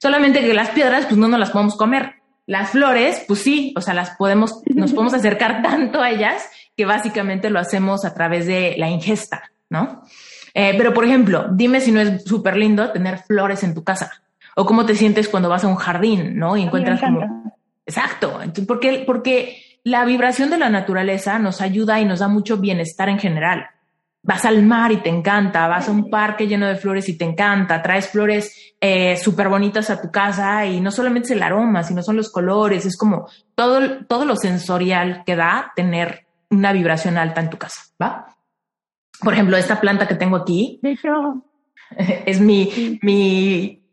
Solamente 0.00 0.40
que 0.40 0.54
las 0.54 0.70
piedras, 0.70 1.06
pues 1.06 1.16
no 1.16 1.28
nos 1.28 1.40
las 1.40 1.50
podemos 1.50 1.76
comer. 1.76 2.14
Las 2.46 2.70
flores, 2.70 3.24
pues 3.26 3.40
sí, 3.40 3.74
o 3.76 3.80
sea, 3.80 3.94
las 3.94 4.10
podemos, 4.10 4.62
nos 4.66 4.92
podemos 4.92 5.14
acercar 5.14 5.62
tanto 5.62 6.00
a 6.00 6.10
ellas 6.10 6.48
que 6.76 6.84
básicamente 6.84 7.50
lo 7.50 7.58
hacemos 7.58 8.04
a 8.04 8.14
través 8.14 8.46
de 8.46 8.74
la 8.78 8.88
ingesta, 8.88 9.50
¿no? 9.70 10.02
Eh, 10.54 10.74
pero, 10.78 10.94
por 10.94 11.04
ejemplo, 11.04 11.48
dime 11.52 11.80
si 11.80 11.92
no 11.92 12.00
es 12.00 12.24
súper 12.24 12.56
lindo 12.56 12.90
tener 12.92 13.18
flores 13.18 13.62
en 13.62 13.74
tu 13.74 13.82
casa 13.82 14.22
o 14.54 14.64
cómo 14.64 14.86
te 14.86 14.94
sientes 14.94 15.28
cuando 15.28 15.50
vas 15.50 15.64
a 15.64 15.68
un 15.68 15.76
jardín, 15.76 16.38
¿no? 16.38 16.56
Y 16.56 16.62
encuentras 16.62 17.00
como... 17.00 17.52
Exacto. 17.84 18.40
Entonces, 18.40 18.66
¿por 18.66 18.80
qué? 18.80 19.04
Porque 19.06 19.65
la 19.86 20.04
vibración 20.04 20.50
de 20.50 20.58
la 20.58 20.68
naturaleza 20.68 21.38
nos 21.38 21.60
ayuda 21.60 22.00
y 22.00 22.04
nos 22.04 22.18
da 22.18 22.26
mucho 22.26 22.56
bienestar 22.56 23.08
en 23.08 23.20
general. 23.20 23.68
Vas 24.20 24.44
al 24.44 24.64
mar 24.64 24.90
y 24.90 24.96
te 24.96 25.10
encanta, 25.10 25.68
vas 25.68 25.88
a 25.88 25.92
un 25.92 26.10
parque 26.10 26.48
lleno 26.48 26.66
de 26.66 26.74
flores 26.74 27.08
y 27.08 27.16
te 27.16 27.24
encanta, 27.24 27.82
traes 27.82 28.08
flores 28.08 28.74
eh, 28.80 29.16
súper 29.16 29.48
bonitas 29.48 29.88
a 29.90 30.02
tu 30.02 30.10
casa 30.10 30.66
y 30.66 30.80
no 30.80 30.90
solamente 30.90 31.26
es 31.26 31.36
el 31.36 31.42
aroma, 31.44 31.84
sino 31.84 32.02
son 32.02 32.16
los 32.16 32.32
colores, 32.32 32.84
es 32.84 32.96
como 32.96 33.28
todo, 33.54 34.04
todo 34.06 34.24
lo 34.24 34.34
sensorial 34.34 35.22
que 35.24 35.36
da 35.36 35.72
tener 35.76 36.26
una 36.50 36.72
vibración 36.72 37.16
alta 37.16 37.40
en 37.40 37.50
tu 37.50 37.56
casa, 37.56 37.82
¿va? 38.02 38.26
Por 39.20 39.34
ejemplo, 39.34 39.56
esta 39.56 39.80
planta 39.80 40.08
que 40.08 40.16
tengo 40.16 40.38
aquí 40.38 40.80
es 42.26 42.40
mi, 42.40 42.98
mi, 43.02 43.84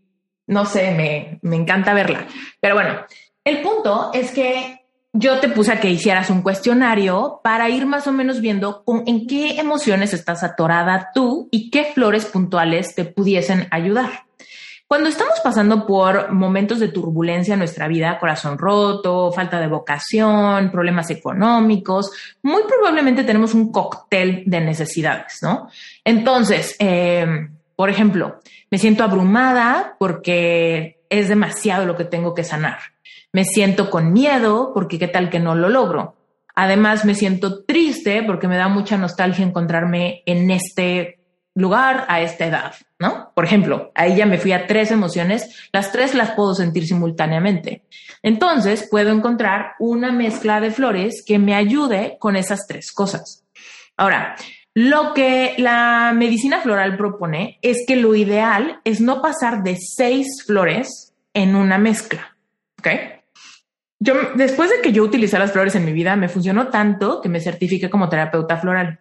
no 0.47 0.65
sé, 0.65 0.89
me, 0.89 1.39
me 1.43 1.55
encanta 1.55 1.93
verla. 1.93 2.25
Pero 2.59 2.73
bueno, 2.73 2.95
el 3.43 3.61
punto 3.61 4.09
es 4.11 4.31
que 4.31 4.82
yo 5.15 5.39
te 5.39 5.47
puse 5.47 5.71
a 5.71 5.79
que 5.79 5.91
hicieras 5.91 6.31
un 6.31 6.41
cuestionario 6.41 7.39
para 7.43 7.69
ir 7.69 7.85
más 7.85 8.07
o 8.07 8.11
menos 8.11 8.41
viendo 8.41 8.83
en 9.05 9.27
qué 9.27 9.59
emociones 9.59 10.11
estás 10.11 10.43
atorada 10.43 11.11
tú 11.13 11.49
y 11.51 11.69
qué 11.69 11.85
flores 11.93 12.25
puntuales 12.25 12.95
te 12.95 13.05
pudiesen 13.05 13.67
ayudar. 13.69 14.25
Cuando 14.87 15.09
estamos 15.09 15.39
pasando 15.43 15.85
por 15.85 16.31
momentos 16.31 16.79
de 16.79 16.87
turbulencia 16.87 17.53
en 17.53 17.59
nuestra 17.59 17.87
vida, 17.87 18.19
corazón 18.19 18.57
roto, 18.57 19.31
falta 19.31 19.59
de 19.59 19.67
vocación, 19.67 20.71
problemas 20.71 21.09
económicos, 21.11 22.11
muy 22.41 22.63
probablemente 22.67 23.23
tenemos 23.23 23.53
un 23.53 23.71
cóctel 23.71 24.43
de 24.47 24.61
necesidades, 24.61 25.39
¿no? 25.43 25.69
Entonces, 26.03 26.75
eh, 26.79 27.49
por 27.75 27.89
ejemplo, 27.89 28.39
me 28.71 28.79
siento 28.79 29.03
abrumada 29.03 29.95
porque 29.99 31.01
es 31.09 31.29
demasiado 31.29 31.85
lo 31.85 31.95
que 31.95 32.05
tengo 32.05 32.33
que 32.33 32.43
sanar 32.43 32.92
me 33.33 33.43
siento 33.43 33.89
con 33.89 34.13
miedo 34.13 34.71
porque 34.73 34.99
qué 34.99 35.07
tal 35.07 35.29
que 35.29 35.39
no 35.39 35.55
lo 35.55 35.67
logro. 35.67 36.15
Además, 36.55 37.03
me 37.03 37.15
siento 37.15 37.63
triste 37.65 38.23
porque 38.23 38.47
me 38.47 38.57
da 38.57 38.67
mucha 38.67 38.97
nostalgia 38.97 39.45
encontrarme 39.45 40.21
en 40.25 40.51
este 40.51 41.19
lugar 41.55 42.05
a 42.07 42.21
esta 42.21 42.45
edad, 42.45 42.73
¿no? 42.99 43.31
Por 43.35 43.45
ejemplo, 43.45 43.91
ahí 43.95 44.15
ya 44.15 44.25
me 44.25 44.37
fui 44.37 44.51
a 44.53 44.65
tres 44.65 44.91
emociones, 44.91 45.67
las 45.71 45.91
tres 45.91 46.15
las 46.15 46.31
puedo 46.31 46.55
sentir 46.55 46.87
simultáneamente. 46.87 47.83
Entonces, 48.21 48.87
puedo 48.89 49.11
encontrar 49.11 49.73
una 49.79 50.11
mezcla 50.11 50.61
de 50.61 50.71
flores 50.71 51.23
que 51.25 51.39
me 51.39 51.55
ayude 51.55 52.17
con 52.19 52.35
esas 52.35 52.65
tres 52.67 52.91
cosas. 52.91 53.43
Ahora, 53.97 54.35
lo 54.75 55.13
que 55.13 55.53
la 55.57 56.13
medicina 56.15 56.61
floral 56.61 56.97
propone 56.97 57.59
es 57.61 57.85
que 57.87 57.95
lo 57.95 58.15
ideal 58.15 58.79
es 58.83 59.01
no 59.01 59.21
pasar 59.21 59.63
de 59.63 59.77
seis 59.77 60.43
flores 60.45 61.13
en 61.35 61.55
una 61.55 61.77
mezcla, 61.77 62.35
¿ok? 62.79 62.87
Yo, 64.03 64.15
después 64.35 64.69
de 64.69 64.81
que 64.81 64.91
yo 64.91 65.01
utilicé 65.01 65.39
las 65.39 65.53
flores 65.53 65.75
en 65.75 65.85
mi 65.85 65.93
vida, 65.93 66.17
me 66.17 66.27
funcionó 66.27 66.67
tanto 66.67 67.21
que 67.21 67.29
me 67.29 67.39
certifiqué 67.39 67.89
como 67.89 68.09
terapeuta 68.09 68.57
floral. 68.57 68.99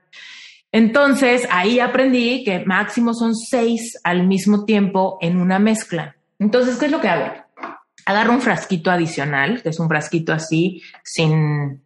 Entonces 0.71 1.49
ahí 1.51 1.81
aprendí 1.81 2.45
que 2.45 2.65
máximo 2.65 3.13
son 3.13 3.35
seis 3.35 3.99
al 4.05 4.29
mismo 4.29 4.65
tiempo 4.65 5.19
en 5.21 5.41
una 5.41 5.59
mezcla. 5.59 6.15
Entonces, 6.39 6.79
¿qué 6.79 6.87
es 6.87 6.93
lo 6.93 7.01
que 7.01 7.09
hago? 7.09 7.35
Agarro 8.07 8.33
un 8.33 8.41
frasquito 8.41 8.93
adicional, 8.93 9.61
que 9.61 9.71
es 9.71 9.81
un 9.81 9.89
frasquito 9.89 10.33
así, 10.33 10.83
sin, 11.03 11.83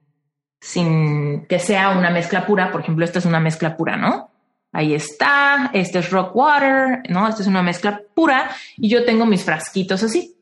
sin 0.61 1.47
que 1.47 1.59
sea 1.59 1.97
una 1.97 2.11
mezcla 2.11 2.47
pura. 2.47 2.71
Por 2.71 2.83
ejemplo, 2.83 3.07
esta 3.07 3.19
es 3.19 3.25
una 3.25 3.41
mezcla 3.41 3.79
pura, 3.79 3.97
¿no? 3.97 4.31
Ahí 4.73 4.95
está, 4.95 5.71
este 5.73 6.01
es 6.01 6.11
rock 6.11 6.37
water, 6.37 7.03
¿no? 7.09 7.27
Esta 7.27 7.41
es 7.41 7.49
una 7.49 7.63
mezcla 7.63 8.03
pura 8.15 8.51
y 8.77 8.91
yo 8.91 9.07
tengo 9.07 9.25
mis 9.25 9.43
frasquitos 9.43 10.03
así. 10.03 10.36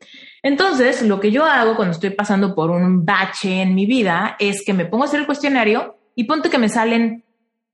Entonces, 0.45 1.01
lo 1.01 1.19
que 1.19 1.31
yo 1.31 1.43
hago 1.43 1.75
cuando 1.75 1.93
estoy 1.93 2.11
pasando 2.11 2.53
por 2.53 2.69
un 2.69 3.03
bache 3.03 3.63
en 3.63 3.73
mi 3.73 3.87
vida 3.87 4.35
es 4.37 4.63
que 4.63 4.75
me 4.75 4.85
pongo 4.85 5.03
a 5.03 5.07
hacer 5.07 5.21
el 5.21 5.25
cuestionario 5.25 5.97
y 6.13 6.25
ponte 6.25 6.51
que 6.51 6.59
me 6.59 6.69
salen 6.69 7.23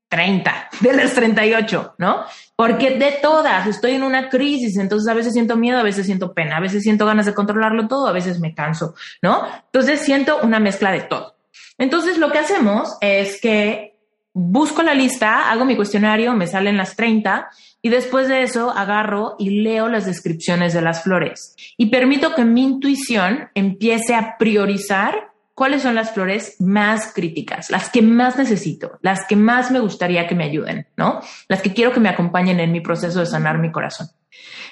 30 0.08 0.70
de 0.80 0.92
las 0.94 1.12
38, 1.12 1.96
¿no? 1.98 2.24
Porque 2.56 2.92
de 2.98 3.18
todas 3.20 3.66
estoy 3.66 3.92
en 3.92 4.02
una 4.02 4.30
crisis, 4.30 4.78
entonces 4.78 5.06
a 5.06 5.12
veces 5.12 5.34
siento 5.34 5.54
miedo, 5.54 5.78
a 5.78 5.82
veces 5.82 6.06
siento 6.06 6.32
pena, 6.32 6.56
a 6.56 6.60
veces 6.60 6.82
siento 6.82 7.04
ganas 7.04 7.26
de 7.26 7.34
controlarlo 7.34 7.88
todo, 7.88 8.06
a 8.06 8.12
veces 8.12 8.40
me 8.40 8.54
canso, 8.54 8.94
¿no? 9.20 9.46
Entonces 9.66 10.00
siento 10.00 10.38
una 10.42 10.58
mezcla 10.58 10.92
de 10.92 11.02
todo. 11.02 11.36
Entonces 11.76 12.16
lo 12.16 12.32
que 12.32 12.38
hacemos 12.38 12.96
es 13.02 13.38
que 13.38 13.98
busco 14.32 14.82
la 14.82 14.94
lista, 14.94 15.50
hago 15.50 15.66
mi 15.66 15.76
cuestionario, 15.76 16.32
me 16.32 16.46
salen 16.46 16.78
las 16.78 16.96
30 16.96 17.50
y 17.82 17.88
después 17.88 18.28
de 18.28 18.42
eso 18.42 18.70
agarro 18.70 19.34
y 19.38 19.62
leo 19.62 19.88
las 19.88 20.06
descripciones 20.06 20.72
de 20.72 20.82
las 20.82 21.02
flores 21.02 21.56
y 21.76 21.86
permito 21.86 22.34
que 22.34 22.44
mi 22.44 22.62
intuición 22.62 23.50
empiece 23.54 24.14
a 24.14 24.38
priorizar 24.38 25.32
cuáles 25.54 25.82
son 25.82 25.94
las 25.94 26.12
flores 26.12 26.56
más 26.60 27.12
críticas, 27.12 27.70
las 27.70 27.90
que 27.90 28.00
más 28.00 28.38
necesito, 28.38 28.98
las 29.02 29.26
que 29.26 29.36
más 29.36 29.70
me 29.70 29.80
gustaría 29.80 30.26
que 30.26 30.34
me 30.34 30.44
ayuden, 30.44 30.86
¿no? 30.96 31.20
Las 31.48 31.60
que 31.60 31.74
quiero 31.74 31.92
que 31.92 32.00
me 32.00 32.08
acompañen 32.08 32.60
en 32.60 32.72
mi 32.72 32.80
proceso 32.80 33.20
de 33.20 33.26
sanar 33.26 33.58
mi 33.58 33.70
corazón. 33.70 34.08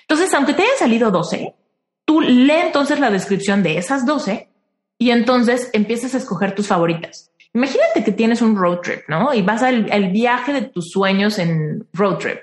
Entonces, 0.02 0.32
aunque 0.34 0.54
te 0.54 0.62
hayan 0.62 0.78
salido 0.78 1.10
12, 1.10 1.54
tú 2.04 2.20
lee 2.20 2.62
entonces 2.66 2.98
la 2.98 3.10
descripción 3.10 3.62
de 3.62 3.76
esas 3.76 4.06
12 4.06 4.48
y 4.98 5.10
entonces 5.10 5.70
empiezas 5.72 6.14
a 6.14 6.18
escoger 6.18 6.54
tus 6.54 6.66
favoritas. 6.66 7.30
Imagínate 7.52 8.04
que 8.04 8.12
tienes 8.12 8.42
un 8.42 8.56
road 8.56 8.78
trip, 8.78 9.08
¿no? 9.08 9.34
Y 9.34 9.42
vas 9.42 9.62
al, 9.62 10.10
viaje 10.12 10.52
de 10.52 10.62
tus 10.62 10.90
sueños 10.90 11.38
en 11.38 11.86
road 11.92 12.18
trip 12.18 12.38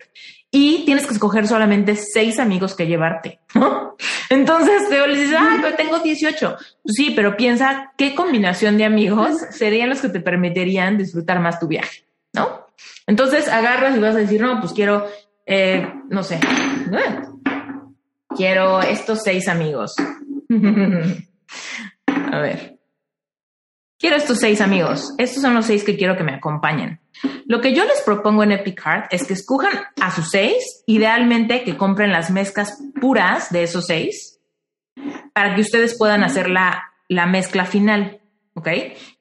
y 0.60 0.86
tienes 0.86 1.06
que 1.06 1.14
escoger 1.14 1.48
solamente 1.48 1.96
seis 1.96 2.40
amigos 2.40 2.74
que 2.74 2.88
llevarte, 2.88 3.40
¿no? 3.54 3.96
Entonces 4.32 4.90
te 4.90 5.08
dices, 5.08 5.36
ah, 5.38 5.60
pero 5.62 5.76
tengo 5.76 6.00
18. 6.00 6.58
Pues 6.58 6.96
sí, 6.96 7.14
pero 7.16 7.38
piensa 7.38 7.94
qué 7.96 8.16
combinación 8.16 8.76
de 8.76 8.86
amigos 8.86 9.38
serían 9.52 9.90
los 9.90 10.02
que 10.02 10.10
te 10.10 10.20
permitirían 10.20 10.98
disfrutar 10.98 11.40
más 11.40 11.60
tu 11.60 11.68
viaje, 11.68 12.06
¿no? 12.34 12.66
Entonces 13.06 13.48
agarras 13.48 13.96
y 13.96 14.00
vas 14.00 14.16
a 14.16 14.20
decir, 14.20 14.42
no, 14.42 14.60
pues 14.60 14.74
quiero, 14.74 15.06
eh, 15.46 15.88
no 16.10 16.24
sé, 16.24 16.40
quiero 18.36 18.82
estos 18.82 19.22
seis 19.22 19.48
amigos. 19.48 19.96
a 22.08 22.40
ver. 22.40 22.77
Quiero 24.00 24.16
estos 24.16 24.40
seis 24.40 24.62
amigos. 24.62 25.14
Estos 25.18 25.42
son 25.42 25.56
los 25.56 25.66
seis 25.66 25.84
que 25.84 25.98
quiero 25.98 26.16
que 26.16 26.24
me 26.24 26.36
acompañen. 26.36 27.00
Lo 27.46 27.62
que 27.62 27.74
yo 27.74 27.84
les 27.84 28.02
propongo 28.02 28.44
en 28.44 28.52
Epic 28.52 28.80
Heart 28.80 29.08
es 29.12 29.26
que 29.26 29.34
escojan 29.34 29.74
a 30.00 30.12
sus 30.12 30.30
seis, 30.30 30.84
idealmente 30.86 31.64
que 31.64 31.78
compren 31.78 32.12
las 32.12 32.30
mezclas 32.30 32.78
puras 33.02 33.52
de 33.52 33.64
esos 33.64 33.88
seis, 33.88 34.40
para 35.34 35.56
que 35.56 35.62
ustedes 35.62 35.98
puedan 35.98 36.24
hacer 36.24 36.48
la, 36.50 36.94
la 37.08 37.26
mezcla 37.26 37.66
final. 37.66 38.22
¿Ok? 38.54 38.70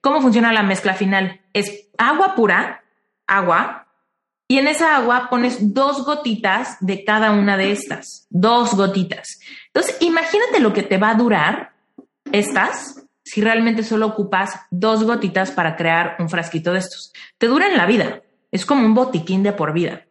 ¿Cómo 0.01 0.21
funciona 0.21 0.53
la 0.53 0.63
mezcla 0.63 0.95
final? 0.95 1.41
Es 1.55 1.89
agua 1.97 2.35
pura, 2.35 2.85
agua, 3.27 3.87
y 4.49 4.59
en 4.59 4.69
esa 4.69 4.97
agua 4.97 5.29
pones 5.29 5.75
dos 5.75 6.05
gotitas 6.05 6.77
de 6.81 7.05
cada 7.05 7.33
una 7.33 7.57
de 7.57 7.73
estas, 7.73 8.27
dos 8.31 8.75
gotitas. 8.75 9.41
Entonces, 9.69 9.97
imagínate 10.01 10.61
lo 10.61 10.73
que 10.73 10.83
te 10.83 10.99
va 10.99 11.11
a 11.11 11.15
durar 11.15 11.73
estas 12.31 13.06
si 13.27 13.41
realmente 13.41 13.83
solo 13.83 14.07
ocupas 14.07 14.55
dos 14.71 15.03
gotitas 15.03 15.51
para 15.51 15.75
crear 15.75 16.15
un 16.21 16.31
frasquito 16.31 16.73
de 16.73 16.79
estos. 16.79 17.13
Te 17.39 17.49
duran 17.49 17.77
la 17.77 17.85
vida. 17.85 18.23
Es 18.53 18.65
como 18.65 18.87
un 18.87 18.95
botiquín 18.95 19.43
de 19.43 19.53
por 19.53 19.73
vida. 19.73 20.07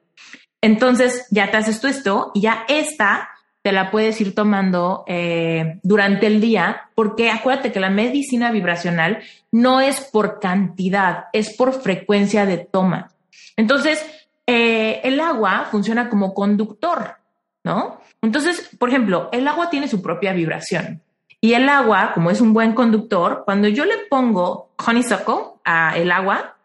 Entonces 0.62 1.26
ya 1.32 1.50
te 1.50 1.58
haces 1.58 1.80
tú 1.80 1.88
esto 1.88 2.32
y 2.34 2.42
ya 2.42 2.66
esta 2.68 3.30
te 3.62 3.72
la 3.72 3.90
puedes 3.90 4.20
ir 4.20 4.36
tomando 4.36 5.06
eh, 5.08 5.80
durante 5.82 6.28
el 6.28 6.42
día, 6.42 6.90
porque 6.94 7.32
acuérdate 7.32 7.72
que 7.72 7.80
la 7.80 7.90
medicina 7.90 8.52
vibracional 8.52 9.24
no 9.50 9.80
es 9.80 10.02
por 10.02 10.40
cantidad, 10.40 11.26
es 11.32 11.56
por 11.56 11.74
frecuencia 11.74 12.46
de 12.46 12.58
toma. 12.58 13.12
Entonces, 13.56 14.06
eh, 14.46 15.00
el 15.04 15.20
agua 15.22 15.70
funciona 15.72 16.10
como 16.10 16.34
conductor, 16.34 17.16
¿no? 17.64 18.02
Entonces, 18.22 18.70
por 18.78 18.90
ejemplo, 18.90 19.30
el 19.32 19.48
agua 19.48 19.70
tiene 19.70 19.88
su 19.88 20.02
propia 20.02 20.34
vibración. 20.34 21.02
Y 21.42 21.54
el 21.54 21.70
agua, 21.70 22.12
como 22.14 22.32
es 22.32 22.42
un 22.42 22.54
buen 22.54 22.74
conductor, 22.74 23.44
cuando 23.46 23.68
yo 23.68 23.86
le 23.86 23.98
pongo 24.10 24.74
honeysuckle 24.86 25.60
a 25.64 25.98
el 25.98 26.12
agua, 26.12 26.56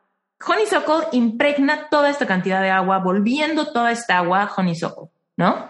honeysuckle 0.47 1.09
impregna 1.13 1.89
toda 1.91 2.11
esta 2.11 2.27
cantidad 2.27 2.63
de 2.63 2.71
agua, 2.71 2.99
volviendo 2.99 3.73
toda 3.73 3.93
esta 3.93 4.19
agua 4.19 4.51
honeysuckle, 4.57 5.11
¿no? 5.37 5.69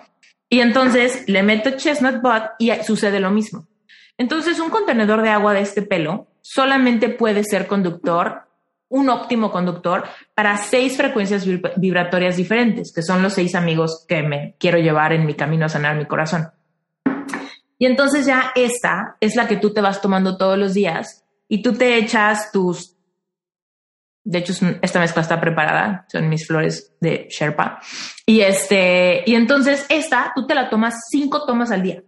Y 0.48 0.61
entonces 0.61 1.28
le 1.28 1.42
meto 1.42 1.70
chestnut 1.72 2.20
bud 2.20 2.42
y 2.59 2.72
sucede 2.82 3.20
lo 3.20 3.30
mismo. 3.30 3.66
Entonces, 4.18 4.61
un 4.61 4.68
contenedor 4.68 5.22
de 5.22 5.30
agua 5.30 5.55
de 5.55 5.61
este 5.61 5.80
pelo 5.80 6.26
solamente 6.42 7.09
puede 7.09 7.42
ser 7.44 7.66
conductor, 7.66 8.42
un 8.88 9.09
óptimo 9.09 9.51
conductor 9.51 10.05
para 10.34 10.57
seis 10.57 10.96
frecuencias 10.96 11.46
vibratorias 11.76 12.36
diferentes, 12.36 12.92
que 12.92 13.03
son 13.03 13.22
los 13.22 13.32
seis 13.32 13.55
amigos 13.55 14.05
que 14.09 14.22
me 14.22 14.57
quiero 14.59 14.78
llevar 14.78 15.12
en 15.12 15.24
mi 15.24 15.34
camino 15.34 15.66
a 15.66 15.68
sanar 15.70 15.96
mi 15.96 16.07
corazón. 16.07 16.51
Y 17.81 17.87
entonces 17.87 18.26
ya 18.26 18.53
esta 18.55 19.16
es 19.20 19.37
la 19.37 19.49
que 19.49 19.57
tú 19.57 19.72
te 19.72 19.81
vas 19.81 20.03
tomando 20.03 20.37
todos 20.37 20.59
los 20.59 20.74
días 20.74 21.24
y 21.49 21.62
tú 21.62 21.72
te 21.72 21.97
echas 21.97 22.53
tus... 22.53 22.95
De 24.22 24.41
hecho, 24.41 24.53
esta 24.83 25.01
mezcla 25.01 25.22
está 25.22 25.41
preparada, 25.41 26.05
son 26.12 26.28
mis 26.28 26.47
flores 26.47 26.93
de 27.01 27.26
Sherpa. 27.31 27.81
Y 28.26 28.43
este, 28.43 29.22
y 29.24 29.35
entonces 29.35 29.87
esta 29.89 30.31
tú 30.35 30.47
te 30.47 30.55
la 30.55 30.68
tomas 30.68 30.95
cinco 31.11 31.47
tomas 31.47 31.70
al 31.70 31.83
día, 31.83 32.03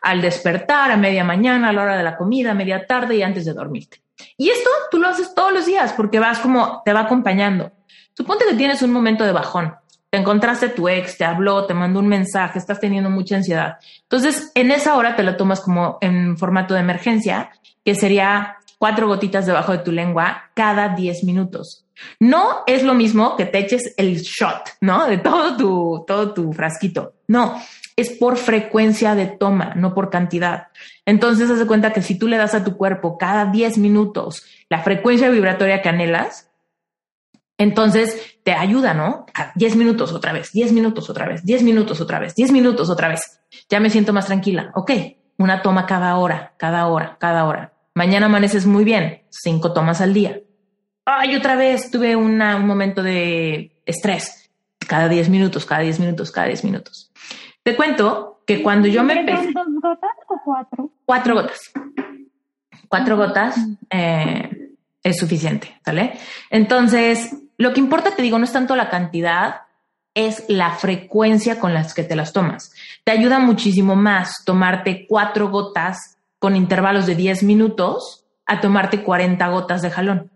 al 0.00 0.22
despertar, 0.22 0.90
a 0.90 0.96
media 0.96 1.24
mañana, 1.24 1.68
a 1.68 1.72
la 1.74 1.82
hora 1.82 1.98
de 1.98 2.04
la 2.04 2.16
comida, 2.16 2.52
a 2.52 2.54
media 2.54 2.86
tarde 2.86 3.16
y 3.16 3.22
antes 3.22 3.44
de 3.44 3.52
dormirte. 3.52 4.00
Y 4.38 4.48
esto 4.48 4.70
tú 4.90 4.98
lo 4.98 5.08
haces 5.08 5.34
todos 5.34 5.52
los 5.52 5.66
días 5.66 5.92
porque 5.92 6.18
vas 6.18 6.38
como, 6.38 6.80
te 6.86 6.94
va 6.94 7.00
acompañando. 7.00 7.70
Suponte 8.14 8.46
que 8.46 8.54
tienes 8.54 8.80
un 8.80 8.92
momento 8.92 9.24
de 9.24 9.32
bajón 9.32 9.74
te 10.10 10.18
encontraste 10.18 10.70
tu 10.70 10.88
ex, 10.88 11.18
te 11.18 11.24
habló, 11.24 11.66
te 11.66 11.74
mandó 11.74 12.00
un 12.00 12.08
mensaje, 12.08 12.58
estás 12.58 12.80
teniendo 12.80 13.10
mucha 13.10 13.36
ansiedad. 13.36 13.78
Entonces, 14.02 14.50
en 14.54 14.70
esa 14.70 14.96
hora 14.96 15.16
te 15.16 15.22
lo 15.22 15.36
tomas 15.36 15.60
como 15.60 15.98
en 16.00 16.38
formato 16.38 16.74
de 16.74 16.80
emergencia, 16.80 17.50
que 17.84 17.94
sería 17.94 18.56
cuatro 18.78 19.06
gotitas 19.06 19.44
debajo 19.44 19.72
de 19.72 19.78
tu 19.78 19.92
lengua 19.92 20.50
cada 20.54 20.90
diez 20.90 21.24
minutos. 21.24 21.84
No 22.20 22.62
es 22.66 22.84
lo 22.84 22.94
mismo 22.94 23.36
que 23.36 23.44
te 23.44 23.58
eches 23.58 23.94
el 23.96 24.18
shot, 24.20 24.76
¿no? 24.80 25.06
De 25.06 25.18
todo 25.18 25.56
tu, 25.56 26.04
todo 26.06 26.32
tu 26.32 26.52
frasquito. 26.52 27.14
No, 27.26 27.60
es 27.96 28.10
por 28.10 28.36
frecuencia 28.36 29.14
de 29.14 29.26
toma, 29.26 29.74
no 29.74 29.94
por 29.94 30.08
cantidad. 30.08 30.68
Entonces, 31.04 31.50
haz 31.50 31.58
de 31.58 31.66
cuenta 31.66 31.92
que 31.92 32.02
si 32.02 32.16
tú 32.16 32.28
le 32.28 32.36
das 32.36 32.54
a 32.54 32.64
tu 32.64 32.76
cuerpo 32.76 33.18
cada 33.18 33.46
diez 33.46 33.76
minutos 33.76 34.44
la 34.70 34.82
frecuencia 34.82 35.28
vibratoria 35.28 35.82
que 35.82 35.88
anhelas, 35.88 36.48
entonces 37.58 38.37
te 38.48 38.54
ayuda, 38.54 38.94
¿no? 38.94 39.26
A 39.34 39.52
10 39.56 39.76
minutos 39.76 40.10
otra 40.14 40.32
vez, 40.32 40.52
10 40.52 40.72
minutos 40.72 41.10
otra 41.10 41.26
vez, 41.26 41.44
10 41.44 41.62
minutos 41.64 42.00
otra 42.00 42.18
vez, 42.18 42.34
10 42.34 42.50
minutos 42.52 42.88
otra 42.88 43.08
vez. 43.08 43.42
Ya 43.68 43.78
me 43.78 43.90
siento 43.90 44.14
más 44.14 44.24
tranquila. 44.24 44.72
Ok, 44.74 44.90
una 45.36 45.60
toma 45.60 45.84
cada 45.84 46.16
hora, 46.16 46.54
cada 46.56 46.86
hora, 46.86 47.18
cada 47.20 47.44
hora. 47.44 47.74
Mañana 47.92 48.24
amaneces 48.24 48.64
muy 48.64 48.84
bien, 48.84 49.24
cinco 49.28 49.74
tomas 49.74 50.00
al 50.00 50.14
día. 50.14 50.40
Ay, 51.04 51.36
otra 51.36 51.56
vez 51.56 51.90
tuve 51.90 52.16
un 52.16 52.38
momento 52.38 53.02
de 53.02 53.82
estrés. 53.84 54.50
Cada 54.78 55.10
10 55.10 55.28
minutos, 55.28 55.66
cada 55.66 55.82
10 55.82 56.00
minutos, 56.00 56.30
cada 56.30 56.46
10 56.46 56.64
minutos. 56.64 57.12
Te 57.62 57.76
cuento 57.76 58.44
que 58.46 58.62
cuando 58.62 58.88
yo 58.88 59.04
me 59.04 59.20
empecé... 59.20 59.52
¿Dos 59.52 59.66
gotas 59.82 60.16
o 60.26 60.40
cuatro? 60.42 60.90
Cuatro 61.04 61.34
gotas. 61.34 61.70
Cuatro 62.88 63.18
gotas 63.18 63.56
eh, 63.90 64.70
es 65.02 65.18
suficiente, 65.18 65.78
¿vale? 65.84 66.14
Entonces, 66.48 67.30
lo 67.58 67.74
que 67.74 67.80
importa, 67.80 68.12
te 68.12 68.22
digo, 68.22 68.38
no 68.38 68.44
es 68.44 68.52
tanto 68.52 68.76
la 68.76 68.88
cantidad, 68.88 69.62
es 70.14 70.44
la 70.48 70.72
frecuencia 70.72 71.60
con 71.60 71.74
las 71.74 71.92
que 71.92 72.04
te 72.04 72.16
las 72.16 72.32
tomas. 72.32 72.72
Te 73.04 73.12
ayuda 73.12 73.38
muchísimo 73.38 73.96
más 73.96 74.44
tomarte 74.44 75.06
cuatro 75.08 75.50
gotas 75.50 76.16
con 76.38 76.56
intervalos 76.56 77.06
de 77.06 77.16
10 77.16 77.42
minutos 77.42 78.24
a 78.46 78.60
tomarte 78.60 79.02
40 79.02 79.46
gotas 79.48 79.82
de 79.82 79.90
jalón, 79.90 80.30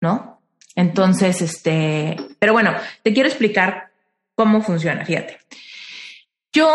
¿no? 0.00 0.40
Entonces, 0.74 1.42
este, 1.42 2.16
pero 2.38 2.52
bueno, 2.52 2.72
te 3.02 3.12
quiero 3.12 3.28
explicar 3.28 3.90
cómo 4.34 4.62
funciona, 4.62 5.04
fíjate. 5.04 5.38
Yo, 6.52 6.68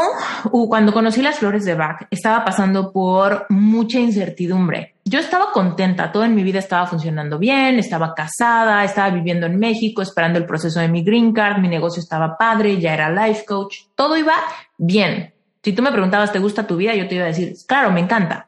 cuando 0.69 0.93
conocí 0.93 1.21
las 1.21 1.39
flores 1.39 1.65
de 1.65 1.75
Bach, 1.75 2.07
estaba 2.09 2.45
pasando 2.45 2.93
por 2.93 3.45
mucha 3.49 3.99
incertidumbre. 3.99 4.95
Yo 5.03 5.19
estaba 5.19 5.51
contenta, 5.51 6.13
todo 6.13 6.23
en 6.23 6.33
mi 6.33 6.43
vida 6.43 6.59
estaba 6.59 6.87
funcionando 6.87 7.37
bien, 7.37 7.77
estaba 7.77 8.15
casada, 8.15 8.85
estaba 8.85 9.09
viviendo 9.09 9.45
en 9.47 9.59
México, 9.59 10.01
esperando 10.01 10.39
el 10.39 10.45
proceso 10.45 10.79
de 10.79 10.87
mi 10.87 11.03
green 11.03 11.33
card, 11.33 11.59
mi 11.59 11.67
negocio 11.67 12.01
estaba 12.01 12.37
padre, 12.37 12.79
ya 12.79 12.93
era 12.93 13.09
life 13.09 13.43
coach, 13.45 13.79
todo 13.95 14.15
iba 14.15 14.35
bien. 14.77 15.33
Si 15.61 15.73
tú 15.73 15.81
me 15.81 15.91
preguntabas, 15.91 16.31
¿te 16.31 16.39
gusta 16.39 16.65
tu 16.65 16.77
vida? 16.77 16.95
Yo 16.95 17.09
te 17.09 17.15
iba 17.15 17.25
a 17.25 17.27
decir, 17.27 17.53
claro, 17.67 17.91
me 17.91 17.99
encanta. 17.99 18.47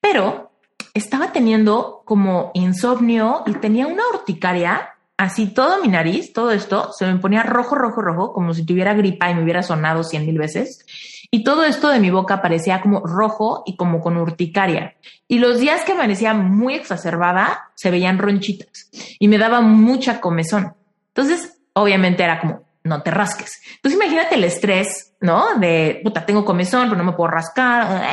Pero 0.00 0.50
estaba 0.94 1.30
teniendo 1.30 2.00
como 2.06 2.52
insomnio 2.54 3.42
y 3.44 3.52
tenía 3.52 3.86
una 3.86 4.04
urticaria 4.14 4.93
así 5.16 5.46
todo 5.46 5.80
mi 5.80 5.88
nariz, 5.88 6.32
todo 6.32 6.50
esto, 6.50 6.92
se 6.92 7.06
me 7.06 7.18
ponía 7.18 7.42
rojo, 7.42 7.74
rojo, 7.74 8.00
rojo, 8.02 8.32
como 8.32 8.54
si 8.54 8.64
tuviera 8.64 8.94
gripa 8.94 9.30
y 9.30 9.34
me 9.34 9.42
hubiera 9.42 9.62
sonado 9.62 10.02
cien 10.02 10.26
mil 10.26 10.38
veces. 10.38 10.84
Y 11.30 11.42
todo 11.42 11.64
esto 11.64 11.88
de 11.88 12.00
mi 12.00 12.10
boca 12.10 12.40
parecía 12.42 12.80
como 12.80 13.00
rojo 13.00 13.64
y 13.66 13.76
como 13.76 14.00
con 14.00 14.16
urticaria. 14.16 14.94
Y 15.26 15.38
los 15.38 15.58
días 15.58 15.82
que 15.82 15.92
amanecía 15.92 16.34
muy 16.34 16.74
exacerbada, 16.74 17.70
se 17.74 17.90
veían 17.90 18.18
ronchitas 18.18 18.88
y 19.18 19.26
me 19.28 19.38
daba 19.38 19.60
mucha 19.60 20.20
comezón. 20.20 20.74
Entonces, 21.08 21.58
obviamente 21.72 22.22
era 22.22 22.40
como, 22.40 22.62
no 22.84 23.02
te 23.02 23.10
rasques. 23.10 23.60
Entonces, 23.76 24.00
imagínate 24.00 24.36
el 24.36 24.44
estrés, 24.44 25.14
¿no? 25.20 25.58
De, 25.58 26.00
puta, 26.04 26.24
tengo 26.24 26.44
comezón, 26.44 26.88
pero 26.88 26.98
no 27.02 27.10
me 27.10 27.16
puedo 27.16 27.30
rascar. 27.30 28.04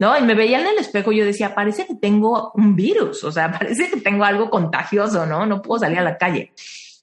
¿No? 0.00 0.18
Y 0.18 0.22
me 0.22 0.34
veía 0.34 0.60
en 0.60 0.66
el 0.66 0.78
espejo 0.78 1.12
y 1.12 1.18
yo 1.18 1.24
decía, 1.24 1.54
parece 1.54 1.86
que 1.86 1.94
tengo 1.94 2.50
un 2.54 2.74
virus, 2.74 3.22
o 3.22 3.30
sea, 3.30 3.52
parece 3.58 3.88
que 3.88 4.00
tengo 4.00 4.24
algo 4.24 4.50
contagioso, 4.50 5.26
¿no? 5.26 5.46
No 5.46 5.62
puedo 5.62 5.80
salir 5.80 5.98
a 5.98 6.02
la 6.02 6.18
calle. 6.18 6.52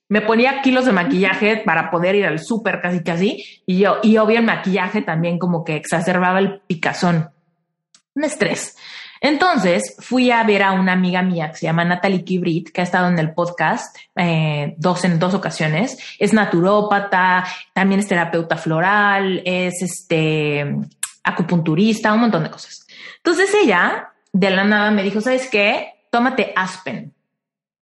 Me 0.09 0.21
ponía 0.21 0.61
kilos 0.61 0.85
de 0.85 0.93
maquillaje 0.93 1.57
para 1.57 1.91
poder 1.91 2.15
ir 2.15 2.25
al 2.25 2.39
súper 2.39 2.81
casi 2.81 3.03
casi 3.03 3.61
y 3.65 3.79
yo, 3.79 3.97
y 4.01 4.17
obvio 4.17 4.39
el 4.39 4.45
maquillaje 4.45 5.01
también 5.01 5.37
como 5.37 5.63
que 5.63 5.75
exacerbaba 5.75 6.39
el 6.39 6.59
picazón. 6.61 7.29
Un 8.15 8.23
estrés. 8.23 8.75
Entonces 9.21 9.95
fui 9.99 10.31
a 10.31 10.43
ver 10.43 10.63
a 10.63 10.71
una 10.71 10.93
amiga 10.93 11.21
mía 11.21 11.51
que 11.51 11.57
se 11.57 11.65
llama 11.65 11.83
Natalie 11.83 12.23
Kibrit, 12.23 12.69
que 12.69 12.81
ha 12.81 12.83
estado 12.83 13.09
en 13.09 13.19
el 13.19 13.33
podcast 13.33 13.95
eh, 14.15 14.75
dos 14.77 15.03
en 15.05 15.19
dos 15.19 15.33
ocasiones. 15.33 15.97
Es 16.17 16.33
naturópata, 16.33 17.45
también 17.73 17.99
es 17.99 18.07
terapeuta 18.07 18.55
floral, 18.55 19.41
es 19.45 19.81
este 19.81 20.65
acupunturista, 21.23 22.13
un 22.13 22.21
montón 22.21 22.43
de 22.43 22.49
cosas. 22.49 22.86
Entonces 23.27 23.53
ella 23.61 24.13
de 24.31 24.49
la 24.51 24.63
nada 24.63 24.89
me 24.89 25.03
dijo, 25.03 25.19
¿sabes 25.19 25.49
qué? 25.49 25.95
Tómate 26.09 26.53
Aspen. 26.55 27.13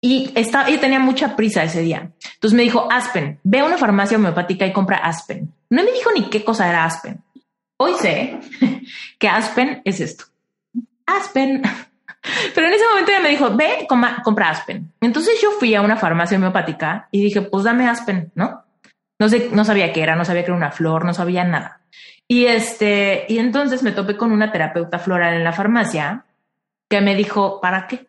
Y 0.01 0.33
estaba, 0.35 0.67
ella 0.67 0.81
tenía 0.81 0.99
mucha 0.99 1.37
prisa 1.37 1.63
ese 1.63 1.83
día. 1.83 2.11
Entonces 2.37 2.57
me 2.57 2.63
dijo, 2.63 2.89
Aspen, 2.91 3.39
ve 3.45 3.59
a 3.59 3.67
una 3.67 3.77
farmacia 3.77 4.17
homeopática 4.17 4.65
y 4.65 4.73
compra 4.73 4.97
Aspen. 4.97 5.53
No 5.69 5.85
me 5.85 5.93
dijo 5.93 6.11
ni 6.13 6.31
qué 6.31 6.43
cosa 6.43 6.71
era 6.71 6.87
Aspen. 6.87 7.23
Hoy 7.77 7.93
sé 8.01 8.41
que 9.19 9.29
Aspen 9.29 9.83
es 9.85 10.01
esto. 10.01 10.25
Aspen. 11.05 11.61
Pero 12.55 12.69
en 12.69 12.73
ese 12.73 12.87
momento 12.89 13.11
ella 13.11 13.21
me 13.21 13.29
dijo, 13.29 13.55
ve, 13.55 13.87
compra 13.87 14.49
Aspen. 14.49 14.91
Entonces 15.03 15.39
yo 15.43 15.51
fui 15.51 15.75
a 15.75 15.83
una 15.83 15.99
farmacia 15.99 16.39
homeopática 16.39 17.09
y 17.11 17.21
dije, 17.21 17.43
pues 17.43 17.65
dame 17.65 17.87
Aspen, 17.87 18.33
¿no? 18.35 18.65
No 19.19 19.29
sé, 19.29 19.51
no 19.53 19.65
sabía 19.65 19.93
qué 19.93 20.03
era, 20.03 20.17
no 20.17 20.25
sabía 20.25 20.43
que 20.43 20.51
era 20.51 20.57
una 20.57 20.71
flor, 20.71 21.05
no 21.05 21.15
sabía 21.15 21.45
nada. 21.45 21.81
Y 22.29 22.47
este, 22.47 23.25
y 23.29 23.39
entonces 23.39 23.83
me 23.83 23.93
topé 23.93 24.17
con 24.17 24.33
una 24.33 24.53
terapeuta 24.53 24.99
floral 24.99 25.35
en 25.35 25.45
la 25.45 25.53
farmacia 25.53 26.25
que 26.89 27.01
me 27.01 27.15
dijo, 27.15 27.61
¿para 27.61 27.87
qué? 27.87 28.07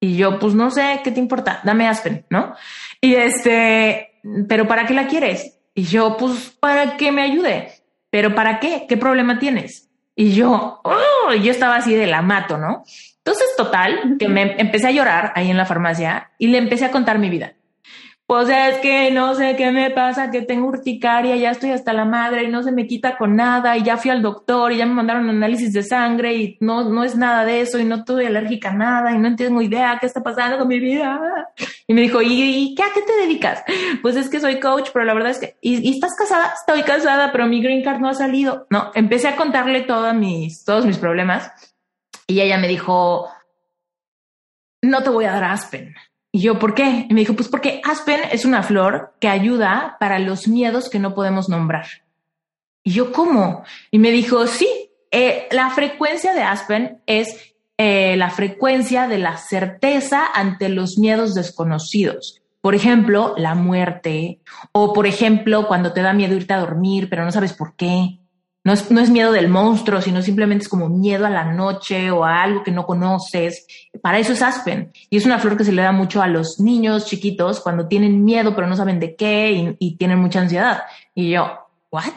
Y 0.00 0.16
yo, 0.16 0.38
pues 0.38 0.54
no 0.54 0.70
sé, 0.70 1.00
¿qué 1.02 1.10
te 1.10 1.20
importa? 1.20 1.60
Dame 1.64 1.88
Aspen, 1.88 2.24
¿no? 2.30 2.54
Y 3.00 3.14
este, 3.14 4.20
¿pero 4.48 4.68
para 4.68 4.86
qué 4.86 4.94
la 4.94 5.08
quieres? 5.08 5.58
Y 5.74 5.84
yo, 5.84 6.16
pues 6.16 6.56
para 6.60 6.96
que 6.96 7.12
me 7.12 7.22
ayude. 7.22 7.72
¿Pero 8.10 8.34
para 8.34 8.58
qué? 8.58 8.86
¿Qué 8.88 8.96
problema 8.96 9.38
tienes? 9.38 9.88
Y 10.14 10.32
yo, 10.32 10.80
oh, 10.82 11.34
yo 11.34 11.50
estaba 11.50 11.76
así 11.76 11.94
de 11.94 12.06
la 12.06 12.22
mato, 12.22 12.58
¿no? 12.58 12.84
Entonces, 13.18 13.48
total, 13.56 14.16
que 14.18 14.28
me 14.28 14.60
empecé 14.60 14.88
a 14.88 14.92
llorar 14.92 15.32
ahí 15.34 15.50
en 15.50 15.56
la 15.56 15.66
farmacia 15.66 16.30
y 16.38 16.46
le 16.46 16.58
empecé 16.58 16.86
a 16.86 16.90
contar 16.90 17.18
mi 17.18 17.28
vida. 17.28 17.52
Pues 18.28 18.50
es 18.50 18.80
que 18.80 19.10
no 19.10 19.34
sé 19.34 19.56
qué 19.56 19.70
me 19.70 19.90
pasa, 19.90 20.30
que 20.30 20.42
tengo 20.42 20.68
urticaria, 20.68 21.34
ya 21.36 21.52
estoy 21.52 21.70
hasta 21.70 21.94
la 21.94 22.04
madre 22.04 22.42
y 22.42 22.48
no 22.48 22.62
se 22.62 22.72
me 22.72 22.86
quita 22.86 23.16
con 23.16 23.34
nada 23.36 23.74
y 23.78 23.82
ya 23.82 23.96
fui 23.96 24.10
al 24.10 24.20
doctor 24.20 24.70
y 24.70 24.76
ya 24.76 24.84
me 24.84 24.92
mandaron 24.92 25.30
análisis 25.30 25.72
de 25.72 25.82
sangre 25.82 26.34
y 26.34 26.58
no, 26.60 26.84
no 26.90 27.04
es 27.04 27.16
nada 27.16 27.46
de 27.46 27.62
eso 27.62 27.78
y 27.78 27.86
no 27.86 27.94
estoy 27.94 28.26
alérgica 28.26 28.68
a 28.68 28.74
nada 28.74 29.12
y 29.12 29.18
no 29.18 29.34
tengo 29.34 29.62
idea 29.62 29.96
qué 29.98 30.04
está 30.04 30.22
pasando 30.22 30.58
con 30.58 30.68
mi 30.68 30.78
vida. 30.78 31.18
Y 31.86 31.94
me 31.94 32.02
dijo, 32.02 32.20
¿y, 32.20 32.74
qué, 32.74 32.82
a 32.82 32.92
qué 32.92 33.00
te 33.00 33.16
dedicas? 33.16 33.64
Pues 34.02 34.14
es 34.14 34.28
que 34.28 34.40
soy 34.40 34.60
coach, 34.60 34.90
pero 34.92 35.06
la 35.06 35.14
verdad 35.14 35.30
es 35.30 35.38
que, 35.38 35.56
¿y, 35.62 35.90
estás 35.94 36.14
casada? 36.14 36.52
Estoy 36.52 36.82
casada, 36.82 37.32
pero 37.32 37.46
mi 37.46 37.62
green 37.62 37.82
card 37.82 37.98
no 37.98 38.10
ha 38.10 38.14
salido. 38.14 38.66
No, 38.68 38.90
empecé 38.94 39.28
a 39.28 39.36
contarle 39.36 39.84
todos 39.84 40.12
mis, 40.12 40.66
todos 40.66 40.84
mis 40.84 40.98
problemas 40.98 41.50
y 42.26 42.42
ella 42.42 42.58
me 42.58 42.68
dijo, 42.68 43.26
no 44.82 45.02
te 45.02 45.08
voy 45.08 45.24
a 45.24 45.32
dar 45.32 45.44
Aspen 45.44 45.94
y 46.30 46.40
yo, 46.40 46.58
¿por 46.58 46.74
qué? 46.74 47.06
Y 47.08 47.14
me 47.14 47.20
dijo, 47.20 47.34
pues 47.34 47.48
porque 47.48 47.80
Aspen 47.84 48.20
es 48.30 48.44
una 48.44 48.62
flor 48.62 49.14
que 49.20 49.28
ayuda 49.28 49.96
para 49.98 50.18
los 50.18 50.46
miedos 50.46 50.90
que 50.90 50.98
no 50.98 51.14
podemos 51.14 51.48
nombrar. 51.48 51.86
Y 52.82 52.92
yo, 52.92 53.12
¿cómo? 53.12 53.64
Y 53.90 53.98
me 53.98 54.10
dijo, 54.10 54.46
sí, 54.46 54.68
eh, 55.10 55.48
la 55.50 55.70
frecuencia 55.70 56.34
de 56.34 56.42
Aspen 56.42 57.00
es 57.06 57.54
eh, 57.78 58.16
la 58.16 58.30
frecuencia 58.30 59.08
de 59.08 59.18
la 59.18 59.36
certeza 59.36 60.26
ante 60.32 60.68
los 60.68 60.98
miedos 60.98 61.34
desconocidos. 61.34 62.42
Por 62.60 62.74
ejemplo, 62.74 63.34
la 63.38 63.54
muerte, 63.54 64.40
o 64.72 64.92
por 64.92 65.06
ejemplo, 65.06 65.66
cuando 65.66 65.92
te 65.92 66.02
da 66.02 66.12
miedo 66.12 66.34
irte 66.34 66.52
a 66.52 66.60
dormir, 66.60 67.08
pero 67.08 67.24
no 67.24 67.32
sabes 67.32 67.52
por 67.52 67.74
qué, 67.74 68.17
no 68.90 69.00
es, 69.00 69.10
miedo 69.10 69.32
del 69.32 69.48
monstruo, 69.48 70.02
sino 70.02 70.20
simplemente 70.20 70.64
es 70.64 70.68
como 70.68 70.88
miedo 70.88 71.26
a 71.26 71.30
la 71.30 71.52
noche 71.52 72.10
o 72.10 72.24
a 72.24 72.42
algo 72.42 72.62
que 72.62 72.70
no 72.70 72.84
conoces. 72.84 73.66
Para 74.02 74.18
eso 74.18 74.32
es 74.32 74.42
Aspen. 74.42 74.92
Y 75.08 75.16
es 75.16 75.24
una 75.24 75.38
flor 75.38 75.56
que 75.56 75.64
se 75.64 75.72
le 75.72 75.82
da 75.82 75.92
mucho 75.92 76.20
a 76.20 76.26
los 76.26 76.60
niños 76.60 77.06
chiquitos 77.06 77.60
cuando 77.60 77.88
tienen 77.88 78.24
miedo 78.24 78.54
pero 78.54 78.66
no 78.66 78.76
saben 78.76 79.00
de 79.00 79.16
qué 79.16 79.52
y, 79.52 79.76
y 79.78 79.96
tienen 79.96 80.18
mucha 80.18 80.40
ansiedad. 80.40 80.82
Y 81.14 81.30
yo, 81.30 81.50
¿what? 81.90 82.12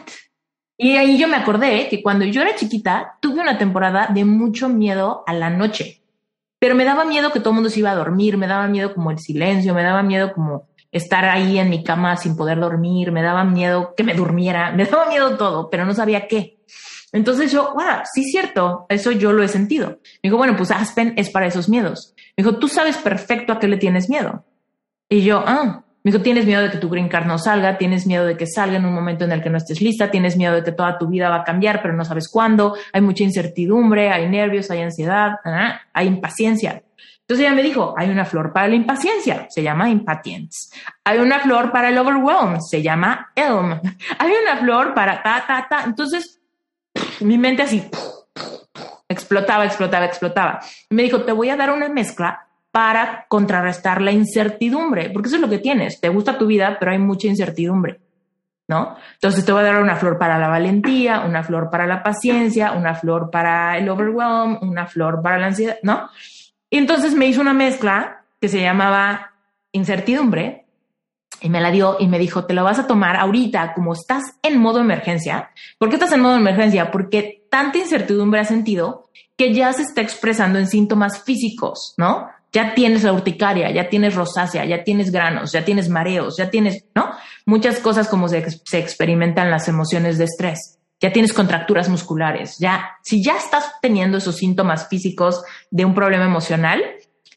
Y 0.76 0.96
ahí 0.96 1.18
yo 1.18 1.28
me 1.28 1.36
acordé 1.36 1.88
que 1.88 2.02
cuando 2.02 2.24
yo 2.24 2.42
era 2.42 2.56
chiquita 2.56 3.18
tuve 3.20 3.40
una 3.40 3.56
temporada 3.56 4.08
de 4.12 4.24
mucho 4.24 4.68
miedo 4.68 5.22
a 5.26 5.32
la 5.32 5.48
noche. 5.48 6.02
Pero 6.58 6.74
me 6.74 6.84
daba 6.84 7.04
miedo 7.04 7.32
que 7.32 7.40
todo 7.40 7.50
el 7.50 7.54
mundo 7.56 7.70
se 7.70 7.80
iba 7.80 7.90
a 7.90 7.96
dormir, 7.96 8.36
me 8.36 8.46
daba 8.46 8.68
miedo 8.68 8.94
como 8.94 9.10
el 9.10 9.18
silencio, 9.18 9.74
me 9.74 9.82
daba 9.82 10.02
miedo 10.02 10.32
como 10.32 10.68
estar 10.92 11.24
ahí 11.24 11.58
en 11.58 11.70
mi 11.70 11.82
cama 11.82 12.16
sin 12.16 12.36
poder 12.36 12.60
dormir, 12.60 13.10
me 13.10 13.22
daba 13.22 13.44
miedo 13.44 13.94
que 13.96 14.04
me 14.04 14.14
durmiera, 14.14 14.70
me 14.76 14.84
daba 14.84 15.06
miedo 15.06 15.36
todo, 15.36 15.70
pero 15.70 15.84
no 15.84 15.94
sabía 15.94 16.28
qué. 16.28 16.58
Entonces 17.12 17.52
yo, 17.52 17.74
wow, 17.74 18.04
sí 18.14 18.24
cierto, 18.24 18.86
eso 18.88 19.10
yo 19.10 19.32
lo 19.32 19.42
he 19.42 19.48
sentido. 19.48 19.98
Me 20.22 20.28
dijo, 20.28 20.36
bueno, 20.36 20.56
pues 20.56 20.70
Aspen 20.70 21.12
es 21.16 21.28
para 21.28 21.46
esos 21.46 21.68
miedos. 21.68 22.14
Me 22.36 22.44
dijo, 22.44 22.56
tú 22.56 22.68
sabes 22.68 22.96
perfecto 22.96 23.52
a 23.52 23.58
qué 23.58 23.68
le 23.68 23.76
tienes 23.76 24.08
miedo. 24.08 24.44
Y 25.10 25.22
yo, 25.22 25.42
ah, 25.46 25.84
me 26.04 26.10
dijo, 26.10 26.22
tienes 26.22 26.46
miedo 26.46 26.62
de 26.62 26.70
que 26.70 26.78
tu 26.78 26.88
green 26.88 27.08
card 27.08 27.26
no 27.26 27.38
salga, 27.38 27.76
tienes 27.76 28.06
miedo 28.06 28.24
de 28.24 28.36
que 28.36 28.46
salga 28.46 28.78
en 28.78 28.86
un 28.86 28.94
momento 28.94 29.24
en 29.24 29.32
el 29.32 29.42
que 29.42 29.50
no 29.50 29.58
estés 29.58 29.82
lista, 29.82 30.10
tienes 30.10 30.38
miedo 30.38 30.54
de 30.54 30.64
que 30.64 30.72
toda 30.72 30.96
tu 30.96 31.06
vida 31.06 31.28
va 31.28 31.36
a 31.36 31.44
cambiar, 31.44 31.82
pero 31.82 31.94
no 31.94 32.04
sabes 32.04 32.28
cuándo, 32.28 32.74
hay 32.92 33.02
mucha 33.02 33.22
incertidumbre, 33.22 34.10
hay 34.10 34.28
nervios, 34.28 34.70
hay 34.70 34.80
ansiedad, 34.80 35.34
ah, 35.44 35.82
hay 35.92 36.06
impaciencia. 36.06 36.82
Entonces 37.22 37.46
ella 37.46 37.54
me 37.54 37.62
dijo, 37.62 37.94
hay 37.96 38.10
una 38.10 38.24
flor 38.24 38.52
para 38.52 38.68
la 38.68 38.74
impaciencia, 38.74 39.46
se 39.48 39.62
llama 39.62 39.88
impatience. 39.88 40.74
Hay 41.04 41.18
una 41.18 41.40
flor 41.40 41.72
para 41.72 41.88
el 41.88 41.98
overwhelm, 41.98 42.60
se 42.60 42.82
llama 42.82 43.32
elm. 43.34 43.80
Hay 44.18 44.32
una 44.42 44.56
flor 44.58 44.92
para 44.92 45.22
ta, 45.22 45.44
ta, 45.46 45.66
ta. 45.68 45.84
Entonces, 45.84 46.40
mi 47.20 47.38
mente 47.38 47.62
así 47.62 47.88
explotaba, 49.12 49.64
explotaba, 49.64 50.06
explotaba. 50.06 50.60
Y 50.90 50.94
me 50.94 51.02
dijo, 51.02 51.22
te 51.22 51.32
voy 51.32 51.50
a 51.50 51.56
dar 51.56 51.70
una 51.70 51.88
mezcla 51.88 52.48
para 52.70 53.26
contrarrestar 53.28 54.00
la 54.00 54.12
incertidumbre, 54.12 55.10
porque 55.10 55.28
eso 55.28 55.36
es 55.36 55.42
lo 55.42 55.50
que 55.50 55.58
tienes. 55.58 56.00
Te 56.00 56.08
gusta 56.08 56.38
tu 56.38 56.46
vida, 56.46 56.76
pero 56.80 56.92
hay 56.92 56.98
mucha 56.98 57.28
incertidumbre. 57.28 58.00
¿No? 58.68 58.96
Entonces 59.14 59.44
te 59.44 59.52
voy 59.52 59.60
a 59.60 59.64
dar 59.64 59.82
una 59.82 59.96
flor 59.96 60.18
para 60.18 60.38
la 60.38 60.48
valentía, 60.48 61.20
una 61.20 61.42
flor 61.42 61.68
para 61.68 61.86
la 61.86 62.02
paciencia, 62.02 62.72
una 62.72 62.94
flor 62.94 63.28
para 63.30 63.76
el 63.76 63.88
overwhelm, 63.88 64.58
una 64.62 64.86
flor 64.86 65.20
para 65.20 65.36
la 65.36 65.48
ansiedad, 65.48 65.76
¿no? 65.82 66.08
Y 66.72 66.78
entonces 66.78 67.14
me 67.14 67.26
hizo 67.26 67.42
una 67.42 67.52
mezcla 67.52 68.24
que 68.40 68.48
se 68.48 68.62
llamaba 68.62 69.32
incertidumbre 69.72 70.64
y 71.42 71.50
me 71.50 71.60
la 71.60 71.70
dio 71.70 71.98
y 72.00 72.06
me 72.06 72.18
dijo, 72.18 72.46
te 72.46 72.54
lo 72.54 72.64
vas 72.64 72.78
a 72.78 72.86
tomar 72.86 73.16
ahorita 73.16 73.74
como 73.74 73.92
estás 73.92 74.22
en 74.42 74.58
modo 74.58 74.80
emergencia. 74.80 75.50
¿Por 75.76 75.90
qué 75.90 75.96
estás 75.96 76.12
en 76.12 76.20
modo 76.20 76.34
emergencia? 76.34 76.90
Porque 76.90 77.44
tanta 77.50 77.76
incertidumbre 77.76 78.40
has 78.40 78.48
sentido 78.48 79.10
que 79.36 79.52
ya 79.52 79.70
se 79.74 79.82
está 79.82 80.00
expresando 80.00 80.58
en 80.58 80.66
síntomas 80.66 81.22
físicos, 81.24 81.92
¿no? 81.98 82.28
Ya 82.54 82.74
tienes 82.74 83.02
la 83.02 83.12
urticaria, 83.12 83.70
ya 83.70 83.90
tienes 83.90 84.14
rosácea, 84.14 84.64
ya 84.64 84.82
tienes 84.82 85.12
granos, 85.12 85.52
ya 85.52 85.66
tienes 85.66 85.90
mareos, 85.90 86.38
ya 86.38 86.48
tienes, 86.48 86.86
¿no? 86.94 87.10
Muchas 87.44 87.80
cosas 87.80 88.08
como 88.08 88.28
se, 88.28 88.50
se 88.50 88.78
experimentan 88.78 89.50
las 89.50 89.68
emociones 89.68 90.16
de 90.16 90.24
estrés 90.24 90.78
ya 91.02 91.12
tienes 91.12 91.32
contracturas 91.32 91.88
musculares, 91.88 92.58
ya, 92.58 92.96
si 93.02 93.22
ya 93.24 93.36
estás 93.36 93.72
teniendo 93.82 94.18
esos 94.18 94.36
síntomas 94.36 94.88
físicos 94.88 95.42
de 95.70 95.84
un 95.84 95.94
problema 95.94 96.24
emocional, 96.24 96.80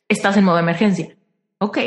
estás 0.08 0.38
en 0.38 0.46
modo 0.46 0.60
emergencia. 0.60 1.18
Ok. 1.58 1.80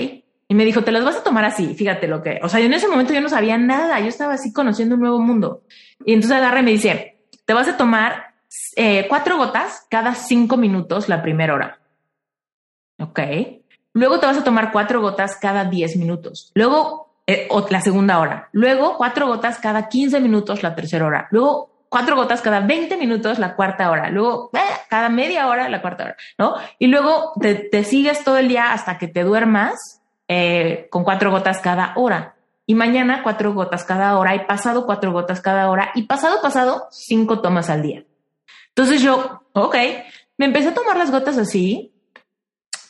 Y 0.49 0.55
me 0.55 0.65
dijo, 0.65 0.83
te 0.83 0.91
las 0.91 1.05
vas 1.05 1.17
a 1.17 1.23
tomar 1.23 1.45
así, 1.45 1.75
fíjate 1.75 2.09
lo 2.09 2.21
que, 2.23 2.41
o 2.43 2.49
sea, 2.49 2.59
en 2.59 2.73
ese 2.73 2.89
momento 2.89 3.13
yo 3.13 3.21
no 3.21 3.29
sabía 3.29 3.59
nada, 3.59 4.01
yo 4.01 4.09
estaba 4.09 4.33
así 4.35 4.53
conociendo 4.53 4.97
un 4.97 5.03
nuevo 5.03 5.21
mundo. 5.21 5.63
Y 6.05 6.15
entonces 6.15 6.37
agarra 6.37 6.61
y 6.61 6.65
me 6.65 6.71
dice, 6.73 7.21
te 7.45 7.53
vas 7.53 7.69
a 7.69 7.77
tomar 7.77 8.35
eh, 8.75 9.07
cuatro 9.09 9.37
gotas 9.37 9.87
cada 9.89 10.15
cinco 10.15 10.57
minutos 10.57 11.09
la 11.09 11.23
primera 11.23 11.55
hora. 11.55 11.81
Ok. 12.99 13.21
Luego 13.93 14.19
te 14.19 14.27
vas 14.27 14.39
a 14.39 14.45
tomar 14.45 14.73
cuatro 14.73 15.01
gotas 15.01 15.37
cada 15.41 15.65
diez 15.65 15.97
minutos. 15.97 16.51
Luego 16.55 17.08
eh, 17.29 17.47
la 17.69 17.81
segunda 17.83 18.21
hora. 18.21 18.49
Luego, 18.53 18.97
cuatro 18.97 19.27
gotas 19.27 19.59
cada 19.59 19.91
15 19.91 20.19
minutos 20.19 20.63
la 20.63 20.75
tercera 20.75 21.05
hora. 21.05 21.29
Luego, 21.31 21.85
cuatro 21.91 22.17
gotas 22.17 22.41
cada 22.41 22.61
20 22.61 22.97
minutos 22.97 23.39
la 23.39 23.55
cuarta 23.55 23.91
hora. 23.91 24.09
Luego, 24.09 24.49
eh, 24.55 24.59
cada 24.89 25.11
media 25.11 25.47
hora 25.47 25.69
la 25.69 25.83
cuarta 25.83 26.05
hora, 26.05 26.17
¿no? 26.39 26.55
Y 26.79 26.87
luego 26.87 27.35
te, 27.39 27.85
sigues 27.85 28.25
todo 28.25 28.39
el 28.39 28.49
día 28.49 28.73
hasta 28.73 28.97
que 28.97 29.09
te 29.09 29.25
duermas 29.25 30.01
eh, 30.27 30.89
con 30.91 31.05
cuatro 31.05 31.31
gotas 31.31 31.61
cada 31.61 31.93
hora. 31.97 32.35
Y 32.65 32.75
mañana 32.75 33.23
cuatro 33.23 33.53
gotas 33.53 33.85
cada 33.85 34.19
hora 34.19 34.35
y 34.35 34.47
pasado 34.47 34.87
cuatro 34.87 35.13
gotas 35.13 35.43
cada 35.43 35.69
hora 35.69 35.91
y 35.95 36.05
pasado 36.05 36.41
pasado 36.41 36.87
cinco 36.91 37.43
tomas 37.43 37.69
al 37.69 37.83
día. 37.83 38.05
Entonces 38.69 39.03
yo, 39.03 39.43
ok, 39.53 39.77
me 40.39 40.47
empecé 40.47 40.69
a 40.69 40.75
tomar 40.75 40.97
las 40.97 41.11
gotas 41.11 41.37
así 41.37 41.93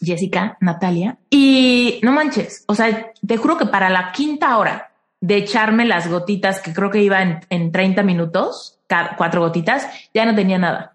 Jessica, 0.01 0.57
Natalia, 0.61 1.19
y 1.31 2.01
no 2.03 2.13
manches, 2.13 2.65
o 2.67 2.75
sea, 2.75 3.13
te 3.27 3.37
juro 3.37 3.57
que 3.57 3.67
para 3.67 3.91
la 3.91 4.13
quinta 4.13 4.57
hora 4.59 4.93
de 5.21 5.37
echarme 5.37 5.85
las 5.85 6.09
gotitas, 6.09 6.61
que 6.61 6.73
creo 6.73 6.91
que 6.91 7.03
iba 7.03 7.23
en, 7.23 7.41
en 7.51 7.73
30 7.73 8.03
minutos, 8.03 8.79
cuatro 9.17 9.41
gotitas, 9.41 9.89
ya 10.15 10.25
no 10.25 10.35
tenía 10.35 10.59
nada. 10.59 10.95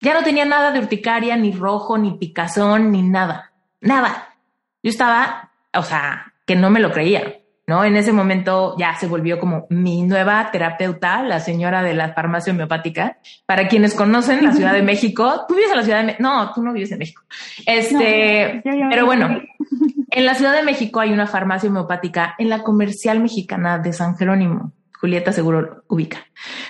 Ya 0.00 0.14
no 0.14 0.22
tenía 0.22 0.44
nada 0.44 0.72
de 0.72 0.78
urticaria, 0.78 1.36
ni 1.36 1.52
rojo, 1.52 1.98
ni 1.98 2.12
picazón, 2.12 2.90
ni 2.90 3.02
nada. 3.02 3.52
Nada. 3.80 4.34
Yo 4.82 4.90
estaba, 4.90 5.50
o 5.74 5.82
sea, 5.82 6.32
que 6.46 6.56
no 6.56 6.70
me 6.70 6.80
lo 6.80 6.90
creía. 6.90 7.39
¿No? 7.70 7.84
En 7.84 7.96
ese 7.96 8.12
momento 8.12 8.74
ya 8.76 8.96
se 8.96 9.06
volvió 9.06 9.38
como 9.38 9.68
mi 9.70 10.02
nueva 10.02 10.50
terapeuta, 10.50 11.22
la 11.22 11.38
señora 11.38 11.84
de 11.84 11.94
la 11.94 12.12
farmacia 12.12 12.52
homeopática. 12.52 13.18
Para 13.46 13.68
quienes 13.68 13.94
conocen 13.94 14.44
la 14.44 14.52
Ciudad 14.52 14.72
de 14.72 14.82
México, 14.82 15.44
tú 15.46 15.54
vives 15.54 15.70
en 15.70 15.76
la 15.76 15.84
Ciudad 15.84 15.98
de 15.98 16.04
México, 16.06 16.22
no, 16.24 16.52
tú 16.52 16.64
no 16.64 16.72
vives 16.72 16.90
en 16.90 16.98
México. 16.98 17.22
Este, 17.64 18.60
pero 18.90 19.06
bueno, 19.06 19.40
en 20.10 20.26
la 20.26 20.34
Ciudad 20.34 20.52
de 20.52 20.64
México 20.64 20.98
hay 20.98 21.12
una 21.12 21.28
farmacia 21.28 21.70
homeopática 21.70 22.34
en 22.38 22.48
la 22.48 22.64
comercial 22.64 23.20
mexicana 23.20 23.78
de 23.78 23.92
San 23.92 24.16
Jerónimo. 24.16 24.72
Julieta 25.00 25.32
seguro 25.32 25.84
ubica. 25.88 26.18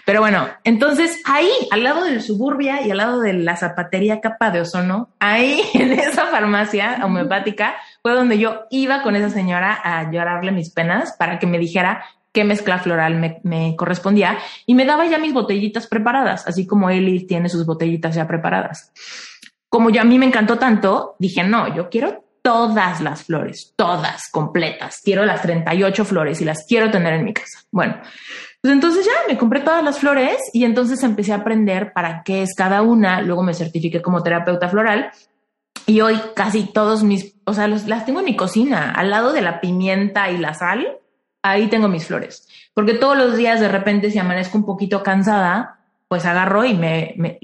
Pero 0.06 0.20
bueno, 0.20 0.46
entonces 0.62 1.20
ahí, 1.24 1.50
al 1.72 1.82
lado 1.82 2.04
del 2.04 2.22
suburbia 2.22 2.86
y 2.86 2.90
al 2.90 2.98
lado 2.98 3.20
de 3.20 3.32
la 3.32 3.56
zapatería 3.56 4.20
capa 4.20 4.50
de 4.50 4.60
ozono, 4.60 5.08
ahí 5.18 5.62
en 5.74 5.92
esa 5.92 6.26
farmacia 6.26 7.00
homeopática 7.02 7.74
fue 8.02 8.14
donde 8.14 8.38
yo 8.38 8.66
iba 8.70 9.02
con 9.02 9.16
esa 9.16 9.30
señora 9.30 9.78
a 9.82 10.10
llorarle 10.10 10.52
mis 10.52 10.70
penas 10.70 11.14
para 11.18 11.38
que 11.38 11.46
me 11.46 11.58
dijera 11.58 12.04
qué 12.32 12.44
mezcla 12.44 12.78
floral 12.78 13.40
me, 13.42 13.76
correspondía 13.76 14.38
y 14.66 14.74
me 14.74 14.84
daba 14.84 15.06
ya 15.06 15.18
mis 15.18 15.32
botellitas 15.32 15.86
preparadas, 15.86 16.46
así 16.46 16.66
como 16.66 16.90
Eli 16.90 17.26
tiene 17.26 17.48
sus 17.48 17.66
botellitas 17.66 18.14
ya 18.14 18.26
preparadas. 18.26 18.92
Como 19.68 19.90
ya 19.90 20.02
a 20.02 20.04
mí 20.04 20.18
me 20.18 20.26
encantó 20.26 20.58
tanto, 20.58 21.16
dije, 21.18 21.44
no, 21.44 21.74
yo 21.74 21.90
quiero 21.90 22.24
todas 22.42 23.00
las 23.00 23.24
flores, 23.24 23.74
todas 23.76 24.28
completas. 24.30 25.00
Quiero 25.04 25.24
las 25.24 25.42
38 25.42 26.04
flores 26.04 26.40
y 26.40 26.44
las 26.44 26.64
quiero 26.66 26.90
tener 26.90 27.12
en 27.14 27.24
mi 27.24 27.34
casa. 27.34 27.60
Bueno, 27.70 28.00
pues 28.60 28.72
entonces 28.72 29.06
ya 29.06 29.12
me 29.28 29.38
compré 29.38 29.60
todas 29.60 29.84
las 29.84 29.98
flores 29.98 30.38
y 30.52 30.64
entonces 30.64 31.02
empecé 31.02 31.32
a 31.32 31.36
aprender 31.36 31.92
para 31.92 32.22
qué 32.24 32.42
es 32.42 32.54
cada 32.56 32.82
una. 32.82 33.20
Luego 33.20 33.42
me 33.42 33.54
certifiqué 33.54 34.02
como 34.02 34.22
terapeuta 34.22 34.68
floral 34.68 35.12
y 35.90 36.00
hoy 36.02 36.20
casi 36.36 36.66
todos 36.66 37.02
mis, 37.02 37.34
o 37.44 37.52
sea, 37.52 37.66
las 37.66 38.06
tengo 38.06 38.20
en 38.20 38.26
mi 38.26 38.36
cocina, 38.36 38.92
al 38.92 39.10
lado 39.10 39.32
de 39.32 39.42
la 39.42 39.60
pimienta 39.60 40.30
y 40.30 40.38
la 40.38 40.54
sal. 40.54 40.86
Ahí 41.42 41.66
tengo 41.66 41.88
mis 41.88 42.06
flores, 42.06 42.46
porque 42.74 42.94
todos 42.94 43.18
los 43.18 43.36
días 43.36 43.58
de 43.58 43.68
repente 43.68 44.12
si 44.12 44.18
amanezco 44.20 44.56
un 44.56 44.64
poquito 44.64 45.02
cansada, 45.02 45.80
pues 46.06 46.26
agarro 46.26 46.64
y 46.64 46.74
me, 46.74 47.14
me, 47.16 47.40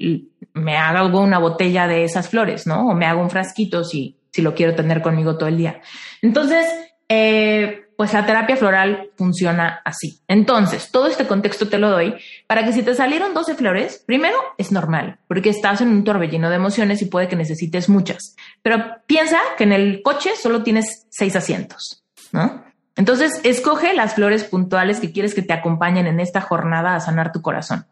me 0.52 0.76
hago 0.76 1.20
una 1.20 1.38
botella 1.38 1.88
de 1.88 2.04
esas 2.04 2.28
flores, 2.28 2.68
¿no? 2.68 2.88
O 2.88 2.94
me 2.94 3.06
hago 3.06 3.20
un 3.20 3.30
frasquito 3.30 3.82
si, 3.82 4.16
si 4.30 4.42
lo 4.42 4.54
quiero 4.54 4.76
tener 4.76 5.02
conmigo 5.02 5.36
todo 5.36 5.48
el 5.48 5.56
día. 5.56 5.80
Entonces, 6.22 6.66
eh, 7.08 7.85
pues 7.96 8.12
la 8.12 8.26
terapia 8.26 8.56
floral 8.56 9.10
funciona 9.16 9.80
así. 9.84 10.20
Entonces, 10.28 10.90
todo 10.90 11.06
este 11.06 11.26
contexto 11.26 11.68
te 11.68 11.78
lo 11.78 11.90
doy 11.90 12.14
para 12.46 12.64
que 12.64 12.72
si 12.72 12.82
te 12.82 12.94
salieron 12.94 13.34
12 13.34 13.54
flores, 13.54 14.02
primero 14.06 14.36
es 14.58 14.70
normal, 14.70 15.18
porque 15.26 15.48
estás 15.48 15.80
en 15.80 15.88
un 15.88 16.04
torbellino 16.04 16.50
de 16.50 16.56
emociones 16.56 17.00
y 17.02 17.06
puede 17.06 17.28
que 17.28 17.36
necesites 17.36 17.88
muchas. 17.88 18.36
Pero 18.62 18.96
piensa 19.06 19.38
que 19.56 19.64
en 19.64 19.72
el 19.72 20.02
coche 20.02 20.36
solo 20.36 20.62
tienes 20.62 21.06
seis 21.10 21.34
asientos, 21.36 22.04
¿no? 22.32 22.64
Entonces, 22.96 23.40
escoge 23.44 23.94
las 23.94 24.14
flores 24.14 24.44
puntuales 24.44 25.00
que 25.00 25.12
quieres 25.12 25.34
que 25.34 25.42
te 25.42 25.52
acompañen 25.52 26.06
en 26.06 26.20
esta 26.20 26.40
jornada 26.40 26.94
a 26.94 27.00
sanar 27.00 27.32
tu 27.32 27.42
corazón. 27.42 27.86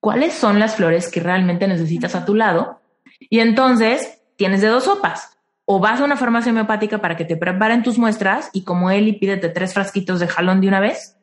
¿Cuáles 0.00 0.34
son 0.34 0.58
las 0.58 0.76
flores 0.76 1.10
que 1.10 1.20
realmente 1.20 1.66
necesitas 1.66 2.14
a 2.14 2.24
tu 2.24 2.34
lado? 2.34 2.80
Y 3.18 3.40
entonces, 3.40 4.20
tienes 4.36 4.60
de 4.60 4.68
dos 4.68 4.84
sopas 4.84 5.33
o 5.66 5.80
vas 5.80 6.00
a 6.00 6.04
una 6.04 6.16
farmacia 6.16 6.52
homeopática 6.52 6.98
para 6.98 7.16
que 7.16 7.24
te 7.24 7.36
preparen 7.36 7.82
tus 7.82 7.98
muestras 7.98 8.50
y 8.52 8.64
como 8.64 8.90
y 8.92 9.12
pídete 9.14 9.48
tres 9.48 9.72
frasquitos 9.72 10.20
de 10.20 10.28
jalón 10.28 10.60
de 10.60 10.68
una 10.68 10.80
vez. 10.80 11.16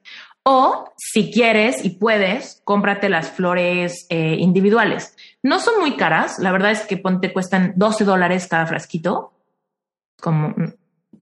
O 0.44 0.92
si 0.98 1.32
quieres 1.32 1.86
y 1.86 1.92
puedes, 1.92 2.62
cómprate 2.64 3.10
las 3.10 3.30
flores 3.30 4.08
eh, 4.10 4.38
individuales. 4.40 5.16
No 5.44 5.60
son 5.60 5.80
muy 5.80 5.96
caras, 5.96 6.40
la 6.40 6.52
verdad 6.52 6.72
es 6.72 6.82
que 6.82 6.98
ponte 6.98 7.32
cuestan 7.32 7.74
12 7.76 8.06
dólares 8.06 8.48
cada 8.48 8.66
frasquito, 8.66 9.34
como 10.20 10.50
mm, 10.50 10.74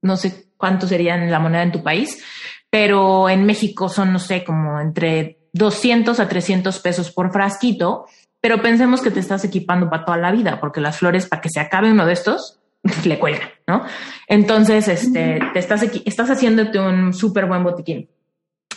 no 0.03 0.15
sé 0.15 0.51
cuánto 0.55 0.87
serían 0.87 1.29
la 1.29 1.39
moneda 1.39 1.63
en 1.63 1.73
tu 1.73 1.83
país, 1.83 2.23
pero 2.69 3.29
en 3.29 3.45
México 3.45 3.89
son, 3.89 4.13
no 4.13 4.19
sé, 4.19 4.45
como 4.45 4.79
entre 4.79 5.39
200 5.51 6.19
a 6.19 6.29
300 6.29 6.79
pesos 6.79 7.11
por 7.11 7.33
frasquito, 7.33 8.05
pero 8.39 8.61
pensemos 8.61 9.01
que 9.01 9.11
te 9.11 9.19
estás 9.19 9.43
equipando 9.43 9.89
para 9.89 10.05
toda 10.05 10.17
la 10.17 10.31
vida, 10.31 10.61
porque 10.61 10.79
las 10.79 10.97
flores, 10.97 11.27
para 11.27 11.41
que 11.41 11.49
se 11.49 11.59
acabe 11.59 11.91
uno 11.91 12.05
de 12.05 12.13
estos, 12.13 12.58
le 13.05 13.19
cuelga, 13.19 13.51
¿no? 13.67 13.85
Entonces, 14.27 14.87
este, 14.87 15.39
te 15.53 15.59
estás, 15.59 15.83
estás 15.83 16.29
haciéndote 16.29 16.79
un 16.79 17.13
súper 17.13 17.45
buen 17.45 17.63
botiquín. 17.63 18.09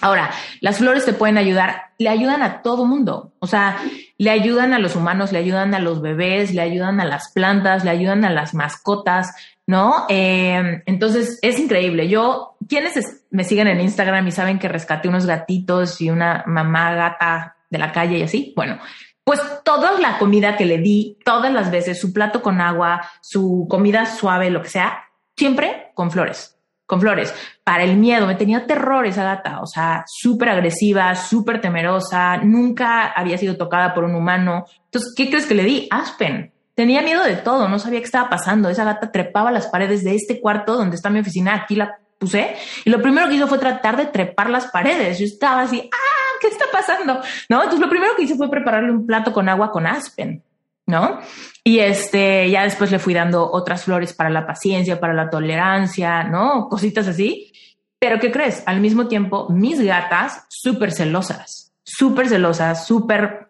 Ahora, 0.01 0.31
las 0.61 0.79
flores 0.79 1.05
te 1.05 1.13
pueden 1.13 1.39
ayudar, 1.39 1.93
le 1.99 2.09
ayudan 2.09 2.43
a 2.43 2.63
todo 2.63 2.87
mundo, 2.87 3.35
o 3.39 3.47
sea, 3.47 3.79
le 4.19 4.31
ayudan 4.31 4.75
a 4.75 4.81
los 4.81 4.97
humanos, 4.97 5.31
le 5.31 5.39
ayudan 5.39 5.75
a 5.75 5.79
los 5.79 6.03
bebés, 6.03 6.53
le 6.53 6.61
ayudan 6.61 7.01
a 7.01 7.05
las 7.05 7.31
plantas, 7.31 7.85
le 7.85 7.91
ayudan 7.91 8.25
a 8.25 8.31
las 8.31 8.53
mascotas, 8.53 9.33
¿no? 9.65 10.07
Eh, 10.09 10.83
entonces, 10.87 11.39
es 11.41 11.61
increíble. 11.61 12.09
Yo, 12.09 12.57
quienes 12.69 13.25
me 13.31 13.45
siguen 13.45 13.69
en 13.69 13.81
Instagram 13.81 14.27
y 14.27 14.33
saben 14.33 14.59
que 14.59 14.69
rescaté 14.69 15.09
unos 15.09 15.25
gatitos 15.25 16.01
y 16.01 16.11
una 16.11 16.43
mamá 16.49 16.95
gata 16.95 17.57
de 17.71 17.79
la 17.79 17.93
calle 17.93 18.19
y 18.19 18.23
así, 18.23 18.53
bueno, 18.57 18.81
pues 19.25 19.41
toda 19.65 19.99
la 20.01 20.19
comida 20.19 20.57
que 20.57 20.67
le 20.67 20.79
di, 20.79 21.19
todas 21.25 21.53
las 21.53 21.71
veces, 21.71 22.01
su 22.01 22.13
plato 22.13 22.43
con 22.43 22.61
agua, 22.61 23.09
su 23.21 23.67
comida 23.69 24.07
suave, 24.07 24.51
lo 24.51 24.63
que 24.63 24.69
sea, 24.69 25.05
siempre 25.37 25.93
con 25.95 26.11
flores, 26.11 26.59
con 26.87 27.01
flores. 27.01 27.33
Para 27.63 27.85
el 27.85 27.97
miedo, 27.97 28.27
me 28.27 28.35
tenía 28.35 28.67
terror 28.67 29.07
esa 29.07 29.25
gata, 29.25 29.61
o 29.61 29.67
sea, 29.67 30.05
súper 30.07 30.49
agresiva, 30.49 31.15
súper 31.15 31.61
temerosa, 31.61 32.39
nunca 32.39 33.13
había 33.13 33.39
sido 33.39 33.57
tocada 33.57 33.95
por 33.95 34.05
un 34.05 34.15
humano. 34.15 34.65
Entonces, 34.87 35.15
¿qué 35.17 35.31
crees 35.31 35.47
que 35.47 35.55
le 35.55 35.65
di? 35.65 35.89
Aspen. 35.91 36.53
Tenía 36.75 37.03
miedo 37.03 37.23
de 37.23 37.37
todo, 37.37 37.69
no 37.69 37.79
sabía 37.79 38.01
qué 38.01 38.07
estaba 38.07 38.31
pasando. 38.31 38.71
Esa 38.71 38.85
gata 38.85 39.13
trepaba 39.13 39.53
las 39.53 39.67
paredes 39.67 40.03
de 40.05 40.15
este 40.15 40.41
cuarto 40.41 40.75
donde 40.75 40.97
está 40.97 41.11
mi 41.11 41.21
oficina, 41.21 41.55
aquí 41.55 41.77
la 41.77 41.99
puse, 42.19 42.57
y 42.85 42.91
lo 42.91 43.03
primero 43.03 43.29
que 43.29 43.35
hizo 43.35 43.47
fue 43.47 43.59
tratar 43.59 43.97
de 43.97 44.07
trepar 44.07 44.49
las 44.49 44.69
paredes. 44.69 45.19
Yo 45.19 45.27
estaba 45.27 45.63
así, 45.63 45.89
¡ah! 45.93 46.22
¿Qué 46.43 46.49
está 46.49 46.67
pasando? 46.71 47.23
¿No? 47.49 47.63
Entonces 47.63 47.81
lo 47.81 47.89
primero 47.89 48.15
que 48.17 48.25
hice 48.25 48.35
fue 48.35 48.51
prepararle 48.51 48.91
un 48.91 49.07
plato 49.07 49.33
con 49.33 49.49
agua 49.49 49.71
con 49.71 49.87
aspen, 49.87 50.43
¿no? 50.87 51.21
Y 51.65 51.79
este, 51.79 52.51
ya 52.51 52.65
después 52.65 52.91
le 52.91 52.99
fui 52.99 53.15
dando 53.15 53.51
otras 53.51 53.85
flores 53.85 54.13
para 54.13 54.29
la 54.29 54.47
paciencia, 54.47 55.01
para 55.01 55.15
la 55.15 55.31
tolerancia, 55.31 56.25
¿no? 56.25 56.69
Cositas 56.69 57.07
así. 57.07 57.53
Pero 57.99 58.19
¿qué 58.19 58.33
crees? 58.33 58.65
Al 58.67 58.81
mismo 58.81 59.07
tiempo, 59.07 59.49
mis 59.49 59.81
gatas 59.81 60.45
súper 60.49 60.91
celosas, 60.91 61.73
súper 61.85 62.29
celosas, 62.29 62.85
súper 62.85 63.47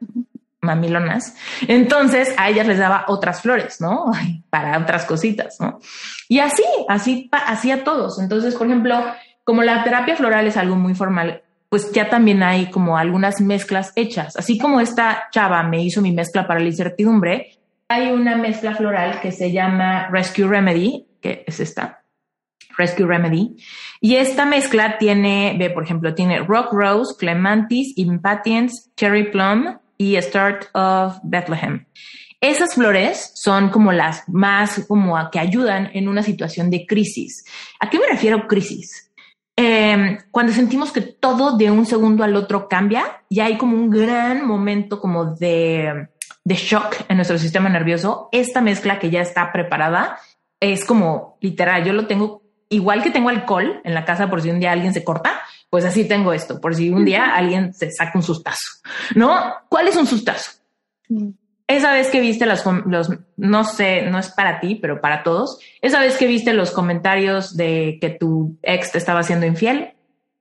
mamilonas. 0.61 1.35
Entonces 1.67 2.35
a 2.37 2.51
ellas 2.51 2.67
les 2.67 2.79
daba 2.79 3.07
otras 3.09 3.41
flores, 3.41 3.81
¿no? 3.81 4.13
Para 4.51 4.79
otras 4.79 5.07
cositas, 5.07 5.59
¿no? 5.59 5.81
Y 6.29 6.41
así, 6.41 6.65
así, 6.89 7.31
así 7.33 7.71
a 7.71 7.83
todos. 7.83 8.21
Entonces, 8.21 8.55
por 8.55 8.67
ejemplo, 8.67 9.03
como 9.45 9.63
la 9.63 9.83
terapia 9.83 10.17
floral 10.17 10.47
es 10.47 10.57
algo 10.57 10.77
muy 10.77 10.95
formal, 10.95 11.43
pues 11.73 11.91
ya 11.91 12.11
también 12.11 12.43
hay 12.43 12.67
como 12.67 12.99
algunas 12.99 13.41
mezclas 13.41 13.95
hechas. 13.97 14.37
Así 14.37 14.59
como 14.59 14.79
esta 14.79 15.29
chava 15.31 15.63
me 15.63 15.83
hizo 15.83 16.03
mi 16.03 16.13
mezcla 16.13 16.47
para 16.47 16.61
la 16.61 16.67
incertidumbre, 16.67 17.61
hay 17.89 18.13
una 18.13 18.37
mezcla 18.37 18.75
floral 18.75 19.21
que 19.23 19.33
se 19.33 19.53
llama 19.53 20.07
Rescue 20.11 20.47
Remedy, 20.47 21.07
que 21.23 21.45
es 21.47 21.61
esta, 21.61 22.05
Rescue 22.77 23.07
Remedy. 23.07 23.57
Y 24.03 24.17
esta 24.17 24.45
mezcla 24.45 24.99
tiene, 24.99 25.57
ve, 25.59 25.71
por 25.71 25.85
ejemplo, 25.85 26.15
tiene 26.15 26.41
Rock 26.41 26.75
Rose, 26.75 27.15
Clemantis, 27.19 27.97
Impatience, 27.97 28.91
Cherry 28.95 29.31
Plum 29.31 29.79
y 29.97 30.21
Start 30.21 30.67
of 30.75 31.21
Bethlehem. 31.23 31.87
Esas 32.39 32.75
flores 32.75 33.33
son 33.35 33.71
como 33.71 33.93
las 33.93 34.29
más 34.29 34.85
como 34.87 35.17
que 35.31 35.39
ayudan 35.39 35.89
en 35.95 36.07
una 36.07 36.23
situación 36.23 36.69
de 36.69 36.85
crisis. 36.85 37.47
¿A 37.81 37.89
qué 37.89 37.99
me 37.99 38.09
refiero 38.09 38.47
crisis? 38.47 39.12
Em, 39.65 40.19
cuando 40.33 40.53
sentimos 40.53 40.91
que 40.91 41.03
todo 41.03 41.57
de 41.57 41.71
un 41.71 41.87
segundo 41.87 42.25
al 42.25 42.35
otro 42.35 42.69
cambia 42.69 43.23
y 43.29 43.39
hay 43.39 43.57
como 43.57 43.77
un 43.77 43.91
gran 43.91 44.45
momento 44.45 45.01
como 45.01 45.37
de, 45.37 46.09
de 46.43 46.55
shock 46.57 46.97
en 47.09 47.15
nuestro 47.15 47.39
sistema 47.39 47.69
nervioso, 47.69 48.29
esta 48.33 48.61
mezcla 48.61 48.99
que 48.99 49.11
ya 49.11 49.21
está 49.21 49.53
preparada 49.53 50.19
es 50.59 50.85
como 50.85 51.39
literal, 51.41 51.85
yo 51.85 51.93
lo 51.93 52.09
tengo 52.09 52.43
igual 52.71 53.05
que 53.05 53.13
tengo 53.13 53.29
alcohol 53.29 53.81
en 53.85 53.95
la 53.95 54.05
casa 54.05 54.29
por 54.29 54.43
si 54.43 54.51
un 54.51 54.59
día 54.59 54.73
alguien 54.73 54.93
se 54.93 55.05
corta, 55.05 55.41
pues 55.71 55.85
así 55.85 56.09
tengo 56.09 56.33
esto, 56.33 56.61
por 56.61 56.75
si 56.75 56.91
un 56.91 57.05
día 57.05 57.33
alguien 57.33 57.73
se 57.73 57.93
saca 57.93 58.19
un 58.19 58.25
sustazo, 58.25 58.67
¿no? 59.15 59.55
¿Cuál 59.69 59.87
es 59.87 59.97
un 59.97 60.09
sustazo? 60.09 60.51
Esa 61.67 61.93
vez 61.93 62.09
que 62.09 62.21
viste 62.21 62.47
los, 62.47 62.65
no 63.37 63.65
sé, 63.65 64.03
no 64.03 64.19
es 64.19 64.29
para 64.31 64.61
ti, 64.61 64.75
pero 64.75 65.01
para 65.01 65.23
todos, 65.23 65.59
esa 65.81 66.01
vez 66.01 66.17
que 66.17 66.27
viste 66.27 66.53
los 66.53 66.71
comentarios 66.71 67.57
de 67.57 67.99
que 68.01 68.11
tu 68.11 68.59
ex 68.63 68.93
te 68.93 68.99
estaba 68.99 69.21
haciendo 69.21 69.47
infiel, 69.47 69.95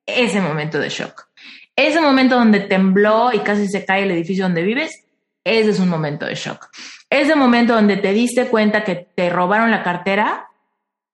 ese 0.05 0.41
momento 0.41 0.79
de 0.79 0.89
shock. 0.89 1.27
Ese 1.75 2.01
momento 2.01 2.35
donde 2.35 2.61
tembló 2.61 3.31
y 3.33 3.39
casi 3.39 3.67
se 3.67 3.85
cae 3.85 4.03
el 4.03 4.11
edificio 4.11 4.43
donde 4.43 4.63
vives, 4.63 5.05
ese 5.43 5.69
es 5.71 5.79
un 5.79 5.89
momento 5.89 6.25
de 6.25 6.35
shock. 6.35 6.67
Ese 7.09 7.35
momento 7.35 7.73
donde 7.73 7.97
te 7.97 8.13
diste 8.13 8.47
cuenta 8.47 8.83
que 8.83 8.95
te 8.95 9.29
robaron 9.29 9.71
la 9.71 9.83
cartera, 9.83 10.47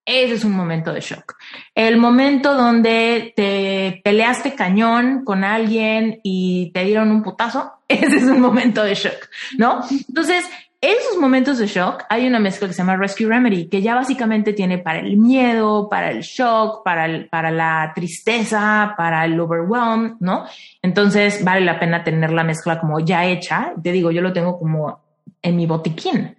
ese 0.07 0.35
es 0.35 0.45
un 0.45 0.53
momento 0.53 0.93
de 0.93 1.01
shock. 1.01 1.35
El 1.75 1.97
momento 1.97 2.55
donde 2.55 3.33
te 3.35 3.99
peleaste 4.05 4.55
cañón 4.55 5.25
con 5.25 5.43
alguien 5.43 6.21
y 6.23 6.71
te 6.73 6.85
dieron 6.85 7.11
un 7.11 7.21
putazo, 7.21 7.73
ese 7.89 8.15
es 8.15 8.23
un 8.23 8.39
momento 8.39 8.83
de 8.83 8.95
shock, 8.95 9.27
¿no? 9.57 9.81
Entonces, 10.07 10.45
esos 10.79 11.17
momentos 11.19 11.57
de 11.57 11.67
shock 11.67 12.05
hay 12.07 12.25
una 12.25 12.39
mezcla 12.39 12.67
que 12.67 12.73
se 12.73 12.77
llama 12.77 12.95
Rescue 12.95 13.27
Remedy, 13.27 13.67
que 13.67 13.81
ya 13.81 13.95
básicamente 13.95 14.53
tiene 14.53 14.77
para 14.77 14.99
el 14.99 15.17
miedo, 15.17 15.89
para 15.89 16.11
el 16.11 16.21
shock, 16.21 16.83
para, 16.85 17.05
el, 17.05 17.27
para 17.27 17.51
la 17.51 17.91
tristeza, 17.93 18.93
para 18.95 19.25
el 19.25 19.37
overwhelm, 19.37 20.15
¿no? 20.21 20.45
Entonces 20.81 21.43
vale 21.43 21.65
la 21.65 21.79
pena 21.79 22.05
tener 22.05 22.31
la 22.31 22.45
mezcla 22.45 22.79
como 22.79 23.01
ya 23.01 23.25
hecha. 23.25 23.73
Te 23.83 23.91
digo, 23.91 24.11
yo 24.11 24.21
lo 24.21 24.31
tengo 24.31 24.57
como 24.57 25.01
en 25.41 25.57
mi 25.57 25.65
botiquín. 25.65 26.37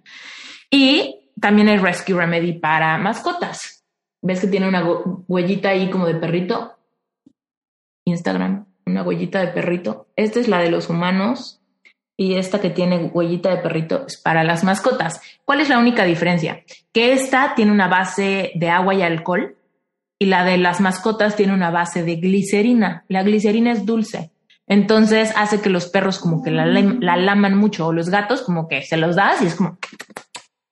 Y 0.71 1.18
también 1.41 1.69
hay 1.69 1.77
Rescue 1.77 2.15
Remedy 2.15 2.53
para 2.53 2.97
mascotas. 2.97 3.85
¿Ves 4.21 4.41
que 4.41 4.47
tiene 4.47 4.67
una 4.67 4.83
huellita 5.27 5.69
ahí 5.69 5.89
como 5.89 6.05
de 6.05 6.15
perrito? 6.15 6.75
Instagram, 8.05 8.65
una 8.85 9.03
huellita 9.03 9.39
de 9.39 9.47
perrito. 9.47 10.07
Esta 10.15 10.39
es 10.39 10.47
la 10.47 10.59
de 10.59 10.71
los 10.71 10.89
humanos 10.89 11.61
y 12.17 12.35
esta 12.35 12.59
que 12.59 12.69
tiene 12.69 13.11
huellita 13.13 13.49
de 13.49 13.61
perrito 13.61 14.05
es 14.07 14.17
para 14.17 14.43
las 14.43 14.63
mascotas. 14.63 15.21
¿Cuál 15.45 15.61
es 15.61 15.69
la 15.69 15.79
única 15.79 16.03
diferencia? 16.03 16.63
Que 16.91 17.13
esta 17.13 17.55
tiene 17.55 17.71
una 17.71 17.87
base 17.87 18.51
de 18.55 18.69
agua 18.69 18.93
y 18.93 19.01
alcohol 19.01 19.55
y 20.19 20.25
la 20.25 20.43
de 20.43 20.57
las 20.57 20.81
mascotas 20.81 21.37
tiene 21.37 21.53
una 21.53 21.71
base 21.71 22.03
de 22.03 22.17
glicerina. 22.17 23.05
La 23.07 23.23
glicerina 23.23 23.71
es 23.71 23.85
dulce. 23.85 24.31
Entonces 24.67 25.33
hace 25.35 25.61
que 25.61 25.69
los 25.69 25.87
perros 25.87 26.19
como 26.19 26.43
que 26.43 26.51
la, 26.51 26.65
la 26.65 27.15
laman 27.15 27.57
mucho 27.57 27.87
o 27.87 27.93
los 27.93 28.09
gatos 28.09 28.41
como 28.41 28.67
que 28.67 28.81
se 28.83 28.97
los 28.97 29.15
das 29.15 29.41
y 29.41 29.47
es 29.47 29.55
como... 29.55 29.77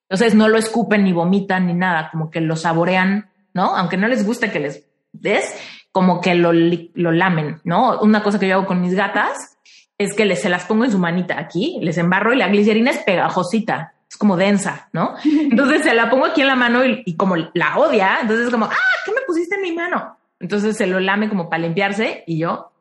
Entonces 0.10 0.36
no 0.36 0.48
lo 0.48 0.58
escupen 0.58 1.04
ni 1.04 1.14
vomitan 1.14 1.68
ni 1.68 1.74
nada, 1.74 2.10
como 2.12 2.32
que 2.32 2.42
lo 2.42 2.56
saborean, 2.56 3.30
¿no? 3.54 3.76
Aunque 3.76 3.98
no 3.98 4.08
les 4.08 4.26
guste 4.26 4.52
que 4.52 4.60
les 4.60 4.88
des, 5.12 5.54
como 5.92 6.22
que 6.22 6.36
lo, 6.36 6.52
lo 6.54 7.12
lamen, 7.12 7.60
¿no? 7.64 8.00
Una 8.00 8.24
cosa 8.24 8.40
que 8.40 8.48
yo 8.48 8.56
hago 8.56 8.68
con 8.68 8.82
mis 8.82 8.96
gatas 8.96 9.58
es 9.98 10.14
que 10.14 10.26
les, 10.26 10.42
se 10.42 10.50
las 10.50 10.66
pongo 10.66 10.86
en 10.86 10.92
su 10.92 11.00
manita 11.00 11.40
aquí, 11.40 11.80
les 11.82 11.98
embarro 11.98 12.34
y 12.34 12.38
la 12.38 12.48
glicerina 12.48 12.92
es 12.92 13.00
pegajosita, 13.00 13.94
es 14.10 14.16
como 14.16 14.38
densa, 14.38 14.90
¿no? 14.94 15.16
Entonces 15.24 15.84
se 15.84 15.94
la 15.94 16.10
pongo 16.10 16.26
aquí 16.26 16.42
en 16.42 16.48
la 16.48 16.56
mano 16.56 16.86
y, 16.86 17.16
como 17.18 17.36
la 17.36 17.78
odia, 17.78 18.20
entonces 18.22 18.46
es 18.46 18.52
como, 18.52 18.66
ah, 18.66 18.76
¿qué 19.06 19.12
me 19.12 19.22
pusiste 19.22 19.56
en 19.56 19.62
mi 19.62 19.72
mano? 19.74 20.18
Entonces 20.40 20.78
se 20.78 20.88
lo 20.88 21.00
lame 21.00 21.30
como 21.30 21.50
para 21.50 21.64
limpiarse 21.64 22.24
y 22.28 22.38
yo 22.38 22.72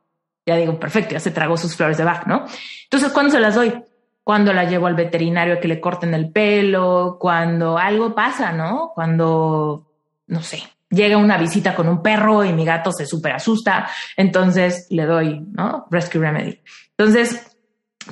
ya 0.46 0.56
digo, 0.56 0.78
perfecto, 0.78 1.14
ya 1.14 1.20
se 1.20 1.32
tragó 1.32 1.56
sus 1.56 1.74
flores 1.74 1.98
de 1.98 2.04
Bach, 2.04 2.26
¿no? 2.26 2.46
Entonces, 2.84 3.10
¿cuándo 3.12 3.32
se 3.32 3.40
las 3.40 3.56
doy? 3.56 3.82
Cuando 4.26 4.52
la 4.52 4.64
llevo 4.64 4.88
al 4.88 4.96
veterinario 4.96 5.60
que 5.60 5.68
le 5.68 5.80
corten 5.80 6.12
el 6.12 6.32
pelo, 6.32 7.16
cuando 7.20 7.78
algo 7.78 8.12
pasa, 8.12 8.50
¿no? 8.50 8.90
Cuando, 8.92 9.86
no 10.26 10.42
sé, 10.42 10.64
llega 10.90 11.16
una 11.16 11.38
visita 11.38 11.76
con 11.76 11.88
un 11.88 12.02
perro 12.02 12.44
y 12.44 12.52
mi 12.52 12.64
gato 12.64 12.90
se 12.90 13.06
súper 13.06 13.34
asusta, 13.34 13.88
entonces 14.16 14.88
le 14.90 15.04
doy, 15.04 15.46
¿no? 15.52 15.86
Rescue 15.92 16.20
Remedy. 16.20 16.60
Entonces, 16.98 17.56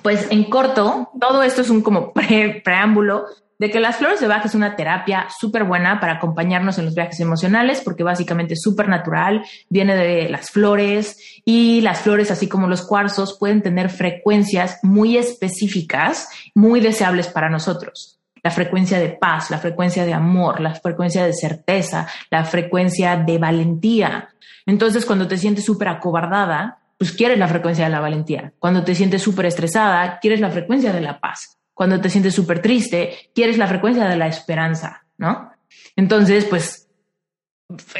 pues 0.03 0.29
en 0.31 0.45
corto, 0.45 1.11
todo 1.21 1.43
esto 1.43 1.63
es 1.63 1.71
un 1.71 1.83
como 1.83 2.13
preámbulo 2.13 3.25
de 3.59 3.71
que 3.71 3.81
las 3.81 3.97
flores 3.97 4.21
de 4.21 4.29
Bach 4.29 4.45
es 4.45 4.55
una 4.55 4.77
terapia 4.77 5.27
súper 5.39 5.65
buena 5.65 6.01
para 6.01 6.15
acompañarnos 6.15 6.79
en 6.79 6.87
los 6.87 6.95
viajes 6.95 7.21
emocionales, 7.21 7.81
porque 7.81 8.03
básicamente 8.03 8.55
es 8.55 8.63
súper 8.63 8.89
natural, 8.89 9.45
viene 9.69 9.97
de 9.97 10.29
las 10.29 10.51
flores 10.51 11.41
y 11.45 11.81
las 11.81 12.01
flores, 12.01 12.31
así 12.31 12.49
como 12.49 12.67
los 12.67 12.87
cuarzos, 12.87 13.37
pueden 13.39 13.63
tener 13.63 13.91
frecuencias 13.91 14.79
muy 14.83 15.17
específicas, 15.17 16.29
muy 16.55 16.81
deseables 16.81 17.29
para 17.29 17.49
nosotros 17.49 18.15
la 18.45 18.51
frecuencia 18.51 18.99
de 18.99 19.09
paz, 19.09 19.51
la 19.51 19.57
frecuencia 19.57 20.05
de 20.05 20.13
amor, 20.13 20.61
la 20.61 20.75
frecuencia 20.75 21.25
de 21.25 21.33
certeza, 21.33 22.07
la 22.31 22.45
frecuencia 22.45 23.17
de 23.17 23.39
valentía. 23.39 24.29
Entonces, 24.67 25.07
cuando 25.07 25.27
te 25.27 25.39
sientes 25.39 25.65
súper 25.65 25.89
acobardada, 25.89 26.79
pues 26.99 27.13
quieres 27.13 27.39
la 27.39 27.49
frecuencia 27.49 27.87
de 27.87 27.91
la 27.91 28.01
valentía. 28.01 28.53
Cuando 28.59 28.85
te 28.85 28.95
sientes 28.95 29.23
súper 29.23 29.47
estresada, 29.47 30.19
quieres 30.21 30.41
la 30.41 30.51
frecuencia 30.51 30.93
de 30.93 31.01
la 31.01 31.19
paz. 31.21 31.54
Cuando 31.75 32.01
te 32.01 32.09
sientes 32.09 32.35
súper 32.35 32.63
triste, 32.63 33.31
quieres 33.35 33.59
la 33.59 33.67
frecuencia 33.67 34.09
de 34.09 34.17
la 34.17 34.29
esperanza, 34.29 35.05
¿no? 35.19 35.53
Entonces, 35.97 36.45
pues 36.45 36.89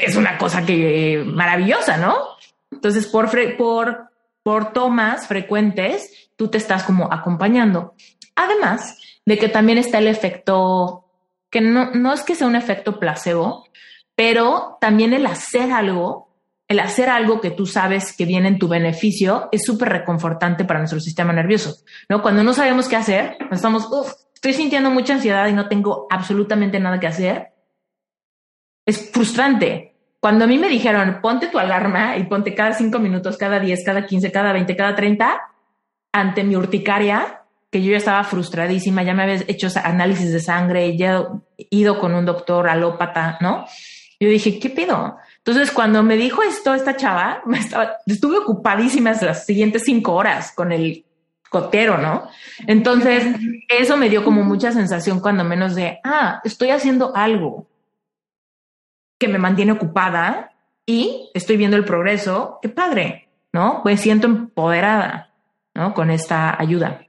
es 0.01 0.15
una 0.15 0.37
cosa 0.37 0.65
que 0.65 1.23
maravillosa, 1.25 1.97
¿no? 1.97 2.15
Entonces, 2.71 3.05
por, 3.07 3.29
por, 3.57 4.09
por 4.43 4.73
tomas 4.73 5.27
frecuentes, 5.27 6.31
tú 6.35 6.47
te 6.47 6.57
estás 6.57 6.83
como 6.83 7.11
acompañando. 7.11 7.95
Además, 8.35 8.97
de 9.25 9.37
que 9.37 9.49
también 9.49 9.77
está 9.77 9.97
el 9.97 10.07
efecto, 10.07 11.05
que 11.49 11.61
no, 11.61 11.91
no 11.91 12.13
es 12.13 12.21
que 12.21 12.35
sea 12.35 12.47
un 12.47 12.55
efecto 12.55 12.99
placebo, 12.99 13.67
pero 14.15 14.77
también 14.79 15.13
el 15.13 15.25
hacer 15.25 15.71
algo, 15.71 16.24
el 16.67 16.79
hacer 16.79 17.09
algo 17.09 17.41
que 17.41 17.51
tú 17.51 17.65
sabes 17.65 18.15
que 18.15 18.25
viene 18.25 18.47
en 18.47 18.59
tu 18.59 18.67
beneficio 18.67 19.49
es 19.51 19.63
súper 19.63 19.89
reconfortante 19.89 20.65
para 20.65 20.79
nuestro 20.79 20.99
sistema 20.99 21.31
nervioso, 21.31 21.83
¿no? 22.09 22.21
Cuando 22.21 22.43
no 22.43 22.53
sabemos 22.53 22.87
qué 22.87 22.95
hacer, 22.95 23.37
estamos, 23.51 23.87
estoy 24.33 24.53
sintiendo 24.53 24.89
mucha 24.89 25.13
ansiedad 25.13 25.47
y 25.47 25.53
no 25.53 25.67
tengo 25.67 26.07
absolutamente 26.09 26.79
nada 26.79 26.99
que 26.99 27.07
hacer, 27.07 27.53
es 28.85 29.11
frustrante. 29.11 29.95
Cuando 30.19 30.45
a 30.45 30.47
mí 30.47 30.57
me 30.57 30.69
dijeron, 30.69 31.19
ponte 31.21 31.47
tu 31.47 31.59
alarma 31.59 32.17
y 32.17 32.23
ponte 32.23 32.55
cada 32.55 32.73
cinco 32.73 32.97
minutos, 32.97 33.37
cada 33.37 33.59
diez, 33.59 33.83
cada 33.85 34.07
quince, 34.07 34.31
cada 34.31 34.51
veinte, 34.51 34.75
cada 34.75 34.95
treinta, 34.95 35.41
ante 36.11 36.43
mi 36.43 36.55
urticaria, 36.55 37.43
que 37.71 37.83
yo 37.83 37.91
ya 37.91 37.97
estaba 37.97 38.23
frustradísima, 38.23 39.03
ya 39.03 39.13
me 39.13 39.23
había 39.23 39.43
hecho 39.47 39.67
análisis 39.83 40.31
de 40.31 40.39
sangre, 40.39 40.97
ya 40.97 41.27
he 41.57 41.67
ido 41.69 41.99
con 41.99 42.15
un 42.15 42.25
doctor 42.25 42.67
alópata, 42.69 43.37
¿no? 43.41 43.65
Yo 44.19 44.29
dije, 44.29 44.59
¿qué 44.59 44.69
pido? 44.69 45.17
Entonces, 45.45 45.71
cuando 45.71 46.01
me 46.01 46.17
dijo 46.17 46.41
esto, 46.41 46.73
esta 46.73 46.95
chava, 46.95 47.43
me 47.45 47.59
estaba, 47.59 47.97
estuve 48.07 48.39
ocupadísima 48.39 49.13
las 49.21 49.45
siguientes 49.45 49.83
cinco 49.85 50.13
horas 50.13 50.51
con 50.53 50.71
el 50.71 51.05
cotero, 51.49 51.99
¿no? 51.99 52.27
Entonces, 52.65 53.23
eso 53.69 53.95
me 53.95 54.09
dio 54.09 54.23
como 54.23 54.43
mucha 54.43 54.71
sensación 54.71 55.19
cuando 55.19 55.43
menos 55.43 55.75
de, 55.75 55.99
ah, 56.03 56.41
estoy 56.43 56.71
haciendo 56.71 57.15
algo 57.15 57.67
que 59.19 59.27
me 59.27 59.37
mantiene 59.37 59.73
ocupada 59.73 60.51
y 60.85 61.29
estoy 61.33 61.57
viendo 61.57 61.77
el 61.77 61.85
progreso, 61.85 62.57
qué 62.61 62.69
padre, 62.69 63.29
¿no? 63.53 63.81
Pues 63.83 64.01
siento 64.01 64.25
empoderada, 64.25 65.31
¿no? 65.75 65.93
Con 65.93 66.09
esta 66.09 66.59
ayuda 66.59 67.05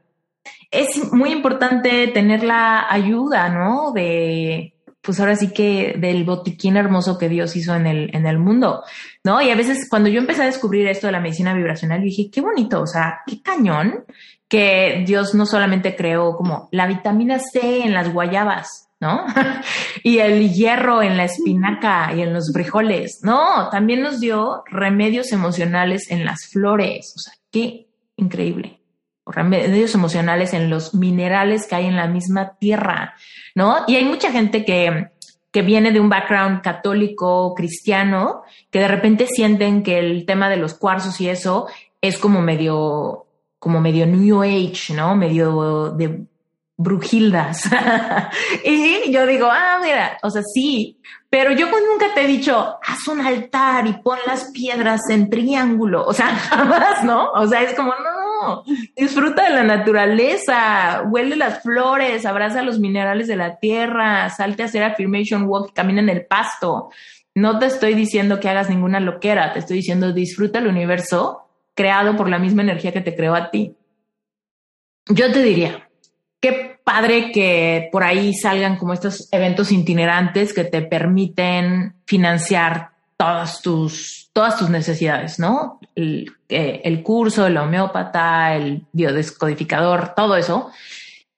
es 0.71 1.13
muy 1.13 1.33
importante 1.33 2.09
tener 2.09 2.43
la 2.43 2.91
ayuda, 2.91 3.49
¿no? 3.49 3.93
De, 3.93 4.76
pues 5.07 5.21
ahora 5.21 5.37
sí 5.37 5.53
que 5.53 5.95
del 5.97 6.25
botiquín 6.25 6.77
hermoso 6.77 7.17
que 7.17 7.29
Dios 7.29 7.55
hizo 7.55 7.75
en 7.77 7.87
el, 7.87 8.15
en 8.15 8.27
el 8.27 8.39
mundo, 8.39 8.83
¿no? 9.23 9.41
Y 9.41 9.51
a 9.51 9.55
veces 9.55 9.89
cuando 9.89 10.09
yo 10.09 10.19
empecé 10.19 10.43
a 10.43 10.47
descubrir 10.47 10.89
esto 10.89 11.07
de 11.07 11.13
la 11.13 11.21
medicina 11.21 11.55
vibracional, 11.55 12.03
dije, 12.03 12.29
qué 12.31 12.41
bonito, 12.41 12.83
o 12.83 12.87
sea, 12.87 13.21
qué 13.25 13.41
cañón 13.41 14.05
que 14.49 15.05
Dios 15.07 15.35
no 15.35 15.47
solamente 15.47 15.95
creó 15.95 16.37
como 16.37 16.69
la 16.73 16.87
vitamina 16.87 17.39
C 17.39 17.85
en 17.85 17.95
las 17.95 18.13
guayabas, 18.13 18.89
¿no? 18.99 19.25
y 20.03 20.19
el 20.19 20.53
hierro 20.53 21.03
en 21.03 21.17
la 21.17 21.25
espinaca 21.25 22.13
y 22.13 22.23
en 22.23 22.35
los 22.35 22.53
frijoles, 22.53 23.21
no, 23.23 23.69
también 23.71 24.03
nos 24.03 24.19
dio 24.19 24.65
remedios 24.67 25.33
emocionales 25.33 26.11
en 26.11 26.25
las 26.25 26.49
flores, 26.49 27.15
o 27.17 27.21
sea, 27.21 27.35
qué 27.53 27.87
increíble 28.17 28.76
remedios 29.27 29.95
emocionales 29.95 30.55
en 30.55 30.71
los 30.71 30.95
minerales 30.95 31.67
que 31.67 31.75
hay 31.75 31.87
en 31.87 31.97
la 31.97 32.07
misma 32.07 32.57
tierra, 32.59 33.15
¿no? 33.55 33.85
Y 33.87 33.97
hay 33.97 34.05
mucha 34.05 34.31
gente 34.31 34.65
que, 34.65 35.09
que 35.51 35.63
viene 35.63 35.91
de 35.91 36.01
un 36.01 36.09
background 36.09 36.63
católico, 36.63 37.55
cristiano, 37.55 38.43
que 38.71 38.81
de 38.81 38.89
repente 38.89 39.27
sienten 39.27 39.83
que 39.83 39.99
el 39.99 40.27
tema 40.27 40.49
de 40.49 40.57
los 40.57 40.75
cuarzos 40.75 41.21
y 41.21 41.29
eso 41.29 41.67
es 42.01 42.19
como 42.19 42.41
medio, 42.41 43.27
como 43.59 43.81
medio 43.81 44.07
New 44.07 44.43
Age, 44.43 44.95
¿no? 44.95 45.17
Medio 45.17 45.91
de 45.91 46.27
brujildas. 46.77 47.69
y 48.65 49.11
yo 49.11 49.27
digo, 49.27 49.49
ah, 49.51 49.79
mira, 49.83 50.19
o 50.23 50.31
sea, 50.31 50.43
sí, 50.43 51.01
pero 51.31 51.53
yo 51.53 51.67
nunca 51.67 52.15
te 52.15 52.23
he 52.23 52.27
dicho, 52.27 52.79
haz 52.87 53.09
un 53.09 53.21
altar 53.21 53.87
y 53.87 53.95
pon 53.95 54.19
las 54.27 54.51
piedras 54.53 55.01
en 55.11 55.31
triángulo. 55.31 56.05
O 56.07 56.13
sea, 56.13 56.27
jamás, 56.51 57.03
¿no? 57.05 57.31
O 57.33 57.47
sea, 57.47 57.63
es 57.63 57.75
como, 57.75 57.91
no, 57.91 58.26
disfruta 58.97 59.45
de 59.45 59.51
la 59.51 59.63
naturaleza, 59.63 61.05
huele 61.11 61.37
las 61.37 61.63
flores, 61.63 62.27
abraza 62.27 62.63
los 62.63 62.79
minerales 62.79 63.29
de 63.29 63.37
la 63.37 63.59
tierra, 63.59 64.29
salte 64.31 64.63
a 64.63 64.67
hacer 64.67 64.83
affirmation 64.83 65.45
walk, 65.45 65.73
camina 65.73 66.01
en 66.01 66.09
el 66.09 66.27
pasto. 66.27 66.91
No 67.35 67.59
te 67.59 67.67
estoy 67.67 67.95
diciendo 67.95 68.41
que 68.41 68.49
hagas 68.49 68.71
ninguna 68.71 69.01
loquera, 69.01 69.53
te 69.53 69.59
estoy 69.59 69.77
diciendo 69.79 70.13
disfruta 70.13 70.59
el 70.59 70.67
universo 70.67 71.49
creado 71.75 72.17
por 72.17 72.29
la 72.29 72.39
misma 72.39 72.63
energía 72.63 72.93
que 72.93 73.03
te 73.03 73.15
creó 73.15 73.35
a 73.35 73.51
ti. 73.51 73.77
Yo 75.09 75.31
te 75.31 75.43
diría, 75.43 75.89
qué 76.41 76.81
padre 76.83 77.31
que 77.33 77.89
por 77.93 78.03
ahí 78.03 78.33
salgan 78.35 78.77
como 78.77 78.93
estos 78.93 79.29
eventos 79.33 79.71
itinerantes 79.71 80.55
que 80.55 80.65
te 80.65 80.83
permiten 80.83 81.95
financiar 82.07 82.96
todas 83.17 83.63
tus, 83.63 84.31
todas 84.33 84.59
tus 84.59 84.69
necesidades, 84.69 85.39
¿no? 85.39 85.81
El, 85.95 86.33
eh, 86.49 86.83
el 86.85 87.03
curso, 87.03 87.47
el 87.47 87.57
homeópata, 87.57 88.55
el 88.55 88.87
biodescodificador, 88.93 90.15
todo 90.15 90.37
eso. 90.37 90.71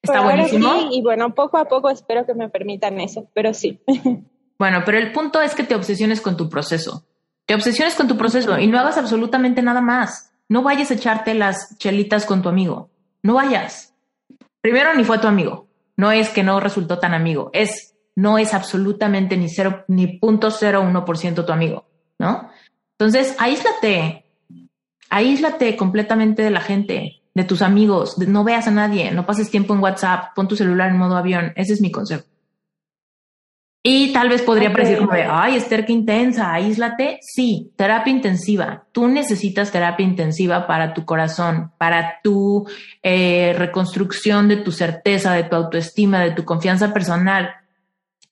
Está 0.02 0.22
buenísimo. 0.22 0.90
y 0.90 1.02
bueno, 1.02 1.34
poco 1.34 1.58
a 1.58 1.66
poco 1.66 1.90
espero 1.90 2.24
que 2.26 2.34
me 2.34 2.48
permitan 2.48 3.00
eso, 3.00 3.28
pero 3.34 3.54
sí. 3.54 3.80
Bueno, 4.58 4.82
pero 4.84 4.98
el 4.98 5.12
punto 5.12 5.40
es 5.40 5.54
que 5.54 5.62
te 5.62 5.76
obsesiones 5.76 6.20
con 6.20 6.36
tu 6.36 6.48
proceso. 6.48 7.04
Te 7.46 7.54
obsesiones 7.54 7.94
con 7.94 8.08
tu 8.08 8.16
proceso 8.16 8.58
y 8.58 8.66
no 8.66 8.80
hagas 8.80 8.98
absolutamente 8.98 9.62
nada 9.62 9.80
más. 9.80 10.32
No 10.48 10.64
vayas 10.64 10.90
a 10.90 10.94
echarte 10.94 11.32
las 11.34 11.78
chelitas 11.78 12.26
con 12.26 12.42
tu 12.42 12.48
amigo. 12.48 12.90
No 13.22 13.34
vayas. 13.34 13.94
Primero, 14.60 14.94
ni 14.94 15.04
fue 15.04 15.18
tu 15.18 15.28
amigo. 15.28 15.68
No 15.96 16.10
es 16.10 16.30
que 16.30 16.42
no 16.42 16.58
resultó 16.58 16.98
tan 16.98 17.14
amigo, 17.14 17.50
es 17.52 17.94
no 18.18 18.36
es 18.36 18.52
absolutamente 18.52 19.36
ni 19.36 19.48
cero, 19.48 19.84
ni 19.86 20.18
punto 20.18 20.50
cero 20.50 20.82
uno 20.82 21.04
por 21.04 21.16
ciento 21.18 21.44
tu 21.44 21.52
amigo, 21.52 21.86
¿no? 22.18 22.50
Entonces, 22.98 23.36
aíslate, 23.38 24.24
aíslate 25.08 25.76
completamente 25.76 26.42
de 26.42 26.50
la 26.50 26.60
gente, 26.60 27.22
de 27.32 27.44
tus 27.44 27.62
amigos, 27.62 28.18
no 28.18 28.42
veas 28.42 28.66
a 28.66 28.72
nadie, 28.72 29.12
no 29.12 29.24
pases 29.24 29.52
tiempo 29.52 29.72
en 29.72 29.80
WhatsApp, 29.80 30.34
pon 30.34 30.48
tu 30.48 30.56
celular 30.56 30.90
en 30.90 30.98
modo 30.98 31.16
avión, 31.16 31.52
ese 31.54 31.74
es 31.74 31.80
mi 31.80 31.92
consejo. 31.92 32.24
Y 33.84 34.12
tal 34.12 34.28
vez 34.28 34.42
podría 34.42 34.72
parecer 34.72 34.98
como 34.98 35.12
de, 35.12 35.22
ay, 35.22 35.56
Esther, 35.56 35.86
qué 35.86 35.92
intensa, 35.92 36.52
aíslate. 36.52 37.20
Sí, 37.22 37.72
terapia 37.76 38.12
intensiva. 38.12 38.84
Tú 38.90 39.06
necesitas 39.06 39.70
terapia 39.70 40.04
intensiva 40.04 40.66
para 40.66 40.92
tu 40.92 41.04
corazón, 41.04 41.70
para 41.78 42.16
tu 42.24 42.68
eh, 43.00 43.54
reconstrucción 43.56 44.48
de 44.48 44.56
tu 44.56 44.72
certeza, 44.72 45.34
de 45.34 45.44
tu 45.44 45.54
autoestima, 45.54 46.20
de 46.20 46.32
tu 46.32 46.44
confianza 46.44 46.92
personal. 46.92 47.54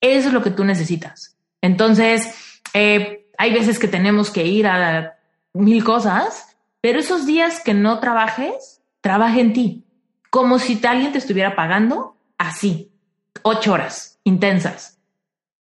Eso 0.01 0.29
es 0.29 0.35
lo 0.35 0.43
que 0.43 0.51
tú 0.51 0.65
necesitas. 0.65 1.37
Entonces, 1.61 2.35
eh, 2.75 3.29
hay 3.39 3.53
veces 3.53 3.79
que 3.79 3.89
tenemos 3.89 4.31
que 4.31 4.47
ir 4.47 4.67
a 4.67 5.19
mil 5.53 5.85
cosas, 5.85 6.57
pero 6.81 6.99
esos 6.99 7.27
días 7.27 7.61
que 7.65 7.75
no 7.75 7.99
trabajes, 7.99 8.83
trabaja 9.01 9.41
en 9.41 9.53
ti, 9.53 9.85
como 10.31 10.59
si 10.59 10.81
alguien 10.87 11.13
te 11.13 11.19
estuviera 11.19 11.57
pagando 11.57 12.17
así, 12.39 12.93
ocho 13.43 13.73
horas 13.73 14.19
intensas 14.25 14.97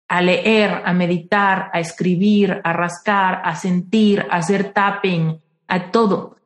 a 0.08 0.22
leer, 0.22 0.84
a 0.86 0.94
meditar, 0.94 1.72
a 1.74 1.80
escribir, 1.80 2.62
a 2.64 2.72
rascar, 2.72 3.42
a 3.44 3.56
sentir, 3.56 4.26
a 4.30 4.38
hacer 4.38 4.72
tapping, 4.72 5.42
a 5.68 5.92
todo. 5.92 6.38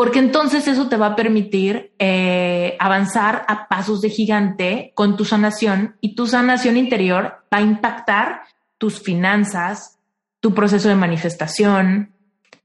Porque 0.00 0.18
entonces 0.18 0.66
eso 0.66 0.88
te 0.88 0.96
va 0.96 1.08
a 1.08 1.16
permitir 1.16 1.92
eh, 1.98 2.74
avanzar 2.78 3.44
a 3.46 3.68
pasos 3.68 4.00
de 4.00 4.08
gigante 4.08 4.92
con 4.94 5.14
tu 5.14 5.26
sanación 5.26 5.96
y 6.00 6.14
tu 6.14 6.26
sanación 6.26 6.78
interior 6.78 7.44
va 7.52 7.58
a 7.58 7.60
impactar 7.60 8.44
tus 8.78 9.02
finanzas, 9.02 9.98
tu 10.40 10.54
proceso 10.54 10.88
de 10.88 10.94
manifestación, 10.94 12.14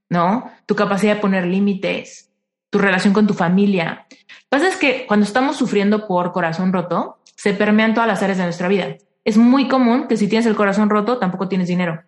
¿no? 0.07 0.49
Tu 0.65 0.75
capacidad 0.75 1.15
de 1.15 1.19
poner 1.19 1.45
límites, 1.45 2.31
tu 2.69 2.79
relación 2.79 3.13
con 3.13 3.27
tu 3.27 3.33
familia. 3.33 4.07
Lo 4.09 4.15
que 4.17 4.45
pasa 4.47 4.69
es 4.69 4.77
que 4.77 5.05
cuando 5.05 5.25
estamos 5.25 5.57
sufriendo 5.57 6.07
por 6.07 6.31
corazón 6.31 6.71
roto, 6.71 7.19
se 7.35 7.53
permean 7.53 7.93
todas 7.93 8.07
las 8.07 8.23
áreas 8.23 8.37
de 8.37 8.45
nuestra 8.45 8.69
vida 8.69 8.95
es 9.25 9.37
muy 9.37 9.67
común 9.67 10.07
que 10.07 10.15
si 10.15 10.29
tienes 10.29 10.45
el 10.45 10.55
corazón 10.55 10.89
roto, 10.89 11.17
tampoco 11.17 11.49
tienes 11.49 11.67
dinero. 11.67 12.03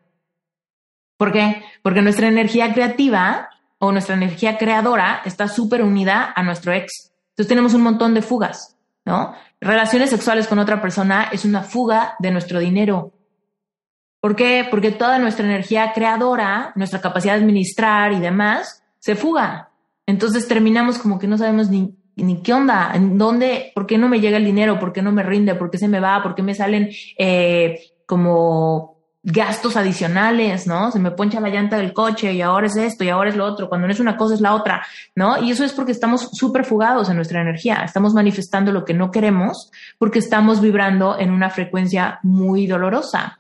¿Por 1.18 1.34
qué? 1.34 1.64
Porque 1.82 2.04
nuestra 2.04 2.28
energía 2.28 2.74
creativa 2.74 3.50
o 3.80 3.92
nuestra 3.92 4.16
energía 4.16 4.58
creadora 4.58 5.22
está 5.26 5.48
súper 5.48 5.84
unida 5.84 6.34
a 6.36 6.44
nuestro 6.44 6.74
ex. 6.74 7.12
Entonces 7.30 7.48
tenemos 7.48 7.74
un 7.74 7.82
montón 7.82 8.14
de 8.14 8.22
fugas, 8.22 8.76
¿no? 9.06 9.34
Relaciones 9.62 10.10
sexuales 10.10 10.48
con 10.48 10.60
otra 10.60 10.82
persona 10.82 11.30
es 11.32 11.46
una 11.46 11.64
fuga 11.64 12.16
de 12.20 12.32
nuestro 12.32 12.60
dinero. 12.60 13.14
¿Por 14.20 14.36
qué? 14.36 14.68
Porque 14.70 14.92
toda 14.92 15.20
nuestra 15.20 15.46
energía 15.46 15.94
creadora, 15.94 16.74
nuestra 16.76 17.02
capacidad 17.02 17.36
de 17.36 17.42
administrar 17.42 18.14
y 18.14 18.20
demás, 18.20 18.84
se 19.00 19.16
fuga. 19.16 19.70
Entonces 20.06 20.48
terminamos 20.48 20.98
como 20.98 21.20
que 21.20 21.28
no 21.28 21.38
sabemos 21.38 21.70
ni 21.70 21.96
ni 22.18 22.42
qué 22.42 22.54
onda, 22.54 22.92
en 22.94 23.18
dónde, 23.18 23.72
por 23.76 23.86
qué 23.86 23.98
no 23.98 24.10
me 24.10 24.20
llega 24.20 24.38
el 24.38 24.46
dinero, 24.46 24.80
por 24.80 24.92
qué 24.92 25.02
no 25.02 25.12
me 25.12 25.24
rinde, 25.24 25.56
por 25.56 25.70
qué 25.70 25.78
se 25.78 25.88
me 25.88 26.00
va, 26.00 26.24
por 26.24 26.34
qué 26.34 26.42
me 26.42 26.56
salen 26.56 26.90
eh, 27.18 27.80
como 28.06 28.97
gastos 29.30 29.76
adicionales, 29.76 30.68
¿no? 30.68 30.90
Se 30.90 31.00
me 31.00 31.12
poncha 31.12 31.42
la 31.42 31.50
llanta 31.50 31.76
del 31.76 31.92
coche 31.92 32.32
y 32.32 32.42
ahora 32.42 32.68
es 32.68 32.78
esto 32.78 33.04
y 33.04 33.10
ahora 33.10 33.30
es 33.30 33.36
lo 33.36 33.44
otro, 33.44 33.68
cuando 33.68 33.86
no 33.86 33.92
es 33.92 34.00
una 34.00 34.16
cosa 34.16 34.36
es 34.36 34.40
la 34.40 34.56
otra, 34.56 34.86
¿no? 35.16 35.44
Y 35.44 35.52
eso 35.52 35.66
es 35.66 35.74
porque 35.74 35.92
estamos 35.92 36.30
súper 36.32 36.64
fugados 36.64 37.10
en 37.10 37.18
nuestra 37.18 37.42
energía, 37.42 37.82
estamos 37.84 38.14
manifestando 38.14 38.72
lo 38.72 38.86
que 38.86 38.94
no 38.94 39.12
queremos 39.12 39.70
porque 39.98 40.20
estamos 40.20 40.62
vibrando 40.62 41.20
en 41.20 41.32
una 41.32 41.50
frecuencia 41.50 42.20
muy 42.24 42.68
dolorosa. 42.68 43.40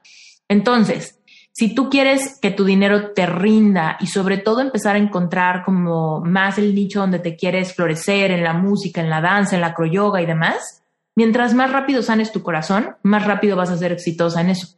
Entonces, 0.49 1.21
si 1.53 1.73
tú 1.73 1.89
quieres 1.89 2.37
que 2.41 2.51
tu 2.51 2.65
dinero 2.65 3.13
te 3.13 3.25
rinda 3.25 3.95
y 4.01 4.07
sobre 4.07 4.39
todo 4.39 4.59
empezar 4.59 4.97
a 4.97 4.99
encontrar 4.99 5.63
como 5.63 6.19
más 6.19 6.57
el 6.57 6.75
nicho 6.75 6.99
donde 6.99 7.19
te 7.19 7.37
quieres 7.37 7.73
florecer 7.73 8.31
en 8.31 8.43
la 8.43 8.51
música, 8.51 8.99
en 8.99 9.09
la 9.09 9.21
danza, 9.21 9.55
en 9.55 9.61
la 9.61 9.67
acroyoga 9.67 10.21
y 10.21 10.25
demás, 10.25 10.83
mientras 11.15 11.53
más 11.53 11.71
rápido 11.71 12.03
sanes 12.03 12.33
tu 12.33 12.43
corazón, 12.43 12.97
más 13.03 13.25
rápido 13.25 13.55
vas 13.55 13.69
a 13.69 13.77
ser 13.77 13.93
exitosa 13.93 14.41
en 14.41 14.49
eso. 14.49 14.77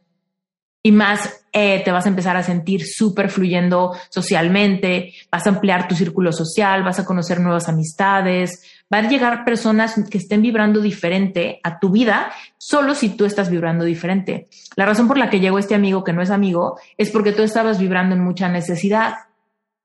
Y 0.81 0.91
más 0.91 1.45
eh, 1.51 1.81
te 1.83 1.91
vas 1.91 2.05
a 2.05 2.09
empezar 2.09 2.37
a 2.37 2.43
sentir 2.43 2.85
súper 2.85 3.29
fluyendo 3.29 3.95
socialmente, 4.09 5.13
vas 5.31 5.45
a 5.45 5.49
ampliar 5.49 5.87
tu 5.87 5.95
círculo 5.95 6.31
social, 6.31 6.83
vas 6.83 6.99
a 6.99 7.05
conocer 7.05 7.39
nuevas 7.41 7.67
amistades, 7.67 8.63
van 8.89 9.05
a 9.05 9.09
llegar 9.09 9.45
personas 9.45 9.95
que 10.09 10.17
estén 10.17 10.41
vibrando 10.41 10.79
diferente 10.79 11.59
a 11.63 11.79
tu 11.79 11.89
vida 11.89 12.31
solo 12.57 12.95
si 12.95 13.09
tú 13.09 13.25
estás 13.25 13.49
vibrando 13.49 13.83
diferente. 13.83 14.47
La 14.75 14.85
razón 14.85 15.07
por 15.07 15.17
la 15.17 15.29
que 15.29 15.39
llegó 15.39 15.59
este 15.59 15.75
amigo 15.75 16.03
que 16.03 16.13
no 16.13 16.21
es 16.21 16.29
amigo 16.29 16.79
es 16.97 17.09
porque 17.09 17.31
tú 17.31 17.43
estabas 17.43 17.79
vibrando 17.79 18.15
en 18.15 18.23
mucha 18.23 18.47
necesidad. 18.47 19.15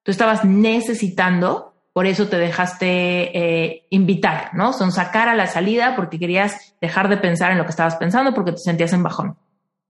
Tú 0.02 0.10
estabas 0.10 0.44
necesitando, 0.44 1.74
por 1.94 2.06
eso 2.06 2.28
te 2.28 2.36
dejaste 2.36 3.38
eh, 3.38 3.86
invitar, 3.88 4.50
¿no? 4.52 4.74
Son 4.74 4.92
sacar 4.92 5.28
a 5.28 5.34
la 5.34 5.46
salida 5.46 5.96
porque 5.96 6.18
querías 6.18 6.74
dejar 6.80 7.08
de 7.08 7.16
pensar 7.16 7.52
en 7.52 7.58
lo 7.58 7.64
que 7.64 7.70
estabas 7.70 7.96
pensando 7.96 8.34
porque 8.34 8.52
te 8.52 8.58
sentías 8.58 8.92
en 8.92 9.02
bajón. 9.02 9.38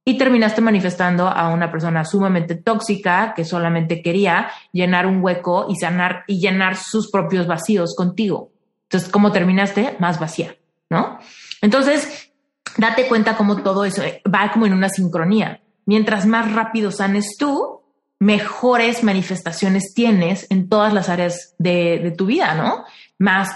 Y 0.04 0.18
terminaste 0.18 0.60
manifestando 0.60 1.26
a 1.26 1.48
una 1.48 1.70
persona 1.70 2.04
sumamente 2.04 2.56
tóxica 2.56 3.32
que 3.34 3.44
solamente 3.44 4.02
quería 4.02 4.50
llenar 4.72 5.06
un 5.06 5.22
hueco 5.22 5.66
y 5.70 5.76
sanar 5.76 6.24
y 6.26 6.40
llenar 6.40 6.76
sus 6.76 7.10
propios 7.10 7.46
vacíos 7.46 7.94
contigo. 7.96 8.52
Entonces, 8.82 9.08
¿cómo 9.10 9.32
terminaste? 9.32 9.96
Más 9.98 10.20
vacía, 10.20 10.56
¿no? 10.90 11.18
Entonces, 11.62 12.32
date 12.76 13.06
cuenta 13.08 13.36
cómo 13.36 13.62
todo 13.62 13.84
eso 13.84 14.02
va 14.32 14.52
como 14.52 14.66
en 14.66 14.74
una 14.74 14.88
sincronía. 14.88 15.62
Mientras 15.86 16.26
más 16.26 16.52
rápido 16.52 16.90
sanes 16.90 17.36
tú, 17.38 17.82
mejores 18.18 19.02
manifestaciones 19.02 19.92
tienes 19.94 20.46
en 20.50 20.68
todas 20.68 20.92
las 20.92 21.08
áreas 21.08 21.54
de, 21.58 22.14
tu 22.16 22.26
vida, 22.26 22.54
¿no? 22.54 22.84
Más, 23.18 23.50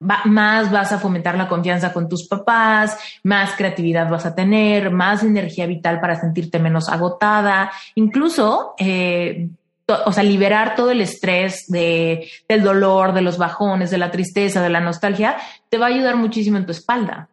más 0.00 0.70
vas 0.70 0.92
a 0.92 0.98
fomentar 0.98 1.36
la 1.36 1.48
confianza 1.48 1.92
con 1.92 2.08
tus 2.08 2.28
papás, 2.28 2.98
más 3.24 3.56
creatividad 3.56 4.08
vas 4.08 4.26
a 4.26 4.34
tener, 4.34 4.90
más 4.90 5.22
energía 5.22 5.66
vital 5.66 6.00
para 6.00 6.20
sentirte 6.20 6.58
menos 6.58 6.88
agotada. 6.88 7.70
Incluso 7.96 8.74
eh, 8.78 9.48
o 10.04 10.12
sea, 10.12 10.22
liberar 10.22 10.74
todo 10.74 10.90
el 10.90 11.00
estrés 11.00 11.66
de, 11.68 12.28
del 12.48 12.62
dolor, 12.62 13.14
de 13.14 13.22
los 13.22 13.38
bajones, 13.38 13.90
de 13.90 13.98
la 13.98 14.10
tristeza, 14.10 14.62
de 14.62 14.68
la 14.68 14.80
nostalgia, 14.80 15.36
te 15.68 15.78
va 15.78 15.86
a 15.86 15.90
ayudar 15.90 16.16
muchísimo 16.16 16.58
en 16.58 16.66
tu 16.66 16.72
espalda. 16.72 17.28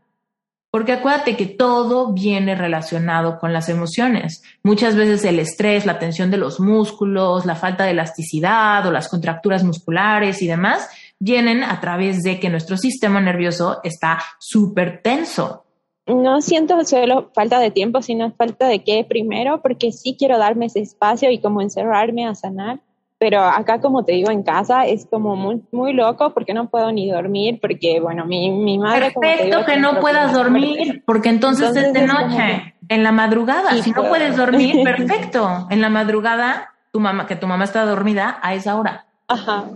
Porque 0.71 0.93
acuérdate 0.93 1.37
que 1.37 1.45
todo 1.45 2.11
viene 2.11 2.55
relacionado 2.55 3.39
con 3.39 3.53
las 3.53 3.69
emociones. 3.69 4.43
Muchas 4.61 4.95
veces 4.95 5.23
el 5.23 5.39
estrés, 5.39 5.85
la 5.85 5.99
tensión 5.99 6.31
de 6.31 6.37
los 6.37 6.59
músculos, 6.59 7.45
la 7.45 7.55
falta 7.55 7.85
de 7.85 7.91
elasticidad 7.91 8.85
o 8.85 8.91
las 8.91 9.07
contracturas 9.07 9.63
musculares 9.63 10.41
y 10.41 10.47
demás 10.47 10.89
vienen 11.19 11.63
a 11.63 11.79
través 11.79 12.23
de 12.23 12.39
que 12.39 12.49
nuestro 12.49 12.77
sistema 12.77 13.21
nervioso 13.21 13.79
está 13.83 14.19
súper 14.39 15.01
tenso 15.01 15.65
no 16.07 16.41
siento 16.41 16.83
solo 16.85 17.31
falta 17.33 17.59
de 17.59 17.71
tiempo, 17.71 18.01
sino 18.01 18.31
falta 18.31 18.67
de 18.67 18.83
qué 18.83 19.05
primero, 19.07 19.61
porque 19.61 19.91
sí 19.91 20.15
quiero 20.17 20.37
darme 20.37 20.67
ese 20.67 20.79
espacio 20.79 21.31
y 21.31 21.39
como 21.39 21.61
encerrarme 21.61 22.27
a 22.27 22.35
sanar. 22.35 22.79
Pero 23.17 23.41
acá, 23.41 23.79
como 23.79 24.03
te 24.03 24.11
digo, 24.11 24.29
en 24.29 24.43
casa 24.43 24.85
es 24.85 25.07
como 25.09 25.35
muy, 25.35 25.63
muy 25.71 25.93
loco 25.93 26.33
porque 26.33 26.53
no 26.53 26.69
puedo 26.69 26.91
ni 26.91 27.09
dormir, 27.09 27.59
porque, 27.61 27.99
bueno, 28.01 28.25
mi, 28.25 28.51
mi 28.51 28.77
madre... 28.77 29.13
Perfecto 29.13 29.65
que 29.65 29.77
no 29.77 29.99
puedas 29.99 30.33
dormir, 30.33 31.01
porque 31.05 31.29
entonces, 31.29 31.75
es 31.75 31.93
de 31.93 32.05
noche, 32.05 32.75
en 32.87 33.03
la 33.03 33.11
madrugada. 33.11 33.71
si 33.81 33.91
no 33.91 34.07
puedes 34.09 34.35
dormir, 34.35 34.75
perfecto. 34.83 35.65
En 35.69 35.81
la 35.81 35.89
madrugada, 35.89 36.73
tu 36.91 36.99
mamá, 36.99 37.25
que 37.25 37.37
tu 37.37 37.47
mamá 37.47 37.63
está 37.63 37.85
dormida 37.85 38.37
a 38.43 38.53
esa 38.53 38.75
hora. 38.75 39.05
Ajá, 39.27 39.71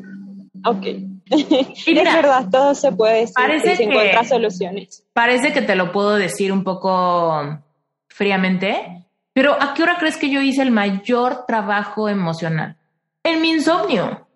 ok. 0.66 0.86
es 1.86 2.14
verdad, 2.14 2.48
todo 2.52 2.74
se 2.74 2.92
puede 2.92 3.22
decir 3.22 3.36
parece 3.36 3.76
se 3.76 3.84
encuentra 3.84 4.24
soluciones. 4.24 5.04
Parece 5.14 5.54
que 5.54 5.62
te 5.62 5.76
lo 5.76 5.92
puedo 5.92 6.16
decir 6.16 6.52
un 6.52 6.64
poco 6.64 7.60
fríamente, 8.08 9.06
pero 9.34 9.54
¿a 9.62 9.74
qué 9.74 9.84
hora 9.84 9.98
crees 10.00 10.18
que 10.18 10.30
yo 10.30 10.42
hice 10.42 10.62
el 10.62 10.72
mayor 10.72 11.46
trabajo 11.46 12.10
emocional? 12.10 12.78
En 13.24 13.42
mi 13.42 13.52
insomnio. 13.52 14.28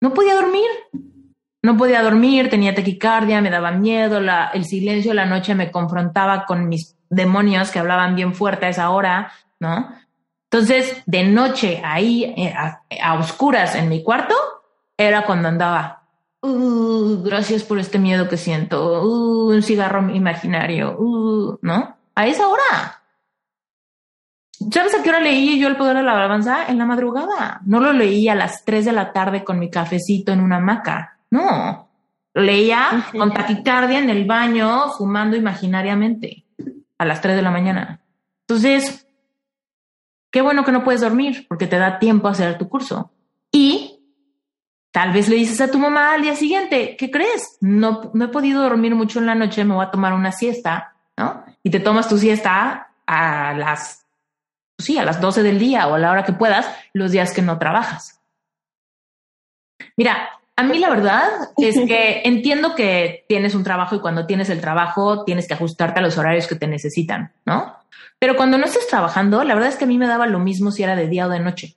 No 0.00 0.14
podía 0.14 0.34
dormir. 0.34 0.68
No 1.62 1.76
podía 1.76 2.02
dormir, 2.02 2.48
tenía 2.48 2.74
taquicardia, 2.74 3.40
me 3.40 3.50
daba 3.50 3.72
miedo, 3.72 4.20
la, 4.20 4.50
el 4.54 4.64
silencio 4.64 5.10
de 5.10 5.16
la 5.16 5.26
noche 5.26 5.56
me 5.56 5.72
confrontaba 5.72 6.46
con 6.46 6.68
mis 6.68 6.96
demonios 7.10 7.72
que 7.72 7.80
hablaban 7.80 8.14
bien 8.14 8.34
fuerte 8.34 8.66
a 8.66 8.68
esa 8.68 8.90
hora, 8.90 9.32
¿no? 9.58 9.92
Entonces, 10.44 11.02
de 11.06 11.24
noche 11.24 11.82
ahí, 11.84 12.32
eh, 12.36 12.54
a 13.02 13.14
oscuras 13.14 13.74
en 13.74 13.88
mi 13.88 14.04
cuarto, 14.04 14.36
era 14.96 15.24
cuando 15.26 15.48
andaba, 15.48 16.02
uh, 16.42 17.22
gracias 17.22 17.62
por 17.62 17.78
este 17.78 17.98
miedo 17.98 18.28
que 18.28 18.36
siento, 18.36 19.02
uh, 19.02 19.50
un 19.50 19.62
cigarro 19.62 20.08
imaginario, 20.10 20.96
uh, 20.98 21.58
¿no? 21.62 21.96
A 22.14 22.26
esa 22.26 22.48
hora. 22.48 23.02
¿Sabes 24.70 24.94
a 24.94 25.02
qué 25.02 25.10
hora 25.10 25.20
leí 25.20 25.60
yo 25.60 25.68
el 25.68 25.76
poder 25.76 25.98
de 25.98 26.02
la 26.02 26.12
alabanza? 26.12 26.66
En 26.66 26.78
la 26.78 26.86
madrugada. 26.86 27.60
No 27.66 27.78
lo 27.78 27.92
leí 27.92 28.28
a 28.28 28.34
las 28.34 28.64
3 28.64 28.86
de 28.86 28.92
la 28.92 29.12
tarde 29.12 29.44
con 29.44 29.58
mi 29.58 29.70
cafecito 29.70 30.32
en 30.32 30.40
una 30.40 30.56
hamaca. 30.56 31.18
No. 31.30 31.88
Leía 32.34 33.06
con 33.12 33.32
taquicardia 33.32 33.98
en 33.98 34.10
el 34.10 34.24
baño, 34.24 34.90
fumando 34.96 35.36
imaginariamente 35.36 36.44
a 36.98 37.04
las 37.04 37.20
3 37.20 37.36
de 37.36 37.42
la 37.42 37.50
mañana. 37.50 38.00
Entonces, 38.48 39.06
qué 40.30 40.40
bueno 40.40 40.64
que 40.64 40.72
no 40.72 40.84
puedes 40.84 41.02
dormir 41.02 41.46
porque 41.48 41.66
te 41.66 41.78
da 41.78 41.98
tiempo 41.98 42.28
a 42.28 42.32
hacer 42.32 42.56
tu 42.58 42.68
curso. 42.68 43.10
Y 43.52 43.95
tal 44.96 45.12
vez 45.12 45.28
le 45.28 45.36
dices 45.36 45.60
a 45.60 45.70
tu 45.70 45.78
mamá 45.78 46.14
al 46.14 46.22
día 46.22 46.34
siguiente, 46.34 46.96
¿qué 46.96 47.10
crees? 47.10 47.58
No, 47.60 48.10
no 48.14 48.24
he 48.24 48.28
podido 48.28 48.62
dormir 48.62 48.94
mucho 48.94 49.18
en 49.18 49.26
la 49.26 49.34
noche, 49.34 49.62
me 49.62 49.74
voy 49.74 49.84
a 49.84 49.90
tomar 49.90 50.14
una 50.14 50.32
siesta, 50.32 50.94
¿no? 51.18 51.44
Y 51.62 51.68
te 51.68 51.80
tomas 51.80 52.08
tu 52.08 52.16
siesta 52.16 52.88
a 53.06 53.52
las, 53.52 54.06
sí, 54.78 54.96
a 54.96 55.04
las 55.04 55.20
12 55.20 55.42
del 55.42 55.58
día 55.58 55.86
o 55.86 55.96
a 55.96 55.98
la 55.98 56.10
hora 56.10 56.24
que 56.24 56.32
puedas, 56.32 56.66
los 56.94 57.12
días 57.12 57.34
que 57.34 57.42
no 57.42 57.58
trabajas. 57.58 58.22
Mira, 59.98 60.30
a 60.56 60.62
mí 60.62 60.78
la 60.78 60.88
verdad 60.88 61.28
es 61.58 61.78
que 61.86 62.22
entiendo 62.24 62.74
que 62.74 63.26
tienes 63.28 63.54
un 63.54 63.64
trabajo 63.64 63.96
y 63.96 64.00
cuando 64.00 64.24
tienes 64.24 64.48
el 64.48 64.62
trabajo 64.62 65.24
tienes 65.24 65.46
que 65.46 65.52
ajustarte 65.52 65.98
a 65.98 66.02
los 66.02 66.16
horarios 66.16 66.46
que 66.46 66.54
te 66.54 66.68
necesitan, 66.68 67.34
¿no? 67.44 67.76
Pero 68.18 68.34
cuando 68.34 68.56
no 68.56 68.64
estés 68.64 68.88
trabajando, 68.88 69.44
la 69.44 69.52
verdad 69.52 69.68
es 69.68 69.76
que 69.76 69.84
a 69.84 69.88
mí 69.88 69.98
me 69.98 70.06
daba 70.06 70.26
lo 70.26 70.38
mismo 70.38 70.70
si 70.70 70.84
era 70.84 70.96
de 70.96 71.06
día 71.06 71.26
o 71.26 71.28
de 71.28 71.40
noche. 71.40 71.76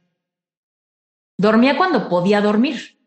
Dormía 1.37 1.75
cuando 1.75 2.07
podía 2.07 2.39
dormir. 2.39 2.98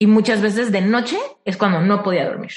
Y 0.00 0.06
muchas 0.06 0.40
veces 0.40 0.72
de 0.72 0.80
noche 0.80 1.18
es 1.44 1.56
cuando 1.58 1.80
no 1.80 2.02
podía 2.02 2.26
dormir. 2.26 2.50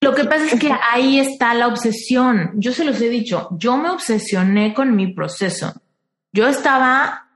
Lo 0.00 0.14
que 0.14 0.24
pasa 0.24 0.46
es 0.46 0.60
que 0.60 0.70
ahí 0.92 1.20
está 1.20 1.54
la 1.54 1.68
obsesión. 1.68 2.50
Yo 2.56 2.72
se 2.72 2.84
los 2.84 3.00
he 3.00 3.08
dicho, 3.08 3.48
yo 3.52 3.76
me 3.76 3.90
obsesioné 3.90 4.74
con 4.74 4.94
mi 4.94 5.14
proceso. 5.14 5.72
Yo 6.32 6.48
estaba 6.48 7.28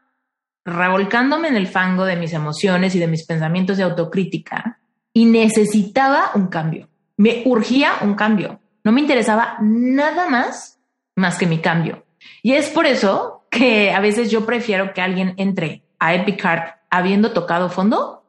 revolcándome 0.64 1.48
en 1.48 1.56
el 1.56 1.68
fango 1.68 2.04
de 2.04 2.16
mis 2.16 2.32
emociones 2.32 2.94
y 2.94 2.98
de 2.98 3.06
mis 3.06 3.24
pensamientos 3.24 3.76
de 3.76 3.84
autocrítica 3.84 4.80
y 5.12 5.24
necesitaba 5.24 6.32
un 6.34 6.48
cambio. 6.48 6.88
Me 7.16 7.42
urgía 7.46 7.94
un 8.02 8.14
cambio. 8.14 8.60
No 8.82 8.90
me 8.90 9.00
interesaba 9.00 9.56
nada 9.60 10.28
más 10.28 10.80
más 11.14 11.38
que 11.38 11.46
mi 11.46 11.58
cambio. 11.58 12.04
Y 12.42 12.54
es 12.54 12.68
por 12.70 12.86
eso 12.86 13.44
que 13.50 13.92
a 13.92 14.00
veces 14.00 14.30
yo 14.30 14.44
prefiero 14.44 14.92
que 14.92 15.00
alguien 15.00 15.34
entre 15.36 15.84
a 16.00 16.14
Epic 16.14 16.44
habiendo 16.90 17.32
tocado 17.32 17.70
fondo, 17.70 18.21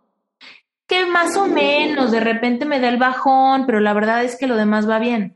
que 0.94 1.08
más 1.08 1.36
o 1.38 1.48
menos 1.48 2.12
de 2.12 2.20
repente 2.20 2.66
me 2.66 2.80
da 2.80 2.88
el 2.88 2.98
bajón, 2.98 3.66
pero 3.66 3.80
la 3.80 3.94
verdad 3.94 4.24
es 4.24 4.38
que 4.38 4.46
lo 4.46 4.56
demás 4.56 4.88
va 4.88 5.00
bien. 5.00 5.36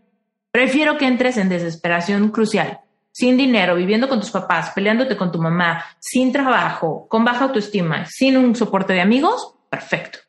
Prefiero 0.51 0.99
que 0.99 1.07
entres 1.07 1.35
en 1.37 1.49
desesperación 1.49 2.29
crucial 2.29 2.81
sin 3.11 3.37
dinero, 3.37 3.73
viviendo 3.73 4.07
con 4.07 4.19
tus 4.19 4.29
papás, 4.29 4.69
peleándote 4.75 5.17
con 5.17 5.31
tu 5.31 5.41
mamá, 5.41 5.83
sin 5.97 6.31
trabajo, 6.31 7.07
con 7.09 7.25
baja 7.25 7.45
autoestima, 7.45 8.05
sin 8.05 8.37
un 8.37 8.55
soporte 8.55 8.93
de 8.93 9.01
amigos, 9.01 9.55
perfecto. 9.71 10.19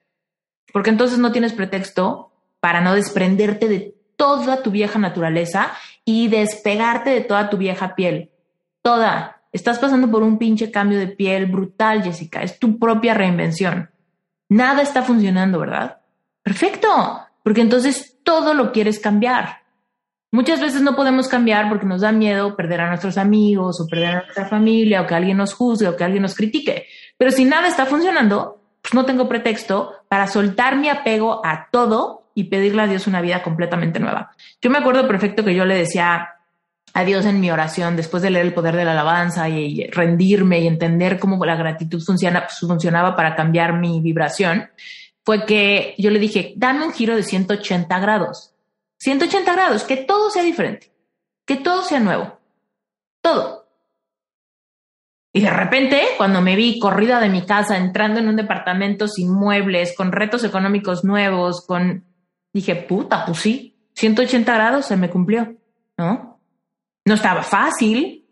Porque 0.73 0.89
entonces 0.89 1.19
no 1.19 1.31
tienes 1.31 1.53
pretexto 1.53 2.33
para 2.61 2.81
no 2.81 2.95
desprenderte 2.95 3.69
de 3.69 3.95
toda 4.17 4.63
tu 4.63 4.71
vieja 4.71 4.99
naturaleza 4.99 5.73
y 6.07 6.29
despegarte 6.29 7.11
de 7.11 7.21
toda 7.21 7.51
tu 7.51 7.59
vieja 7.59 7.95
piel. 7.95 8.31
Toda. 8.81 9.43
Estás 9.53 9.79
pasando 9.79 10.11
por 10.11 10.23
un 10.23 10.39
pinche 10.39 10.71
cambio 10.71 10.99
de 10.99 11.09
piel 11.09 11.45
brutal, 11.45 12.03
Jessica. 12.03 12.41
Es 12.41 12.59
tu 12.59 12.79
propia 12.79 13.13
reinvención. 13.13 13.91
Nada 14.49 14.83
está 14.83 15.03
funcionando, 15.03 15.59
¿verdad? 15.59 15.99
Perfecto. 16.43 16.89
Porque 17.43 17.61
entonces 17.61 18.19
todo 18.23 18.55
lo 18.55 18.73
quieres 18.73 18.99
cambiar. 18.99 19.63
Muchas 20.31 20.61
veces 20.61 20.83
no 20.83 20.95
podemos 20.95 21.29
cambiar 21.29 21.69
porque 21.71 21.87
nos 21.87 22.03
da 22.03 22.13
miedo 22.13 22.55
perder 22.55 22.83
a 22.83 22.89
nuestros 22.89 23.17
amigos 23.17 23.81
o 23.81 23.87
perder 23.87 24.09
a 24.09 24.23
nuestra 24.23 24.47
familia 24.47 25.01
o 25.01 25.07
que 25.07 25.15
alguien 25.15 25.39
nos 25.39 25.55
juzgue 25.55 25.89
o 25.89 25.97
que 25.97 26.05
alguien 26.05 26.23
nos 26.23 26.35
critique. 26.35 26.87
Pero 27.17 27.31
si 27.31 27.47
nada 27.47 27.69
está 27.69 27.87
funcionando, 27.87 28.61
pues 28.83 28.93
no 28.93 29.07
tengo 29.07 29.29
pretexto 29.29 29.95
para 30.09 30.27
soltar 30.27 30.77
mi 30.77 30.89
apego 30.89 31.41
a 31.45 31.69
todo 31.71 32.31
y 32.35 32.45
pedirle 32.45 32.83
a 32.83 32.87
Dios 32.87 33.07
una 33.07 33.23
vida 33.23 33.43
completamente 33.43 33.99
nueva. 33.99 34.31
Yo 34.61 34.71
me 34.71 34.79
acuerdo 34.79 35.09
perfecto 35.09 35.45
que 35.45 35.55
yo 35.55 35.65
le 35.65 35.75
decía 35.75 36.29
a 36.95 37.05
Dios 37.05 37.27
en 37.27 37.41
mi 37.41 37.51
oración 37.51 37.97
después 37.97 38.23
de 38.23 38.31
leer 38.31 38.47
el 38.47 38.55
poder 38.55 38.77
de 38.77 38.85
la 38.85 38.93
alabanza 38.93 39.49
y, 39.49 39.87
rendirme 39.91 40.61
y 40.61 40.67
entender 40.67 41.19
cómo 41.19 41.45
la 41.45 41.57
gratitud 41.57 42.03
pues, 42.05 42.59
funcionaba 42.61 43.17
para 43.17 43.37
cambiar 43.37 43.75
mi 43.79 44.01
vibración, 44.01 44.71
fue 45.25 45.45
que 45.45 45.95
yo 45.99 46.11
le 46.11 46.19
dije, 46.19 46.55
dame 46.57 46.87
un 46.87 46.93
giro 46.93 47.15
de 47.15 47.23
180 47.23 47.99
grados 47.99 48.55
180 48.99 49.53
grados, 49.53 49.85
que 49.85 49.97
todo 49.97 50.31
sea 50.31 50.43
diferente, 50.43 50.93
que 51.45 51.57
todo 51.57 51.83
sea 51.83 52.01
nuevo, 52.01 52.39
todo. 53.21 53.69
Y 55.33 55.41
de 55.41 55.51
repente, 55.51 56.03
cuando 56.17 56.41
me 56.41 56.57
vi 56.57 56.81
corrida 56.81 57.21
de 57.21 57.29
mi 57.29 57.43
casa, 57.43 57.77
entrando 57.77 58.19
en 58.19 58.29
un 58.29 58.37
departamento 58.37 59.07
sin 59.07 59.31
muebles, 59.31 59.95
con 59.97 60.11
retos 60.11 60.43
económicos 60.45 61.05
nuevos, 61.05 61.65
con... 61.65 62.05
Dije, 62.53 62.75
puta, 62.75 63.25
pues 63.27 63.39
sí, 63.39 63.79
180 63.95 64.53
grados 64.53 64.87
se 64.87 64.97
me 64.97 65.11
cumplió, 65.11 65.55
¿no? 65.97 66.28
No 67.09 67.15
estaba 67.15 67.43
fácil, 67.43 68.27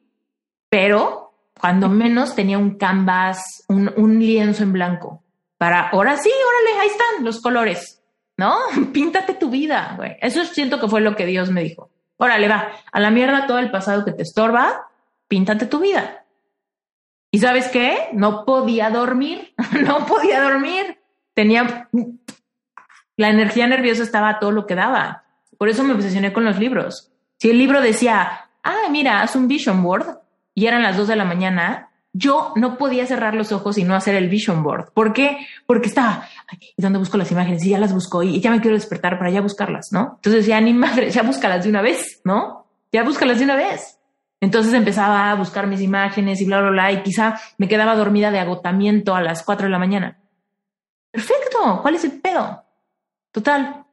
pero 0.69 1.33
cuando 1.59 1.89
menos 1.89 2.35
tenía 2.35 2.59
un 2.59 2.77
canvas, 2.77 3.65
un, 3.69 3.93
un 3.97 4.19
lienzo 4.21 4.63
en 4.63 4.73
blanco, 4.73 5.25
para, 5.59 5.89
ahora 5.89 6.17
sí, 6.17 6.31
órale, 6.31 6.81
ahí 6.81 6.89
están 6.89 7.25
los 7.25 7.41
colores. 7.41 7.97
¿no? 8.37 8.57
Píntate 8.93 9.35
tu 9.35 9.51
vida, 9.51 9.95
güey. 9.97 10.17
Eso 10.21 10.45
siento 10.45 10.81
que 10.81 10.89
fue 10.89 11.01
lo 11.01 11.17
que 11.17 11.27
Dios 11.27 11.51
me 11.51 11.63
dijo. 11.63 11.91
Órale, 12.19 12.49
va, 12.49 12.71
a 12.91 13.01
la 13.01 13.11
mierda 13.11 13.47
todo 13.47 13.59
el 13.59 13.71
pasado 13.71 14.05
que 14.05 14.13
te 14.13 14.23
estorba, 14.23 14.89
píntate 15.29 15.67
tu 15.67 15.81
vida. 15.81 16.25
¿Y 17.31 17.39
sabes 17.39 17.69
qué? 17.69 18.09
No 18.13 18.45
podía 18.45 18.91
dormir, 18.91 19.55
no 19.83 20.07
podía 20.07 20.43
dormir. 20.43 20.99
Tenía... 21.35 21.89
La 23.19 23.31
energía 23.31 23.67
nerviosa 23.67 24.03
estaba 24.03 24.29
a 24.29 24.39
todo 24.39 24.51
lo 24.51 24.67
que 24.67 24.75
daba. 24.75 25.25
Por 25.57 25.71
eso 25.71 25.83
me 25.85 25.95
obsesioné 25.95 26.35
con 26.35 26.45
los 26.45 26.59
libros. 26.59 27.13
Si 27.39 27.49
el 27.49 27.57
libro 27.57 27.81
decía, 27.81 28.46
ah, 28.67 28.89
mira, 28.91 29.23
haz 29.23 29.37
un 29.37 29.49
vision 29.49 29.83
board, 29.83 30.19
y 30.55 30.67
eran 30.67 30.83
las 30.83 30.97
dos 30.97 31.09
de 31.09 31.17
la 31.17 31.25
mañana, 31.25 31.91
yo 32.13 32.53
no 32.57 32.79
podía 32.79 33.07
cerrar 33.07 33.35
los 33.35 33.53
ojos 33.53 33.77
y 33.77 33.85
no 33.85 33.95
hacer 33.95 34.15
el 34.15 34.29
vision 34.29 34.63
board. 34.63 34.93
¿Por 34.93 35.13
qué? 35.13 35.47
Porque 35.67 35.89
estaba, 35.89 36.27
¿y 36.77 36.81
dónde 36.81 36.99
busco 36.99 37.19
las 37.19 37.31
imágenes? 37.31 37.63
Y 37.65 37.71
ya 37.71 37.79
las 37.79 37.93
busco 37.93 38.23
y 38.23 38.41
ya 38.41 38.51
me 38.51 38.61
quiero 38.61 38.77
despertar 38.77 39.19
para 39.19 39.31
ya 39.31 39.43
buscarlas, 39.43 39.93
¿no? 39.93 40.15
Entonces 40.17 40.47
ya 40.47 40.59
ni 40.61 40.73
madre, 40.73 41.11
ya 41.11 41.23
búscalas 41.23 41.65
de 41.65 41.71
una 41.71 41.83
vez, 41.83 42.23
¿no? 42.25 42.67
Ya 42.91 43.05
búscalas 43.05 43.39
de 43.39 43.45
una 43.45 43.57
vez. 43.57 43.99
Entonces 44.41 44.73
empezaba 44.73 45.31
a 45.31 45.35
buscar 45.35 45.67
mis 45.67 45.83
imágenes 45.83 46.41
y 46.41 46.47
bla, 46.47 46.61
bla, 46.61 46.71
bla, 46.71 46.93
y 46.93 47.03
quizá 47.03 47.39
me 47.59 47.69
quedaba 47.69 47.95
dormida 47.95 48.31
de 48.31 48.39
agotamiento 48.39 49.15
a 49.15 49.21
las 49.21 49.43
cuatro 49.43 49.67
de 49.67 49.73
la 49.73 49.79
mañana. 49.79 50.19
Perfecto. 51.11 51.81
¿Cuál 51.83 51.97
es 51.97 52.05
el 52.05 52.21
pedo? 52.21 52.65
Total. 53.31 53.85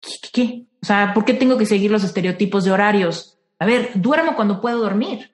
¿Qué, 0.00 0.12
qué, 0.22 0.30
qué? 0.32 0.69
Sea, 0.90 1.14
¿por 1.14 1.24
qué 1.24 1.34
tengo 1.34 1.56
que 1.56 1.66
seguir 1.66 1.88
los 1.92 2.02
estereotipos 2.02 2.64
de 2.64 2.72
horarios? 2.72 3.38
A 3.60 3.64
ver, 3.64 3.92
duermo 3.94 4.34
cuando 4.34 4.60
puedo 4.60 4.80
dormir. 4.80 5.30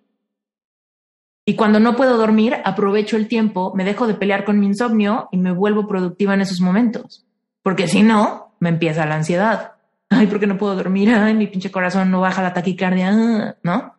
Y 1.46 1.56
cuando 1.56 1.80
no 1.80 1.96
puedo 1.96 2.18
dormir, 2.18 2.58
aprovecho 2.62 3.16
el 3.16 3.26
tiempo, 3.26 3.72
me 3.74 3.82
dejo 3.82 4.06
de 4.06 4.12
pelear 4.12 4.44
con 4.44 4.60
mi 4.60 4.66
insomnio 4.66 5.30
y 5.32 5.38
me 5.38 5.52
vuelvo 5.52 5.88
productiva 5.88 6.34
en 6.34 6.42
esos 6.42 6.60
momentos. 6.60 7.24
Porque 7.62 7.88
si 7.88 8.02
no, 8.02 8.54
me 8.60 8.68
empieza 8.68 9.06
la 9.06 9.14
ansiedad. 9.14 9.76
Ay, 10.10 10.26
¿por 10.26 10.40
qué 10.40 10.46
no 10.46 10.58
puedo 10.58 10.76
dormir? 10.76 11.08
Ay, 11.08 11.32
mi 11.32 11.46
pinche 11.46 11.70
corazón 11.70 12.10
no 12.10 12.20
baja 12.20 12.42
la 12.42 12.52
taquicardia, 12.52 13.56
¿no? 13.62 13.94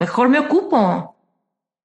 Mejor 0.00 0.28
me 0.28 0.40
ocupo. 0.40 1.14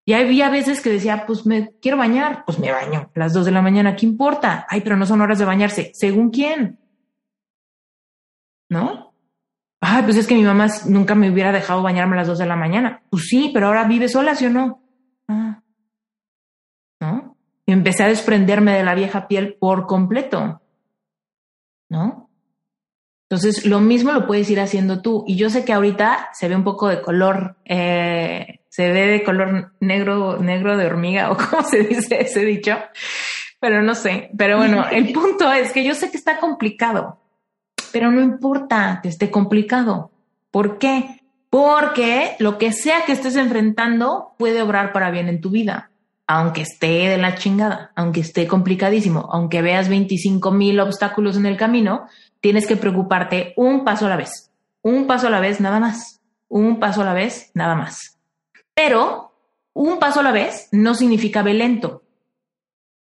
Y 0.05 0.13
había 0.13 0.49
veces 0.49 0.81
que 0.81 0.89
decía, 0.89 1.27
pues 1.27 1.45
me 1.45 1.75
quiero 1.79 1.97
bañar, 1.99 2.45
pues 2.45 2.57
me 2.57 2.71
baño 2.71 3.11
a 3.15 3.19
las 3.19 3.31
dos 3.31 3.45
de 3.45 3.51
la 3.51 3.61
mañana, 3.61 3.95
¿qué 3.95 4.07
importa? 4.07 4.65
Ay, 4.67 4.81
pero 4.81 4.97
no 4.97 5.05
son 5.05 5.21
horas 5.21 5.37
de 5.37 5.45
bañarse. 5.45 5.91
¿Según 5.93 6.31
quién? 6.31 6.79
¿No? 8.69 9.02
Ay, 9.85 10.03
pues 10.03 10.15
es 10.15 10.27
que 10.27 10.35
mi 10.35 10.43
mamá 10.43 10.67
nunca 10.85 11.13
me 11.13 11.29
hubiera 11.29 11.51
dejado 11.51 11.81
bañarme 11.81 12.13
a 12.15 12.19
las 12.19 12.27
dos 12.27 12.37
de 12.37 12.45
la 12.45 12.55
mañana. 12.55 13.03
Pues 13.09 13.27
sí, 13.27 13.51
pero 13.53 13.67
ahora 13.67 13.83
vive 13.83 14.07
sola, 14.07 14.33
¿sí 14.33 14.45
o 14.45 14.49
no? 14.49 14.81
Ah. 15.27 15.61
¿No? 17.01 17.35
Y 17.65 17.73
empecé 17.73 18.03
a 18.03 18.07
desprenderme 18.07 18.71
de 18.77 18.85
la 18.85 18.95
vieja 18.95 19.27
piel 19.27 19.55
por 19.59 19.85
completo. 19.85 20.61
¿No? 21.89 22.29
Entonces, 23.29 23.65
lo 23.65 23.81
mismo 23.81 24.13
lo 24.13 24.25
puedes 24.25 24.49
ir 24.49 24.61
haciendo 24.61 25.01
tú. 25.01 25.25
Y 25.27 25.35
yo 25.35 25.49
sé 25.49 25.65
que 25.65 25.73
ahorita 25.73 26.29
se 26.31 26.47
ve 26.47 26.55
un 26.55 26.63
poco 26.63 26.87
de 26.87 27.01
color, 27.01 27.57
eh, 27.65 28.61
se 28.69 28.89
ve 28.89 29.07
de 29.07 29.23
color 29.23 29.73
negro, 29.81 30.37
negro 30.37 30.77
de 30.77 30.85
hormiga, 30.85 31.29
o 31.33 31.35
cómo 31.35 31.61
se 31.61 31.79
dice 31.79 32.21
ese 32.21 32.45
dicho, 32.45 32.77
pero 33.59 33.81
no 33.81 33.95
sé. 33.95 34.31
Pero 34.37 34.55
bueno, 34.55 34.87
el 34.89 35.11
punto 35.13 35.51
es 35.51 35.73
que 35.73 35.83
yo 35.83 35.93
sé 35.93 36.09
que 36.09 36.15
está 36.15 36.39
complicado, 36.39 37.22
pero 37.93 38.11
no 38.11 38.21
importa 38.21 38.99
que 39.01 39.07
esté 39.07 39.31
complicado. 39.31 40.11
¿Por 40.51 40.77
qué? 40.77 41.23
porque 41.53 42.35
lo 42.39 42.57
que 42.57 42.71
sea 42.71 43.05
que 43.05 43.11
estés 43.11 43.35
enfrentando 43.35 44.33
puede 44.39 44.63
obrar 44.63 44.91
para 44.91 45.11
bien 45.11 45.27
en 45.27 45.39
tu 45.39 45.51
vida, 45.51 45.91
aunque 46.25 46.63
esté 46.63 47.09
de 47.09 47.17
la 47.19 47.35
chingada, 47.35 47.91
aunque 47.95 48.21
esté 48.21 48.47
complicadísimo, 48.47 49.29
aunque 49.31 49.61
veas 49.61 49.87
25 49.87 50.49
mil 50.49 50.79
obstáculos 50.79 51.37
en 51.37 51.45
el 51.45 51.55
camino, 51.55 52.07
tienes 52.41 52.65
que 52.65 52.75
preocuparte 52.75 53.53
un 53.55 53.83
paso 53.83 54.07
a 54.07 54.09
la 54.09 54.15
vez, 54.15 54.51
un 54.81 55.05
paso 55.05 55.27
a 55.27 55.29
la 55.29 55.41
vez 55.41 55.61
nada 55.61 55.79
más, 55.79 56.21
un 56.47 56.79
paso 56.79 57.03
a 57.03 57.05
la 57.05 57.13
vez 57.13 57.51
nada 57.53 57.75
más. 57.75 58.17
Pero 58.73 59.35
un 59.73 59.99
paso 59.99 60.21
a 60.21 60.23
la 60.23 60.31
vez 60.31 60.69
no 60.71 60.95
significa 60.95 61.43
ve 61.43 61.53
lento, 61.53 62.01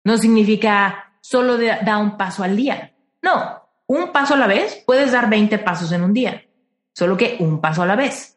no 0.04 0.18
significa 0.18 1.14
solo 1.22 1.56
da 1.56 1.96
un 1.96 2.18
paso 2.18 2.42
al 2.42 2.58
día. 2.58 2.92
No, 3.22 3.63
un 3.86 4.12
paso 4.12 4.34
a 4.34 4.38
la 4.38 4.46
vez 4.46 4.82
puedes 4.86 5.12
dar 5.12 5.28
20 5.28 5.58
pasos 5.58 5.92
en 5.92 6.02
un 6.02 6.12
día, 6.12 6.42
solo 6.92 7.16
que 7.16 7.36
un 7.40 7.60
paso 7.60 7.82
a 7.82 7.86
la 7.86 7.96
vez. 7.96 8.34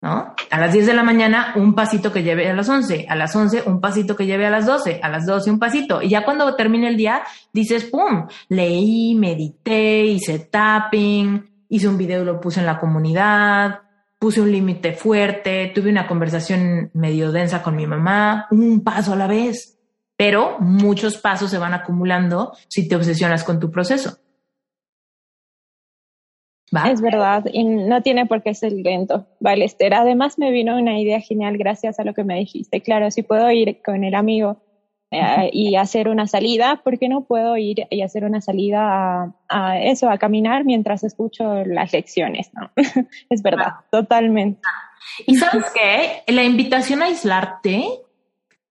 ¿no? 0.00 0.34
A 0.50 0.60
las 0.60 0.72
10 0.72 0.86
de 0.86 0.94
la 0.94 1.02
mañana, 1.02 1.52
un 1.56 1.74
pasito 1.74 2.12
que 2.12 2.22
lleve 2.22 2.48
a 2.48 2.54
las 2.54 2.68
11, 2.68 3.06
a 3.08 3.16
las 3.16 3.34
11, 3.34 3.64
un 3.66 3.80
pasito 3.80 4.14
que 4.14 4.26
lleve 4.26 4.46
a 4.46 4.50
las 4.50 4.66
12, 4.66 5.00
a 5.02 5.08
las 5.08 5.26
12, 5.26 5.50
un 5.50 5.58
pasito. 5.58 6.02
Y 6.02 6.10
ya 6.10 6.24
cuando 6.24 6.54
termine 6.54 6.88
el 6.88 6.96
día, 6.96 7.22
dices, 7.52 7.84
¡pum! 7.84 8.26
Leí, 8.48 9.14
medité, 9.16 10.04
hice 10.04 10.38
tapping, 10.38 11.64
hice 11.68 11.88
un 11.88 11.98
video 11.98 12.22
y 12.22 12.26
lo 12.26 12.40
puse 12.40 12.60
en 12.60 12.66
la 12.66 12.78
comunidad, 12.78 13.80
puse 14.18 14.40
un 14.40 14.52
límite 14.52 14.92
fuerte, 14.92 15.72
tuve 15.74 15.90
una 15.90 16.06
conversación 16.06 16.90
medio 16.94 17.32
densa 17.32 17.62
con 17.62 17.76
mi 17.76 17.86
mamá, 17.86 18.46
un 18.50 18.82
paso 18.84 19.12
a 19.12 19.16
la 19.16 19.26
vez. 19.26 19.74
Pero 20.16 20.58
muchos 20.58 21.16
pasos 21.18 21.50
se 21.50 21.58
van 21.58 21.74
acumulando 21.74 22.52
si 22.68 22.88
te 22.88 22.96
obsesionas 22.96 23.44
con 23.44 23.60
tu 23.60 23.70
proceso. 23.70 24.18
Es 26.90 27.00
verdad, 27.00 27.44
y 27.52 27.64
no 27.64 28.02
tiene 28.02 28.26
por 28.26 28.42
qué 28.42 28.54
ser 28.54 28.72
lento. 28.72 29.26
Vale, 29.40 29.64
Esther. 29.64 29.94
Además, 29.94 30.38
me 30.38 30.50
vino 30.50 30.76
una 30.76 31.00
idea 31.00 31.20
genial 31.20 31.56
gracias 31.56 31.98
a 31.98 32.04
lo 32.04 32.14
que 32.14 32.24
me 32.24 32.38
dijiste. 32.38 32.82
Claro, 32.82 33.10
si 33.10 33.22
puedo 33.22 33.50
ir 33.50 33.80
con 33.82 34.04
el 34.04 34.14
amigo 34.14 34.60
eh, 35.10 35.50
y 35.52 35.76
hacer 35.76 36.08
una 36.08 36.26
salida, 36.26 36.82
¿por 36.84 36.98
qué 36.98 37.08
no 37.08 37.24
puedo 37.24 37.56
ir 37.56 37.86
y 37.90 38.02
hacer 38.02 38.24
una 38.24 38.40
salida 38.40 39.34
a, 39.48 39.80
eso, 39.80 40.10
a 40.10 40.18
caminar 40.18 40.64
mientras 40.64 41.04
escucho 41.04 41.64
las 41.64 41.92
lecciones? 41.92 42.50
¿no? 42.52 42.70
es 43.30 43.42
verdad, 43.42 43.72
totalmente. 43.90 44.60
Y 45.26 45.36
sabes 45.36 45.64
qué? 45.72 46.32
La 46.32 46.44
invitación 46.44 47.02
a 47.02 47.06
aislarte 47.06 47.84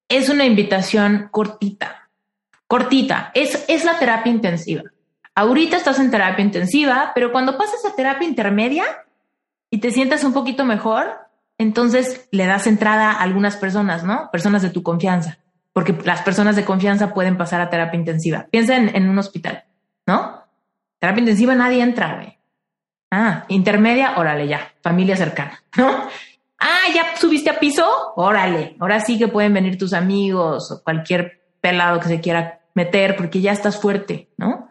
es 0.08 0.30
una 0.30 0.46
invitación 0.46 1.30
cortita, 1.32 2.10
cortita. 2.68 3.32
Es, 3.34 3.66
es 3.68 3.84
la 3.84 3.98
terapia 3.98 4.32
intensiva. 4.32 4.84
Ahorita 5.38 5.78
estás 5.78 6.00
en 6.00 6.10
terapia 6.10 6.44
intensiva, 6.44 7.12
pero 7.14 7.32
cuando 7.32 7.60
pases 7.60 7.86
a 7.86 7.96
terapia 7.96 8.28
intermedia 8.28 8.86
y 9.70 9.78
te 9.78 9.92
sientas 9.92 10.24
un 10.24 10.34
poquito 10.34 10.66
mejor, 10.66 11.12
entonces 11.60 12.28
le 12.32 12.48
das 12.48 12.66
entrada 12.66 13.12
a 13.12 13.22
algunas 13.22 13.56
personas, 13.56 14.04
¿no? 14.04 14.32
Personas 14.32 14.64
de 14.64 14.72
tu 14.72 14.82
confianza, 14.82 15.38
porque 15.74 15.96
las 16.06 16.24
personas 16.24 16.56
de 16.56 16.66
confianza 16.66 17.14
pueden 17.14 17.38
pasar 17.38 17.62
a 17.62 17.70
terapia 17.70 18.00
intensiva. 18.00 18.48
Piensa 18.50 18.78
en, 18.78 19.08
un 19.08 19.20
hospital, 19.20 19.66
¿no? 20.08 20.42
Terapia 20.98 21.20
intensiva 21.20 21.54
nadie 21.54 21.84
entra, 21.84 22.16
güey. 22.16 22.36
Ah, 23.12 23.46
intermedia, 23.50 24.18
órale 24.18 24.48
ya, 24.48 24.72
familia 24.82 25.16
cercana, 25.16 25.62
¿no? 25.78 25.88
Ah, 26.58 26.92
ya 26.96 27.16
subiste 27.16 27.52
a 27.52 27.60
piso, 27.60 27.86
órale, 28.16 28.76
ahora 28.80 29.02
sí 29.02 29.20
que 29.20 29.28
pueden 29.28 29.54
venir 29.54 29.78
tus 29.78 29.94
amigos 29.94 30.72
o 30.72 30.84
cualquier 30.84 31.44
pelado 31.62 32.00
que 32.00 32.08
se 32.08 32.22
quiera 32.22 32.62
meter 32.74 33.16
porque 33.16 33.40
ya 33.40 33.52
estás 33.52 33.80
fuerte, 33.80 34.30
¿no? 34.36 34.67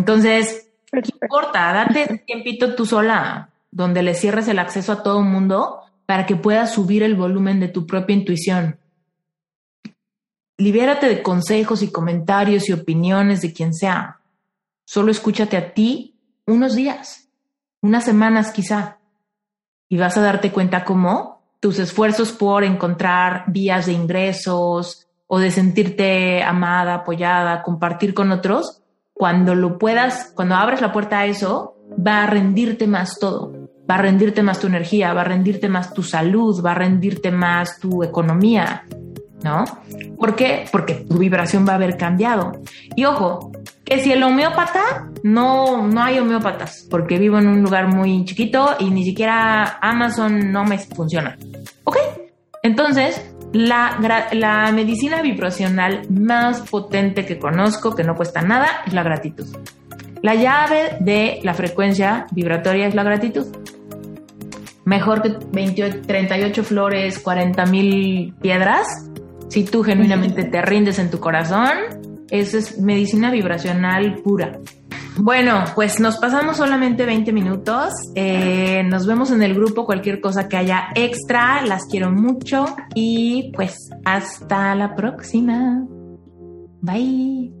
Entonces, 0.00 0.70
¿qué 0.90 1.02
importa? 1.20 1.74
Date 1.74 2.22
tiempito 2.26 2.74
tú 2.74 2.86
sola, 2.86 3.50
donde 3.70 4.02
le 4.02 4.14
cierres 4.14 4.48
el 4.48 4.58
acceso 4.58 4.92
a 4.92 5.02
todo 5.02 5.18
el 5.18 5.26
mundo 5.26 5.82
para 6.06 6.24
que 6.24 6.36
puedas 6.36 6.72
subir 6.72 7.02
el 7.02 7.16
volumen 7.16 7.60
de 7.60 7.68
tu 7.68 7.86
propia 7.86 8.16
intuición. 8.16 8.78
Libérate 10.56 11.06
de 11.06 11.22
consejos 11.22 11.82
y 11.82 11.92
comentarios 11.92 12.66
y 12.70 12.72
opiniones 12.72 13.42
de 13.42 13.52
quien 13.52 13.74
sea. 13.74 14.20
Solo 14.86 15.10
escúchate 15.10 15.58
a 15.58 15.74
ti 15.74 16.16
unos 16.46 16.76
días, 16.76 17.28
unas 17.82 18.06
semanas 18.06 18.52
quizá, 18.52 19.00
y 19.86 19.98
vas 19.98 20.16
a 20.16 20.22
darte 20.22 20.50
cuenta 20.50 20.82
cómo 20.82 21.42
tus 21.60 21.78
esfuerzos 21.78 22.32
por 22.32 22.64
encontrar 22.64 23.44
vías 23.48 23.84
de 23.84 23.92
ingresos 23.92 25.08
o 25.26 25.38
de 25.38 25.50
sentirte 25.50 26.42
amada, 26.42 26.94
apoyada, 26.94 27.62
compartir 27.62 28.14
con 28.14 28.32
otros, 28.32 28.79
cuando 29.20 29.54
lo 29.54 29.76
puedas, 29.76 30.32
cuando 30.34 30.54
abres 30.54 30.80
la 30.80 30.92
puerta 30.92 31.18
a 31.18 31.26
eso, 31.26 31.76
va 31.94 32.22
a 32.22 32.26
rendirte 32.26 32.86
más 32.86 33.18
todo. 33.18 33.52
Va 33.88 33.96
a 33.96 33.98
rendirte 33.98 34.42
más 34.42 34.58
tu 34.58 34.66
energía, 34.68 35.12
va 35.12 35.20
a 35.20 35.24
rendirte 35.24 35.68
más 35.68 35.92
tu 35.92 36.02
salud, 36.02 36.64
va 36.64 36.70
a 36.70 36.76
rendirte 36.76 37.30
más 37.30 37.78
tu 37.78 38.02
economía, 38.02 38.86
¿no? 39.44 39.66
¿Por 40.16 40.34
qué? 40.34 40.64
Porque 40.72 41.04
tu 41.06 41.18
vibración 41.18 41.66
va 41.68 41.72
a 41.72 41.74
haber 41.74 41.98
cambiado. 41.98 42.62
Y 42.96 43.04
ojo, 43.04 43.52
que 43.84 43.98
si 43.98 44.10
el 44.10 44.22
homeópata, 44.22 45.10
no, 45.22 45.86
no 45.86 46.02
hay 46.02 46.18
homeópatas, 46.18 46.86
porque 46.90 47.18
vivo 47.18 47.38
en 47.38 47.48
un 47.48 47.60
lugar 47.60 47.94
muy 47.94 48.24
chiquito 48.24 48.76
y 48.78 48.88
ni 48.88 49.04
siquiera 49.04 49.80
Amazon 49.82 50.50
no 50.50 50.64
me 50.64 50.78
funciona. 50.78 51.36
¿Ok? 51.84 51.98
Entonces, 52.62 53.29
la, 53.52 54.70
medicina 54.72 55.22
vibracional 55.22 56.02
más 56.10 56.62
potente 56.70 57.24
que 57.24 57.38
conozco, 57.38 57.94
que 57.94 58.04
no 58.04 58.14
cuesta 58.14 58.42
nada, 58.42 58.82
es 58.86 58.92
la 58.92 59.02
gratitud. 59.02 59.46
La 60.22 60.34
llave 60.34 60.96
de 61.00 61.40
la 61.42 61.54
frecuencia 61.54 62.26
vibratoria 62.32 62.86
es 62.86 62.94
la 62.94 63.02
gratitud. 63.02 63.46
Mejor 64.84 65.22
que 65.22 65.36
28, 65.52 66.02
38 66.06 66.64
flores, 66.64 67.18
40 67.18 67.66
mil 67.66 68.34
piedras. 68.40 69.10
Si 69.48 69.64
tú 69.64 69.82
genuinamente 69.82 70.44
te 70.44 70.62
rindes 70.62 70.98
en 70.98 71.10
tu 71.10 71.20
corazón, 71.20 71.78
eso 72.30 72.58
es 72.58 72.78
medicina 72.78 73.30
vibracional 73.30 74.16
pura. 74.22 74.60
Bueno, 75.16 75.64
pues 75.74 76.00
nos 76.00 76.18
pasamos 76.18 76.56
solamente 76.56 77.04
20 77.04 77.32
minutos. 77.32 77.92
Eh, 78.14 78.82
nos 78.84 79.06
vemos 79.06 79.30
en 79.30 79.42
el 79.42 79.54
grupo, 79.54 79.84
cualquier 79.84 80.20
cosa 80.20 80.48
que 80.48 80.56
haya 80.56 80.88
extra. 80.94 81.62
Las 81.66 81.84
quiero 81.86 82.10
mucho 82.10 82.64
y 82.94 83.52
pues 83.54 83.90
hasta 84.04 84.74
la 84.74 84.94
próxima. 84.94 85.84
Bye. 86.80 87.59